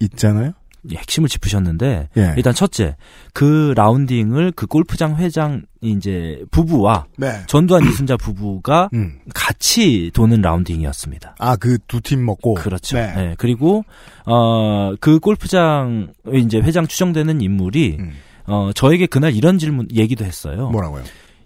[0.00, 0.52] 있잖아요.
[0.92, 2.34] 예, 핵심을 짚으셨는데 예.
[2.36, 2.94] 일단 첫째
[3.32, 7.42] 그 라운딩을 그 골프장 회장 이제 부부와 네.
[7.46, 9.18] 전두환 이순자 부부가 음.
[9.34, 11.36] 같이 도는 라운딩이었습니다.
[11.38, 12.54] 아 그 두 팀 먹고.
[12.54, 12.98] 그렇죠.
[12.98, 13.14] 네.
[13.16, 13.84] 예, 그리고
[14.26, 17.98] 어그 골프장 이제 회장 추정되는 인물이
[18.46, 20.68] 어 저에게 그날 이런 질문 얘기도 했어요.
[20.68, 20.72] 음.
[20.72, 21.02] 뭐라고요?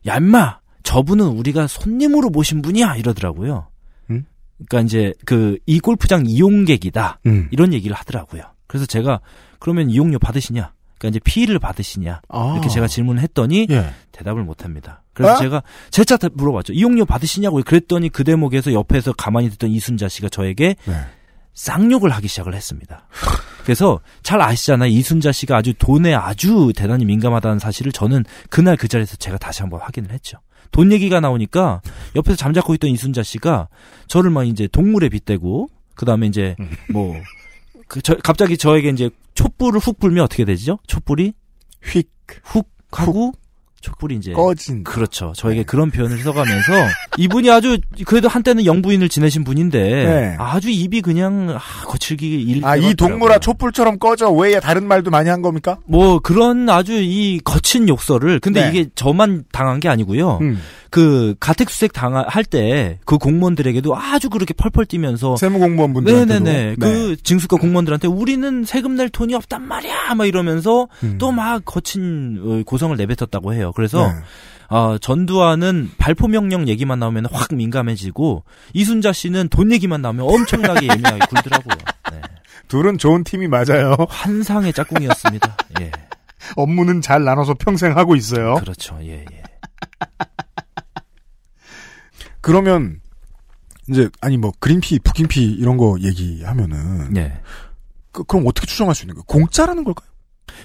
[0.07, 3.69] 야 임마 저분은 우리가 손님으로 모신 분이야 이러더라고요.
[4.11, 4.25] 음?
[4.67, 7.49] 그러니까 이제 그 이 골프장 이용객이다 음.
[7.51, 8.43] 이런 얘기를 하더라고요.
[8.67, 9.21] 그래서 제가
[9.59, 10.73] 그러면 이용료 받으시냐?
[10.99, 12.23] 그러니까 이제 피를 받으시냐?
[12.29, 12.53] 아.
[12.55, 13.91] 이렇게 제가 질문을 했더니 예.
[14.13, 15.03] 대답을 못 합니다.
[15.13, 15.37] 그래서 아?
[15.37, 16.73] 제가 재차 물어봤죠.
[16.73, 20.95] 이용료 받으시냐고 그랬더니 그 대목에서 옆에서 가만히 듣던 이순자 씨가 저에게 네.
[21.55, 23.07] 쌍욕을 하기 시작을 했습니다.
[23.69, 24.89] 그래서 잘 아시잖아요.
[24.89, 29.83] 이순자 씨가 아주 돈에 아주 대단히 민감하다는 사실을 저는 그날 그 자리에서 제가 다시 한번
[29.83, 30.39] 확인을 했죠.
[30.71, 31.83] 돈 얘기가 나오니까
[32.17, 33.69] 옆에서 잠자코 있던 이순자 씨가
[34.07, 36.57] 저를 막 이제 동물에 빗대고 그 다음에 이제
[36.91, 37.15] 뭐
[37.89, 40.79] 그 저, 갑자기 저에게 이제 촛불을 훅 불면 어떻게 되죠?
[40.87, 41.35] 촛불이
[41.85, 42.09] 휙
[42.45, 43.33] 훅 하고
[43.81, 44.83] 촛불이 이제 꺼진.
[44.83, 45.33] 그렇죠.
[45.37, 46.73] 저에게 그런 표현을 써가면서
[47.17, 50.37] 이분이 아주 그래도 한때는 영부인을 지내신 분인데 네.
[50.39, 52.65] 아주 입이 그냥 아, 거칠기 일.
[52.65, 54.31] 아, 이 동물아 촛불처럼 꺼져.
[54.31, 55.79] 왜 다른 말도 많이 한 겁니까?
[55.87, 58.69] 뭐 그런 아주 이 거친 욕설을 근데 네.
[58.69, 60.39] 이게 저만 당한 게 아니고요.
[60.41, 60.61] 음.
[60.91, 66.45] 그 가택수색 당할 때 그 공무원들에게도 아주 그렇게 펄펄 뛰면서 세무공무원분들한테도.
[66.45, 66.69] 네네네.
[66.71, 66.77] 네.
[66.79, 70.15] 그 징수과 공무원들한테 우리는 세금 낼 돈이 없단 말이야.
[70.15, 71.19] 막 이러면서 음.
[71.19, 73.73] 또막 거친 어, 고성을 내뱉었다고 해요.
[73.75, 74.15] 그래서 네.
[74.69, 81.19] 어, 전두환은 발포 명령 얘기만 나오면 확 민감해지고 이순자 씨는 돈 얘기만 나오면 엄청나게 예민하게
[81.29, 81.79] 굴더라고요.
[82.13, 82.21] 네.
[82.69, 83.97] 둘은 좋은 팀이 맞아요.
[84.09, 85.57] 환상의 짝꿍이었습니다.
[85.81, 85.91] 예.
[86.57, 88.57] 업무는 잘 나눠서 평생 하고 있어요.
[88.57, 88.99] 그렇죠.
[89.03, 89.43] 예, 예.
[92.49, 93.01] 그러면
[93.91, 97.41] 이제 아니 뭐 그린피, 북긴피 이런 거 얘기하면은 네.
[98.11, 99.25] 그, 럼 어떻게 추정할 수 있는 거예요?
[99.25, 100.09] 공짜라는 걸까요?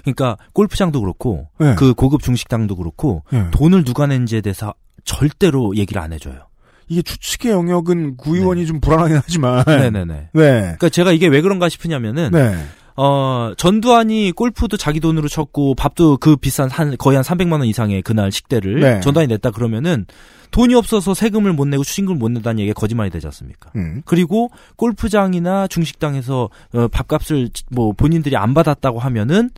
[0.02, 1.74] 그러니까 골프장도 그렇고 네.
[1.76, 3.50] 그 고급 중식당도 그렇고 네.
[3.50, 4.74] 돈을 누가 낸지에 대해서
[5.04, 6.48] 절대로 얘기를 안 해줘요.
[6.88, 9.76] 이게 추측의 영역은 구의원이 좀 불안하긴 하지만 네.
[9.90, 10.14] 네네네.
[10.32, 10.60] 네.
[10.60, 12.56] 그러니까 제가 이게 왜 그런가 싶으냐면은 네.
[12.96, 18.02] 어 전두환이 골프도 자기 돈으로 쳤고 밥도 그 비싼 한 거의 한 300만 원 이상의
[18.02, 19.00] 그날 식대를 네.
[19.00, 20.06] 전두환이 냈다 그러면은
[20.54, 23.72] 돈이 없어서 세금을 못 내고 추징금을 못 낸다는 얘기가 거짓말이 되지 않습니까?
[23.74, 24.02] 음.
[24.04, 29.50] 그리고 골프장이나 중식당에서 어, 밥값을 뭐 본인들이 안 받았다고 하면은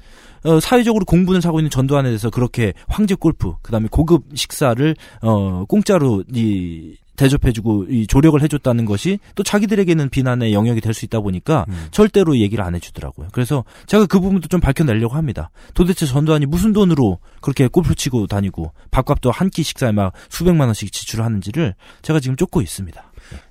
[0.44, 6.24] 어, 사회적으로 공분을 사고 있는 전두환에 대해서 그렇게 황제 골프 그다음에 고급 식사를 어 공짜로
[6.32, 11.88] 이 대접해주고 이 조력을 해줬다는 것이 또 자기들에게는 비난의 영역이 될 수 있다 보니까 음.
[11.90, 13.28] 절대로 얘기를 안 해주더라고요.
[13.32, 15.50] 그래서 제가 그 부분도 좀 밝혀내려고 합니다.
[15.74, 20.92] 도대체 전두환이 무슨 돈으로 그렇게 골프 치고 다니고 밥값도 한 끼 식사에 막 수백만 원씩
[20.92, 23.02] 지출하는지를 제가 지금 쫓고 있습니다.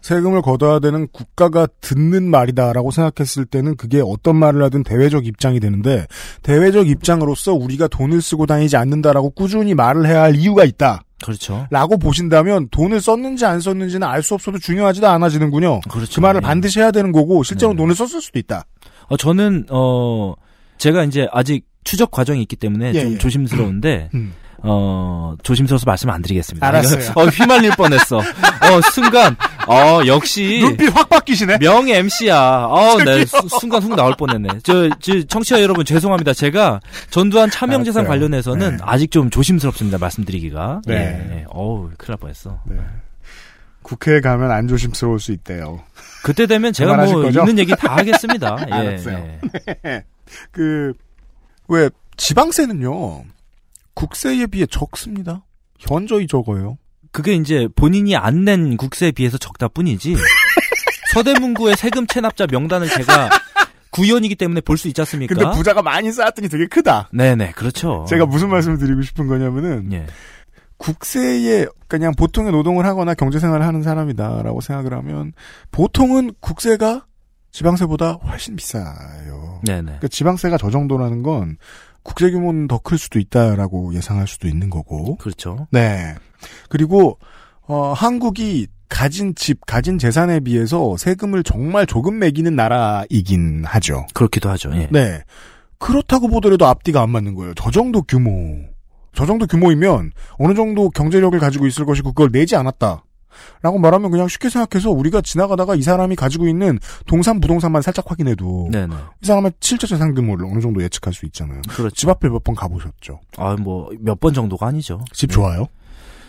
[0.01, 6.05] 세금을 걷어야 되는 국가가 듣는 말이다라고 생각했을 때는 그게 어떤 말을 하든 대외적 입장이 되는데
[6.43, 11.01] 대외적 입장으로서 우리가 돈을 쓰고 다니지 않는다라고 꾸준히 말을 해야 할 이유가 있다.
[11.23, 11.65] 그렇죠.
[11.69, 15.81] 라고 보신다면 돈을 썼는지 안 썼는지는 알 수 없어도 중요하지도 않아지는군요.
[15.89, 16.15] 그렇죠.
[16.15, 16.45] 그 말을 예.
[16.45, 18.65] 반드시 해야 되는 거고 실제로 돈을 썼을 수도 있다.
[19.07, 20.33] 어, 저는 어
[20.77, 23.17] 제가 이제 아직 추적 과정이 있기 때문에 예, 좀 예.
[23.17, 24.33] 조심스러운데 음.
[24.63, 26.65] 어 조심스러워서 말씀 안 드리겠습니다.
[26.67, 27.11] 알았어요.
[27.15, 28.17] 어 휘말릴 뻔했어.
[28.17, 29.35] 어 순간
[29.67, 31.57] 어 역시 눈빛 확 바뀌시네.
[31.59, 32.65] 명 MC야.
[32.69, 34.59] 어, 네 수- 순간 훅 나올 뻔했네.
[34.63, 36.33] 저, 저 청취자 여러분 죄송합니다.
[36.33, 38.09] 제가 전두환 차명재산 알았어요.
[38.09, 38.83] 관련해서는 네.
[38.83, 39.97] 아직 좀 조심스럽습니다.
[39.97, 40.81] 말씀드리기가.
[40.85, 40.93] 네.
[40.95, 41.45] 예, 예.
[41.49, 42.61] 어우 큰일 날 뻔했어.
[43.81, 45.83] 국회에 가면 안 조심스러울 수 있대요.
[46.23, 47.41] 그때 되면 제가 뭐 거죠?
[47.41, 48.57] 있는 얘기 다 하겠습니다.
[48.67, 49.17] 예, 알았어요.
[49.17, 49.75] 예.
[49.83, 50.03] 네.
[50.51, 50.91] 그,
[51.67, 53.23] 왜, 지방세는요,
[53.93, 55.43] 국세에 비해 적습니다.
[55.77, 56.77] 현저히 적어요.
[57.15, 60.15] 그게 이제 본인이 안 낸 국세에 비해서 적다 뿐이지.
[61.13, 63.29] 서대문구의 세금 체납자 명단을 제가
[63.91, 65.33] 구의원이기 때문에 볼 수 있지 않습니까?
[65.33, 67.09] 근데 부자가 많이 쌓았더니 되게 크다.
[67.13, 68.05] 네네, 그렇죠.
[68.09, 70.05] 제가 무슨 말씀을 드리고 싶은 거냐면은, 예.
[70.77, 75.31] 국세에 그냥 보통의 노동을 하거나 경제생활을 하는 사람이다라고 생각을 하면,
[75.71, 77.05] 보통은 국세가
[77.51, 79.61] 지방세보다 훨씬 비싸요.
[79.65, 79.81] 네네.
[79.83, 81.55] 그러니까 지방세가 저 정도라는 건,
[82.03, 85.15] 국제 규모는 더 클 수도 있다라고 예상할 수도 있는 거고.
[85.15, 85.67] 그렇죠.
[85.71, 86.15] 네.
[86.69, 87.17] 그리고
[87.67, 94.05] 어, 한국이 가진 집, 가진 재산에 비해서 세금을 정말 조금 매기는 나라이긴 하죠.
[94.13, 94.71] 그렇기도 하죠.
[94.75, 94.87] 예.
[94.91, 95.23] 네.
[95.79, 97.53] 그렇다고 보더라도 앞뒤가 안 맞는 거예요.
[97.55, 98.59] 저 정도 규모.
[99.13, 103.03] 저 정도 규모이면 어느 정도 경제력을 가지고 있을 것이고 그걸 내지 않았다.
[103.61, 108.69] 라고 말하면 그냥 쉽게 생각해서 우리가 지나가다가 이 사람이 가지고 있는 동산 부동산만 살짝 확인해도
[108.71, 108.95] 네네.
[109.21, 111.61] 이 사람의 실제 재산 규모를 어느 정도 예측할 수 있잖아요.
[111.67, 111.93] 그렇죠.
[111.93, 113.19] 집 앞에 몇 번 가보셨죠?
[113.37, 115.03] 아, 뭐, 몇 번 정도가 아니죠.
[115.11, 115.33] 집 네.
[115.33, 115.67] 좋아요?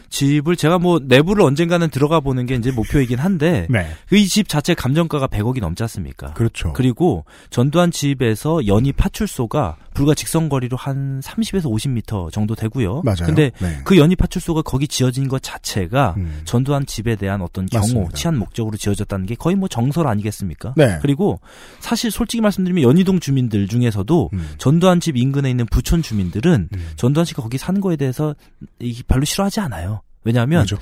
[0.08, 3.86] 집을 제가 뭐 내부를 언젠가는 들어가 보는 게 이제 목표이긴 한데 네.
[4.08, 6.32] 그이집 자체 감정가가 100억이 넘지 않습니까?
[6.34, 6.72] 그렇죠.
[6.72, 13.02] 그리고 전두환 집에서 연이 파출소가 불과 직선 거리로 한 30에서 50m 정도 되고요.
[13.04, 13.24] 맞아요.
[13.24, 13.80] 근데 네.
[13.84, 16.42] 그 연이 파출소가 거기 지어진 것 자체가 음.
[16.44, 18.12] 전두환 집에 대한 어떤 경호, 맞습니다.
[18.14, 20.74] 치안 목적으로 지어졌다는 게 거의 뭐 정설 아니겠습니까?
[20.76, 20.98] 네.
[21.00, 21.40] 그리고
[21.80, 24.48] 사실 솔직히 말씀드리면 연희동 주민들 중에서도 음.
[24.58, 28.34] 전두환 집 인근에 있는 부촌 주민들은 전두환 씨가 거기 사는 거에 대해서
[28.78, 30.02] 이- 별로 싫어하지 않아요.
[30.24, 30.76] 왜냐하면 맞아.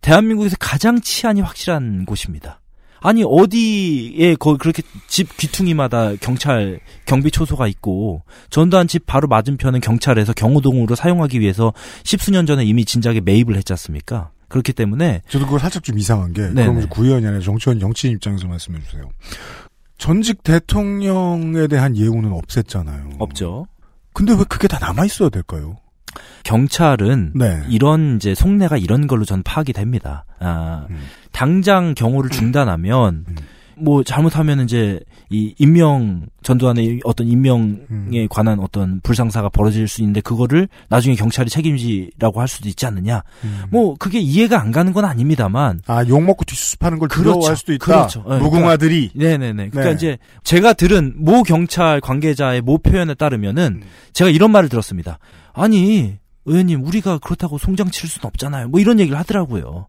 [0.00, 2.60] 대한민국에서 가장 치안이 확실한 곳입니다.
[3.00, 10.32] 아니 어디에 거 그렇게 집 귀퉁이마다 경찰 경비 초소가 있고 전두환 집 바로 맞은편은 경찰에서
[10.32, 11.72] 경호동으로 사용하기 위해서
[12.04, 14.30] 십수년 전에 이미 진작에 매입을 했지 않습니까?
[14.48, 16.62] 그렇기 때문에 저도 그거 살짝 좀 이상한 게 네네.
[16.62, 19.08] 그러면 구의원이 아니라 정치원 정치인 입장에서 말씀해 주세요.
[19.98, 23.16] 전직 대통령에 대한 예우는 없앴잖아요.
[23.18, 23.66] 없죠.
[24.12, 25.76] 근데 왜 그게 다 남아 있어야 될까요?
[26.44, 27.62] 경찰은 네.
[27.68, 30.24] 이런 이제 속내가 이런 걸로 전 파악이 됩니다.
[30.38, 30.96] 아, 음.
[31.32, 33.24] 당장 경호를 중단하면
[33.78, 38.26] 뭐 잘못하면 이제 이 임명 전두환의 어떤 임명에 음.
[38.30, 43.22] 관한 어떤 불상사가 벌어질 수 있는데 그거를 나중에 경찰이 책임지라고 할 수도 있지 않느냐.
[43.70, 45.80] 뭐 그게 이해가 안 가는 건 아닙니다만.
[45.86, 47.84] 아, 욕 먹고 뒷수습하는 걸 두려워할 수도 있다.
[47.84, 48.24] 그렇죠.
[48.28, 49.10] 네, 무궁화들이.
[49.12, 49.70] 그러니까, 네네네.
[49.70, 49.94] 그러니까 네.
[49.94, 53.88] 이제 제가 들은 모 경찰 관계자의 모 표현에 따르면은 음.
[54.12, 55.18] 제가 이런 말을 들었습니다.
[55.56, 58.68] 아니 의원님 우리가 그렇다고 송장 칠 수는 없잖아요.
[58.68, 59.88] 뭐 이런 얘기를 하더라고요.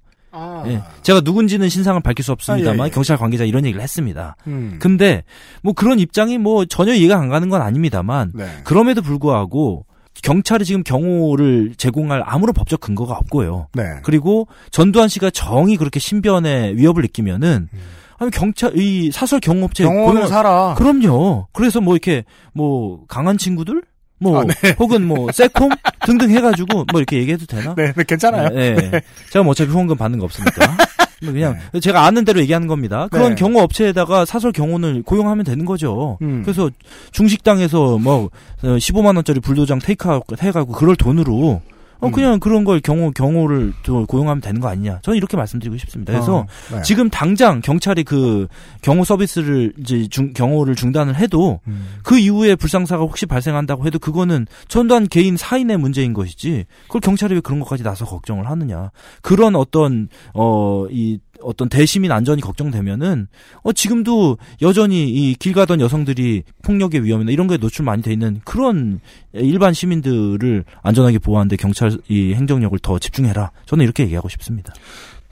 [0.67, 0.81] 예.
[1.01, 2.93] 제가 누군지는 신상을 밝힐 수 없습니다만 아, 예, 예.
[2.93, 4.35] 경찰 관계자 이런 얘기를 했습니다.
[4.47, 4.77] 음.
[4.79, 5.23] 근데
[5.63, 8.45] 뭐 그런 입장이 뭐 전혀 이해가 안 가는 건 아닙니다만 네.
[8.63, 9.85] 그럼에도 불구하고
[10.21, 13.67] 경찰이 지금 경호를 제공할 아무런 법적 근거가 없고요.
[13.73, 13.83] 네.
[14.03, 17.69] 그리고 전두환 씨가 정이 그렇게 신변에 위협을 느끼면은
[18.17, 19.89] 아니 경찰 이 사설 경호업체 음.
[19.89, 20.75] 경호는 살아.
[20.75, 21.47] 그럼요.
[21.53, 23.83] 그래서 뭐 이렇게 뭐 강한 친구들
[24.19, 24.75] 뭐 아, 네.
[24.79, 25.69] 혹은 뭐 세콤
[26.05, 27.75] 등등 해가지고 뭐 이렇게 얘기해도 되나?
[27.75, 28.49] 네, 네, 괜찮아요.
[28.49, 28.91] 네, 네.
[28.91, 29.01] 네.
[29.29, 30.77] 제가 뭐 어차피 후원금 받는 거 없으니까.
[31.23, 33.07] 뭐 그냥 제가 아는 대로 얘기하는 겁니다.
[33.11, 33.35] 그런 네.
[33.35, 36.19] 경호 업체에다가 사설 경호를 고용하면 되는 거죠.
[36.21, 36.43] 음.
[36.43, 36.69] 그래서
[37.11, 38.29] 중식당에서 뭐
[38.61, 41.76] 15만 원짜리 불도장 테이크아웃 해가고 그럴 돈으로 음.
[41.99, 44.99] 어 그냥 그런 걸 경호 경호를 또 고용하면 되는 거 아니냐?
[45.01, 46.13] 저는 이렇게 말씀드리고 싶습니다.
[46.13, 46.81] 그래서 어, 네.
[46.83, 48.47] 지금 당장 경찰이 그
[48.81, 51.87] 경호 서비스를 이제 중, 경호를 중단을 해도 음.
[52.03, 57.41] 그 이후에 불상사가 혹시 발생한다고 해도 그거는 전두환 개인 사인의 문제인 것이지 그걸 경찰이 왜
[57.41, 58.91] 그런 것까지 나서 걱정을 하느냐
[59.21, 63.27] 그런 어떤 어이 어떤 대시민 안전이 걱정되면은
[63.63, 68.41] 어 지금도 여전히 이 길 가던 여성들이 폭력의 위험이나 이런 거에 노출 많이 돼 있는
[68.43, 68.99] 그런
[69.33, 74.73] 일반 시민들을 안전하게 보호하는데 경찰 이 행정력을 더 집중해라 저는 이렇게 얘기하고 싶습니다.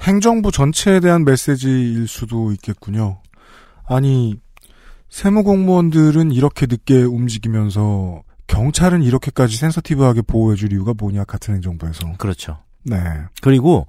[0.01, 3.19] 행정부 전체에 대한 메시지일 수도 있겠군요.
[3.87, 4.35] 아니,
[5.09, 12.13] 세무 공무원들은 이렇게 늦게 움직이면서 경찰은 이렇게까지 센서티브하게 보호해줄 이유가 뭐냐, 같은 행정부에서.
[12.17, 12.57] 그렇죠.
[12.83, 12.97] 네.
[13.41, 13.87] 그리고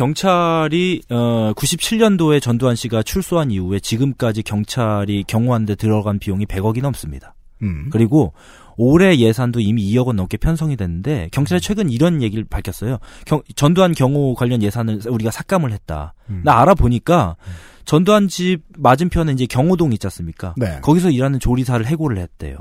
[0.00, 7.34] 경찰이 어 97년도에 전두환 씨가 출소한 이후에 지금까지 경찰이 경호하는데 들어간 비용이 100억이 넘습니다.
[7.62, 7.90] 음.
[7.92, 8.32] 그리고
[8.78, 12.96] 올해 예산도 이미 2억 원 넘게 편성이 됐는데 경찰이 최근 이런 얘기를 밝혔어요.
[13.26, 16.14] 경- 전두환 경호 관련 예산을 우리가 삭감을 했다.
[16.30, 16.40] 음.
[16.46, 17.36] 나 알아보니까
[17.84, 20.54] 전두환 집 맞은편에 이제 경호동 있지 않습니까?
[20.56, 20.80] 네.
[20.80, 22.56] 거기서 일하는 조리사를 해고를 했대요.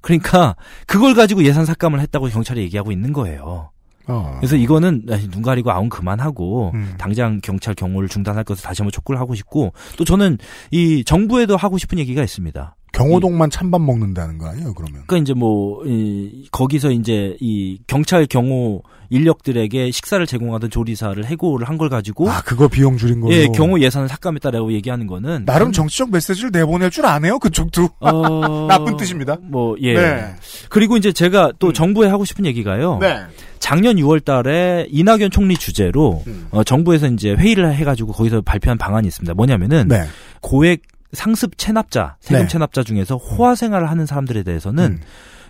[0.00, 0.56] 그러니까
[0.86, 3.70] 그걸 가지고 예산 삭감을 했다고 경찰이 얘기하고 있는 거예요.
[4.12, 4.36] 어.
[4.38, 6.94] 그래서 이거는 눈 가리고 아웅 그만하고 음.
[6.98, 10.38] 당장 경찰 경호를 중단할 것을 다시 한번 촉구를 하고 싶고 또 저는
[10.70, 12.76] 이 정부에도 하고 싶은 얘기가 있습니다.
[12.92, 15.02] 경호동만 찬밥 먹는다는 거 아니에요, 그러면?
[15.06, 18.82] 그러니까 이제 뭐 이, 거기서 이제 이 경찰 경호
[19.12, 23.32] 인력들에게 식사를 제공하던 조리사를 해고를 한 걸 가지고 아, 그거 비용 줄인 걸로.
[23.34, 27.88] 예 경호 예산을 삭감했다라고 얘기하는 거는 나름 정치적 메시지를 내보낼 줄 아네요, 그쪽도.
[28.00, 29.36] 어, 나쁜 뜻입니다.
[29.42, 29.94] 뭐 예.
[29.94, 30.00] 네.
[30.00, 30.34] 음.
[30.68, 32.98] 그리고 이제 제가 또 정부에 하고 싶은 얘기가요.
[33.00, 33.22] 네.
[33.58, 36.46] 작년 6월달에 이낙연 총리 주재로 음.
[36.50, 39.34] 어, 정부에서 이제 회의를 해가지고 거기서 발표한 방안이 있습니다.
[39.34, 40.04] 뭐냐면은 네.
[40.40, 40.82] 고액
[41.12, 42.48] 상습 체납자, 세금 네.
[42.48, 45.00] 체납자 중에서 호화 생활을 하는 사람들에 대해서는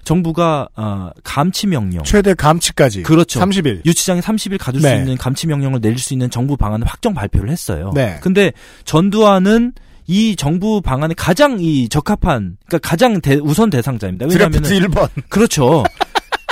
[0.05, 2.05] 정부가 어, 감치 명령, 음.
[2.05, 3.03] 최대 감치까지.
[3.03, 3.41] 그렇죠.
[3.41, 3.85] 30일.
[3.87, 4.97] 유치장에 30일 가둘 수 네.
[4.99, 7.93] 있는 감치 명령을 내릴 수 있는 정부 방안을 확정 발표를 했어요.
[7.95, 8.19] 네.
[8.21, 8.53] 근데
[8.85, 9.73] 전두환은
[10.09, 14.27] 이 정부 방안에 가장 이 적합한, 그러니까 가장 대- 우선 대상자입니다.
[14.29, 15.09] 왜냐하면 드래프트 1번.
[15.29, 15.85] 그렇죠.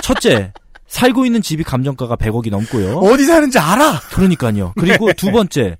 [0.02, 0.52] 첫째,
[0.86, 2.98] 살고 있는 집이 감정가가 100억이 넘고요.
[2.98, 4.00] 어디 사는지 알아!
[4.12, 4.72] 그러니까요.
[4.78, 5.12] 그리고 네.
[5.14, 5.76] 두 번째,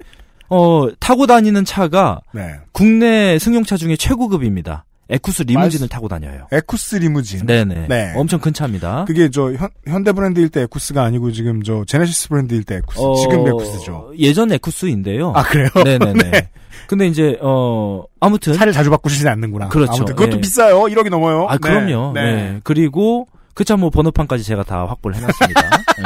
[0.48, 2.54] 어, 타고 다니는 차가 네.
[2.72, 4.84] 국내 승용차 중에 최고급입니다.
[5.10, 6.46] 에쿠스 리무진을 타고 다녀요.
[6.52, 7.44] 에쿠스 리무진.
[7.46, 7.86] 네네.
[7.88, 8.12] 네.
[8.16, 9.04] 엄청 큰 차입니다.
[9.06, 13.00] 그게 저 현, 현대 브랜드일 때 에쿠스가 아니고 지금 저 제네시스 브랜드일 때 에쿠스.
[13.00, 14.12] 어, 지금 에쿠스죠.
[14.18, 15.32] 예전 에쿠스인데요.
[15.34, 15.68] 아, 그래요?
[15.74, 16.12] 네네네.
[16.30, 16.48] 네.
[16.86, 19.68] 근데 이제 어 아무튼 차를 자주 바꾸시진 않는구나.
[19.68, 19.92] 그렇죠.
[19.92, 20.40] 아무튼 그것도 예.
[20.40, 20.80] 비싸요.
[20.82, 21.46] 1억이 넘어요.
[21.48, 21.58] 아 네.
[21.58, 22.12] 그럼요.
[22.14, 22.22] 네.
[22.22, 22.60] 네.
[22.64, 25.60] 그리고 그차뭐 번호판까지 제가 다 확보를 해놨습니다.
[25.98, 26.04] 음.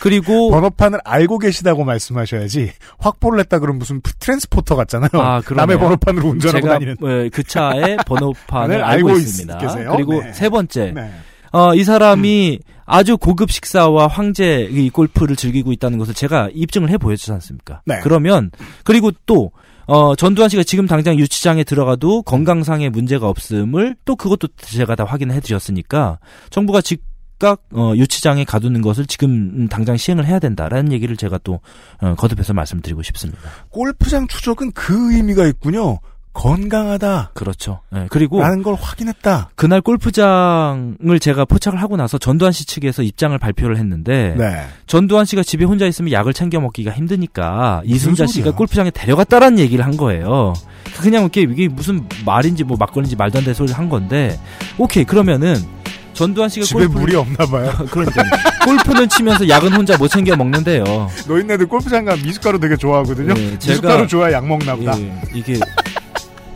[0.00, 5.10] 그리고 번호판을 알고 계시다고 말씀하셔야지 확보를 했다 그러면 무슨 트랜스포터 같잖아요.
[5.14, 5.40] 아.
[5.54, 6.96] 남의 번호판으로 운전하고 제가 다니는.
[7.04, 9.58] 예, 그 차의 번호판을 을 알고 알고 있- 있습니다.
[9.58, 9.92] 계세요?
[9.96, 10.32] 그리고 네.
[10.34, 11.10] 세 번째, 네.
[11.52, 16.98] 어, 이 사람이 아주 고급 식사와 황제 이 골프를 즐기고 있다는 것을 제가 입증을 해
[16.98, 17.80] 보여주지 않습니까?
[17.86, 18.00] 네.
[18.02, 18.50] 그러면
[18.84, 19.52] 그리고 또
[19.86, 25.40] 어, 전두환 씨가 지금 당장 유치장에 들어가도 건강상의 문제가 없음을 또 그것도 제가 다 확인해
[25.40, 26.18] 드렸으니까
[26.50, 31.60] 정부가 즉각 어, 유치장에 가두는 것을 지금 당장 시행을 해야 된다라는 얘기를 제가 또
[32.00, 33.42] 어, 거듭해서 말씀드리고 싶습니다.
[33.70, 35.98] 골프장 추적은 그 의미가 있군요.
[36.34, 37.30] 건강하다.
[37.34, 37.80] 그렇죠.
[37.96, 39.50] 예, 그리고 라는 걸 확인했다.
[39.54, 44.66] 그날 골프장을 제가 포착을 하고 나서 전두환 씨 측에서 입장을 발표를 했는데 네.
[44.86, 48.32] 전두환 씨가 집에 혼자 있으면 약을 챙겨 먹기가 힘드니까 이순자 소리야?
[48.32, 50.52] 씨가 골프장에 데려갔다라는 얘기를 한 거예요.
[51.00, 54.38] 그냥 이게 이게 무슨 말인지 뭐 막걸리인지 말도 안 되는 소리를 한 건데
[54.78, 55.56] 오케이 그러면은
[56.12, 57.72] 전두환 씨가 집에 골프를- 물이 없나 봐요.
[57.90, 58.22] 그러니까
[58.64, 60.84] 골프는 치면서 약은 혼자 못 챙겨 먹는데요.
[61.26, 63.34] 노인네들 골프장 가면 미숫가루 되게 좋아하거든요.
[63.36, 64.96] 예, 제가- 미숫가루 좋아야 약 먹나 보다.
[65.00, 65.54] 예, 이게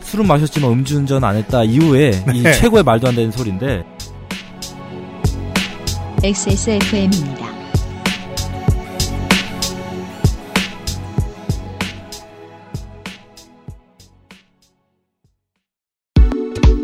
[0.09, 2.51] 술은 마셨지만 음주운전 안 했다 이후에 이 네.
[2.53, 3.83] 최고의 말도 안 되는 소리인데
[6.23, 7.47] XSFM입니다.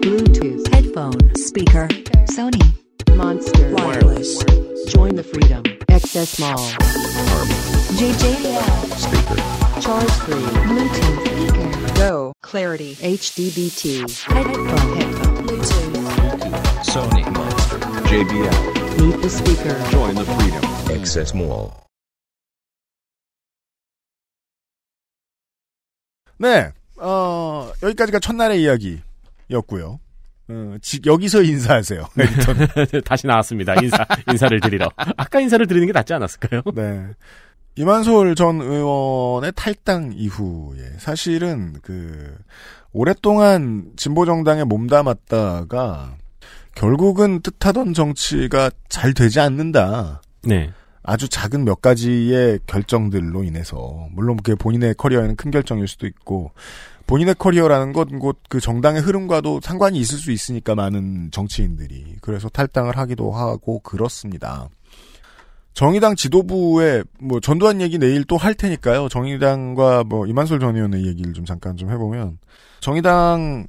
[0.01, 1.87] Bluetooth, headphone, speaker,
[2.31, 2.61] Sony,
[3.15, 4.43] Monster, wireless.
[4.87, 5.63] Join the freedom.
[5.89, 6.59] XS Mall.
[7.97, 8.61] JJL.
[8.95, 9.81] Speaker.
[9.81, 10.41] Charge 3.
[10.69, 11.25] Bluetooth.
[11.27, 11.84] Speaker.
[11.95, 12.33] Go.
[12.41, 12.95] Clarity.
[12.95, 14.01] HDBT.
[14.21, 14.97] Headphone.
[14.97, 15.35] Headphone.
[15.45, 16.83] Bluetooth.
[16.83, 17.79] Sony Monster.
[18.09, 19.01] JBL.
[19.01, 19.75] Meet the speaker.
[19.91, 20.63] Join the freedom.
[20.97, 21.71] Access Mall.
[26.37, 29.99] 네, 어, 여기까지가 첫날의 이야기였고요.
[30.49, 32.09] 어, 지- 여기서 인사하세요.
[33.05, 33.73] 다시 나왔습니다.
[33.81, 34.89] 인사, 인사를 드리러.
[34.97, 36.61] 아까 인사를 드리는 게 낫지 않았을까요?
[36.75, 37.07] 네.
[37.77, 42.35] 이만솔 전 의원의 탈당 이후에 사실은 그
[42.93, 46.15] 오랫동안 진보 정당에 몸담았다가
[46.73, 50.21] 결국은 뜻하던 정치가 잘 되지 않는다.
[50.43, 50.71] 네.
[51.03, 56.51] 아주 작은 몇 가지의 결정들로 인해서 물론 그게 본인의 커리어에는 큰 결정일 수도 있고
[57.07, 62.97] 본인의 커리어라는 건 곧 그 정당의 흐름과도 상관이 있을 수 있으니까 많은 정치인들이 그래서 탈당을
[62.97, 64.69] 하기도 하고 그렇습니다.
[65.75, 69.09] 정의당 지도부의 뭐 전두환 얘기 내일 또 할 테니까요.
[69.09, 72.37] 정의당과 뭐 이만솔 전 의원의 얘기를 좀 잠깐 좀 해보면
[72.79, 73.67] 정의당의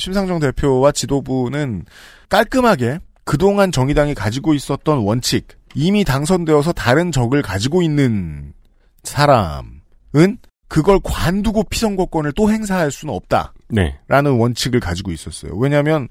[0.00, 1.84] 심상정 대표와 지도부는
[2.30, 8.54] 깔끔하게 그동안 정의당이 가지고 있었던 원칙 이미 당선되어서 다른 적을 가지고 있는
[9.02, 10.38] 사람은
[10.68, 13.52] 그걸 관두고 피선거권을 또 행사할 수는 없다.
[13.68, 13.98] 네.
[14.08, 15.52] 라는 원칙을 가지고 있었어요.
[15.56, 16.08] 왜냐하면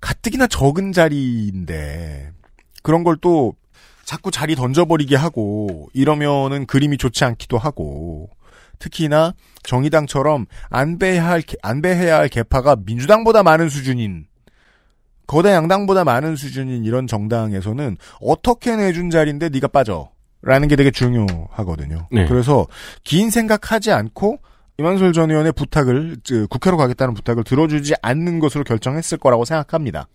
[0.00, 2.32] 가뜩이나 적은 자리인데
[2.82, 3.54] 그런 걸 또
[4.12, 8.28] 자꾸 자리 던져버리게 하고 이러면은 그림이 좋지 않기도 하고
[8.78, 9.32] 특히나
[9.62, 14.26] 정의당처럼 안배해야 할 안배해야 할 개파가 민주당보다 많은 수준인
[15.26, 20.10] 거대 양당보다 많은 수준인 이런 정당에서는 어떻게 내준 자리인데 네가 빠져.
[20.44, 22.08] 라는 게 되게 중요하거든요.
[22.10, 22.26] 네.
[22.26, 22.66] 그래서
[23.04, 24.40] 긴 생각하지 않고
[24.76, 30.08] 이만솔 전 의원의 부탁을 즉, 국회로 가겠다는 부탁을 들어주지 않는 것으로 결정했을 거라고 생각합니다.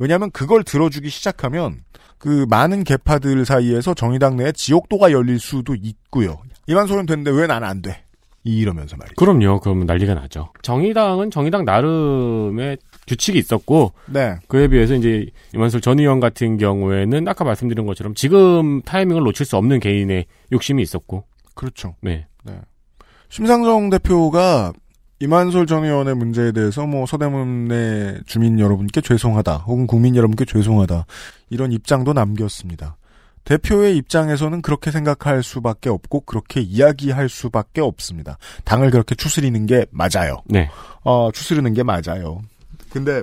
[0.00, 1.84] 왜냐하면 그걸 들어주기 시작하면
[2.20, 6.38] 그 많은 개파들 사이에서 정의당 내에 지옥도가 열릴 수도 있고요.
[6.66, 8.04] 이만솔은 됐는데 왜 나는 안 돼?
[8.44, 9.14] 이러면서 말이죠.
[9.16, 9.60] 그럼요.
[9.60, 10.52] 그러면 난리가 나죠.
[10.62, 12.76] 정의당은 정의당 나름의
[13.06, 14.36] 규칙이 있었고, 네.
[14.48, 19.56] 그에 비해서 이제 이만솔 전 의원 같은 경우에는 아까 말씀드린 것처럼 지금 타이밍을 놓칠 수
[19.56, 21.24] 없는 개인의 욕심이 있었고,
[21.54, 21.96] 그렇죠.
[22.02, 22.26] 네.
[23.30, 24.72] 심상정 대표가
[25.20, 31.04] 이만솔 전 의원의 문제에 대해서 뭐 서대문 내 주민 여러분께 죄송하다 혹은 국민 여러분께 죄송하다
[31.50, 32.96] 이런 입장도 남겼습니다.
[33.44, 38.38] 대표의 입장에서는 그렇게 생각할 수밖에 없고 그렇게 이야기할 수밖에 없습니다.
[38.64, 40.42] 당을 그렇게 추스리는 게 맞아요.
[40.46, 40.70] 네.
[41.02, 42.40] 어, 추스르는 게 맞아요.
[42.90, 43.22] 근데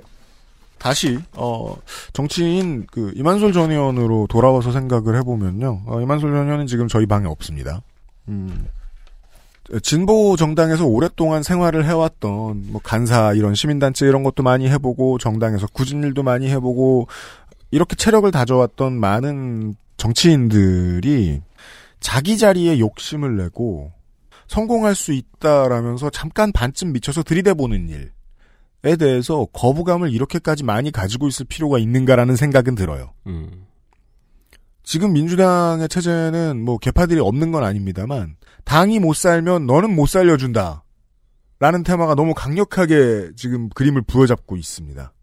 [0.77, 1.75] 다시 어
[2.13, 5.81] 정치인 그 이만솔 전 의원으로 돌아와서 생각을 해보면요.
[5.87, 7.81] 어, 이만솔 전 의원은 지금 저희 방에 없습니다.
[8.27, 8.67] 음.
[9.83, 16.03] 진보 정당에서 오랫동안 생활을 해왔던 뭐 간사 이런 시민단체 이런 것도 많이 해보고 정당에서 굳은
[16.03, 17.07] 일도 많이 해보고
[17.71, 21.41] 이렇게 체력을 다져왔던 많은 정치인들이
[21.99, 23.91] 자기 자리에 욕심을 내고
[24.47, 31.77] 성공할 수 있다라면서 잠깐 반쯤 미쳐서 들이대보는 일에 대해서 거부감을 이렇게까지 많이 가지고 있을 필요가
[31.77, 33.11] 있는가라는 생각은 들어요.
[33.27, 33.65] 음.
[34.83, 38.36] 지금 민주당의 체제는 뭐 개파들이 없는 건 아닙니다만
[38.67, 40.83] 당이 못 살면 너는 못 살려준다.
[41.59, 45.13] 라는 테마가 너무 강력하게 지금 그림을 부여잡고 있습니다.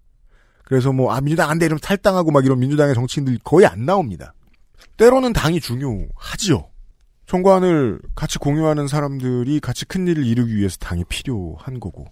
[0.64, 4.32] 그래서 뭐, 아, 민주당 안 돼, 이러면 탈당하고 막 이런 민주당의 정치인들이 거의 안 나옵니다.
[4.96, 6.70] 때로는 당이 중요하지요.
[7.26, 12.06] 총관을 같이 공유하는 사람들이 같이 큰 일을 이루기 위해서 당이 필요한 거고.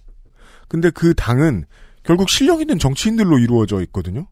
[0.68, 1.64] 근데 그 당은
[2.02, 4.26] 결국 실력 있는 정치인들로 이루어져 있거든요.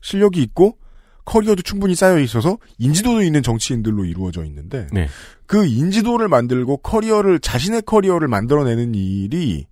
[0.00, 0.78] 실력이 있고
[1.26, 5.08] 커리어도 충분히 쌓여 있어서 인지도도 있는 정치인들로 이루어져 있는데 네.
[5.46, 9.66] 그 인지도를 만들고 커리어를 자신의 커리어를 만들어내는 일이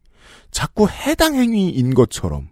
[0.50, 2.48] 자꾸 해당 행위인 것처럼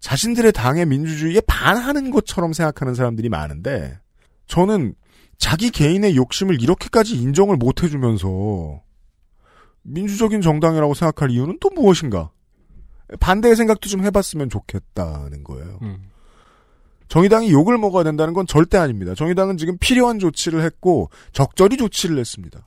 [0.00, 3.98] 자신들의 당의 민주주의에 반하는 것처럼 생각하는 사람들이 많은데
[4.46, 4.94] 저는
[5.38, 8.82] 자기 개인의 욕심을 이렇게까지 인정을 못 해주면서
[9.82, 12.30] 민주적인 정당이라고 생각할 이유는 또 무엇인가?
[13.20, 15.78] 반대의 생각도 좀 해봤으면 좋겠다는 거예요.
[17.10, 19.16] 정의당이 욕을 먹어야 된다는 건 절대 아닙니다.
[19.16, 22.66] 정의당은 지금 필요한 조치를 했고 적절히 조치를 했습니다.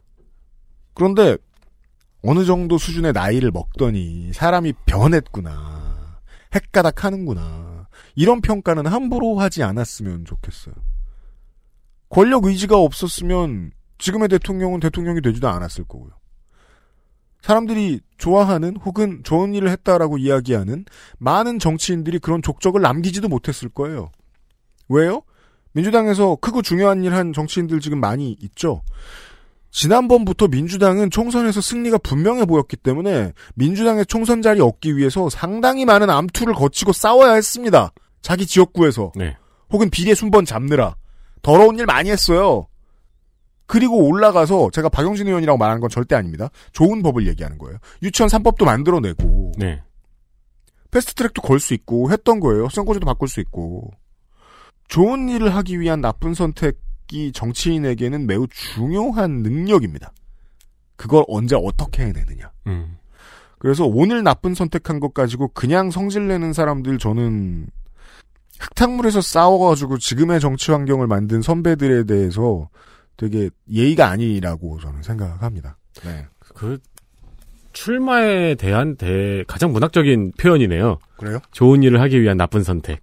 [0.93, 1.37] 그런데
[2.21, 6.19] 어느 정도 수준의 나이를 먹더니 사람이 변했구나.
[6.53, 7.87] 헷가닥 하는구나.
[8.15, 10.75] 이런 평가는 함부로 하지 않았으면 좋겠어요.
[12.09, 16.11] 권력 의지가 없었으면 지금의 대통령은 대통령이 되지도 않았을 거고요.
[17.41, 20.83] 사람들이 좋아하는 혹은 좋은 일을 했다라고 이야기하는
[21.17, 24.11] 많은 정치인들이 그런 족적을 남기지도 못했을 거예요.
[24.89, 25.21] 왜요?
[25.73, 28.83] 민주당에서 크고 중요한 일 한 정치인들 지금 많이 있죠.
[29.71, 36.53] 지난번부터 민주당은 총선에서 승리가 분명해 보였기 때문에 민주당의 총선 자리 얻기 위해서 상당히 많은 암투를
[36.53, 37.91] 거치고 싸워야 했습니다.
[38.21, 39.13] 자기 지역구에서.
[39.15, 39.35] 네.
[39.71, 40.95] 혹은 비례 순번 잡느라.
[41.41, 42.67] 더러운 일 많이 했어요.
[43.65, 46.49] 그리고 올라가서 제가 박용진 의원이라고 말하는 건 절대 아닙니다.
[46.73, 47.79] 좋은 법을 얘기하는 거예요.
[48.03, 49.81] 유치원 3법도 만들어내고 네.
[50.91, 52.69] 패스트트랙도 걸 수 있고 했던 거예요.
[52.69, 53.89] 선거제도 바꿀 수 있고
[54.87, 60.11] 좋은 일을 하기 위한 나쁜 선택이 정치인에게는 매우 중요한 능력입니다.
[60.95, 62.51] 그걸 언제 어떻게 해내느냐.
[62.67, 62.97] 음.
[63.59, 67.67] 그래서 오늘 나쁜 선택한 것 가지고 그냥 성질내는 사람들 저는
[68.59, 72.69] 흙탕물에서 싸워가지고 지금의 정치 환경을 만든 선배들에 대해서
[73.17, 75.77] 되게 예의가 아니라고 저는 생각합니다.
[76.03, 76.25] 네.
[76.55, 76.77] 그
[77.73, 80.99] 출마에 대한 대 가장 문학적인 표현이네요.
[81.17, 81.39] 그래요?
[81.51, 83.01] 좋은 일을 하기 위한 나쁜 선택.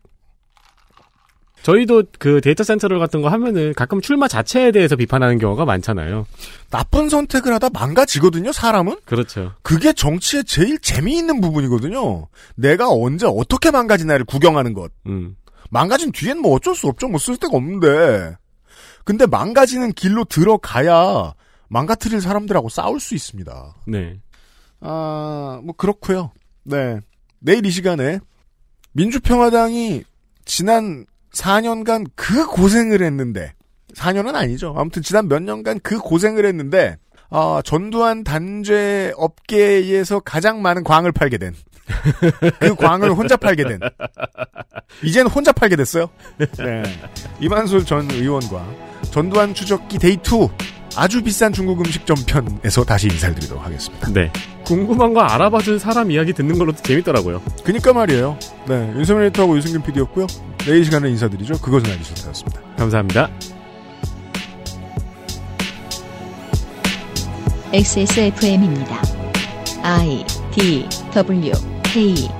[1.62, 6.26] 저희도 그 데이터 센터를 같은 거 하면은 가끔 출마 자체에 대해서 비판하는 경우가 많잖아요.
[6.70, 8.96] 나쁜 선택을 하다 망가지거든요, 사람은?
[9.04, 9.52] 그렇죠.
[9.62, 12.28] 그게 정치의 제일 재미있는 부분이거든요.
[12.54, 14.90] 내가 언제 어떻게 망가지나를 구경하는 것.
[15.06, 15.36] 음.
[15.70, 17.08] 망가진 뒤엔 뭐 어쩔 수 없죠.
[17.08, 18.36] 뭐 쓸 데가 없는데.
[19.04, 21.34] 근데 망가지는 길로 들어가야
[21.68, 23.74] 망가뜨릴 사람들하고 싸울 수 있습니다.
[23.86, 24.18] 네.
[24.80, 26.32] 아, 뭐 그렇고요.
[26.64, 27.00] 네.
[27.38, 28.18] 내일 이 시간에
[28.92, 30.02] 민주평화당이
[30.44, 33.52] 지난 4년간 그 고생을 했는데
[33.94, 34.74] 4년은 아니죠.
[34.76, 36.96] 아무튼 지난 몇 년간 그 고생을 했는데
[37.30, 41.54] 아, 전두환 단죄 업계에서 가장 많은 광을 팔게 된.
[42.58, 43.80] 그 광을 혼자 팔게 된.
[45.04, 46.10] 이제는 혼자 팔게 됐어요.
[46.38, 46.82] 네.
[47.40, 48.66] 임한솔 전 의원과
[49.10, 54.08] 전두환 추적기 Day 2 아주 비싼 중국 음식점 편에서 다시 인사를 드리도록 하겠습니다.
[54.12, 54.32] 네.
[54.64, 57.42] 궁금한 거 알아봐준 사람 이야기 듣는 걸로도 재밌더라고요.
[57.64, 58.36] 그니까 말이에요.
[58.68, 58.92] 네.
[58.96, 60.26] 윤세민 에디터하고 유승균 PD였고요.
[60.58, 61.60] 내일 시간에 인사드리죠.
[61.60, 62.60] 그것은 알기 싫다였습니다.
[62.76, 63.30] 감사합니다.
[67.72, 69.00] XSFM입니다.
[69.82, 71.52] I D W
[71.84, 72.39] K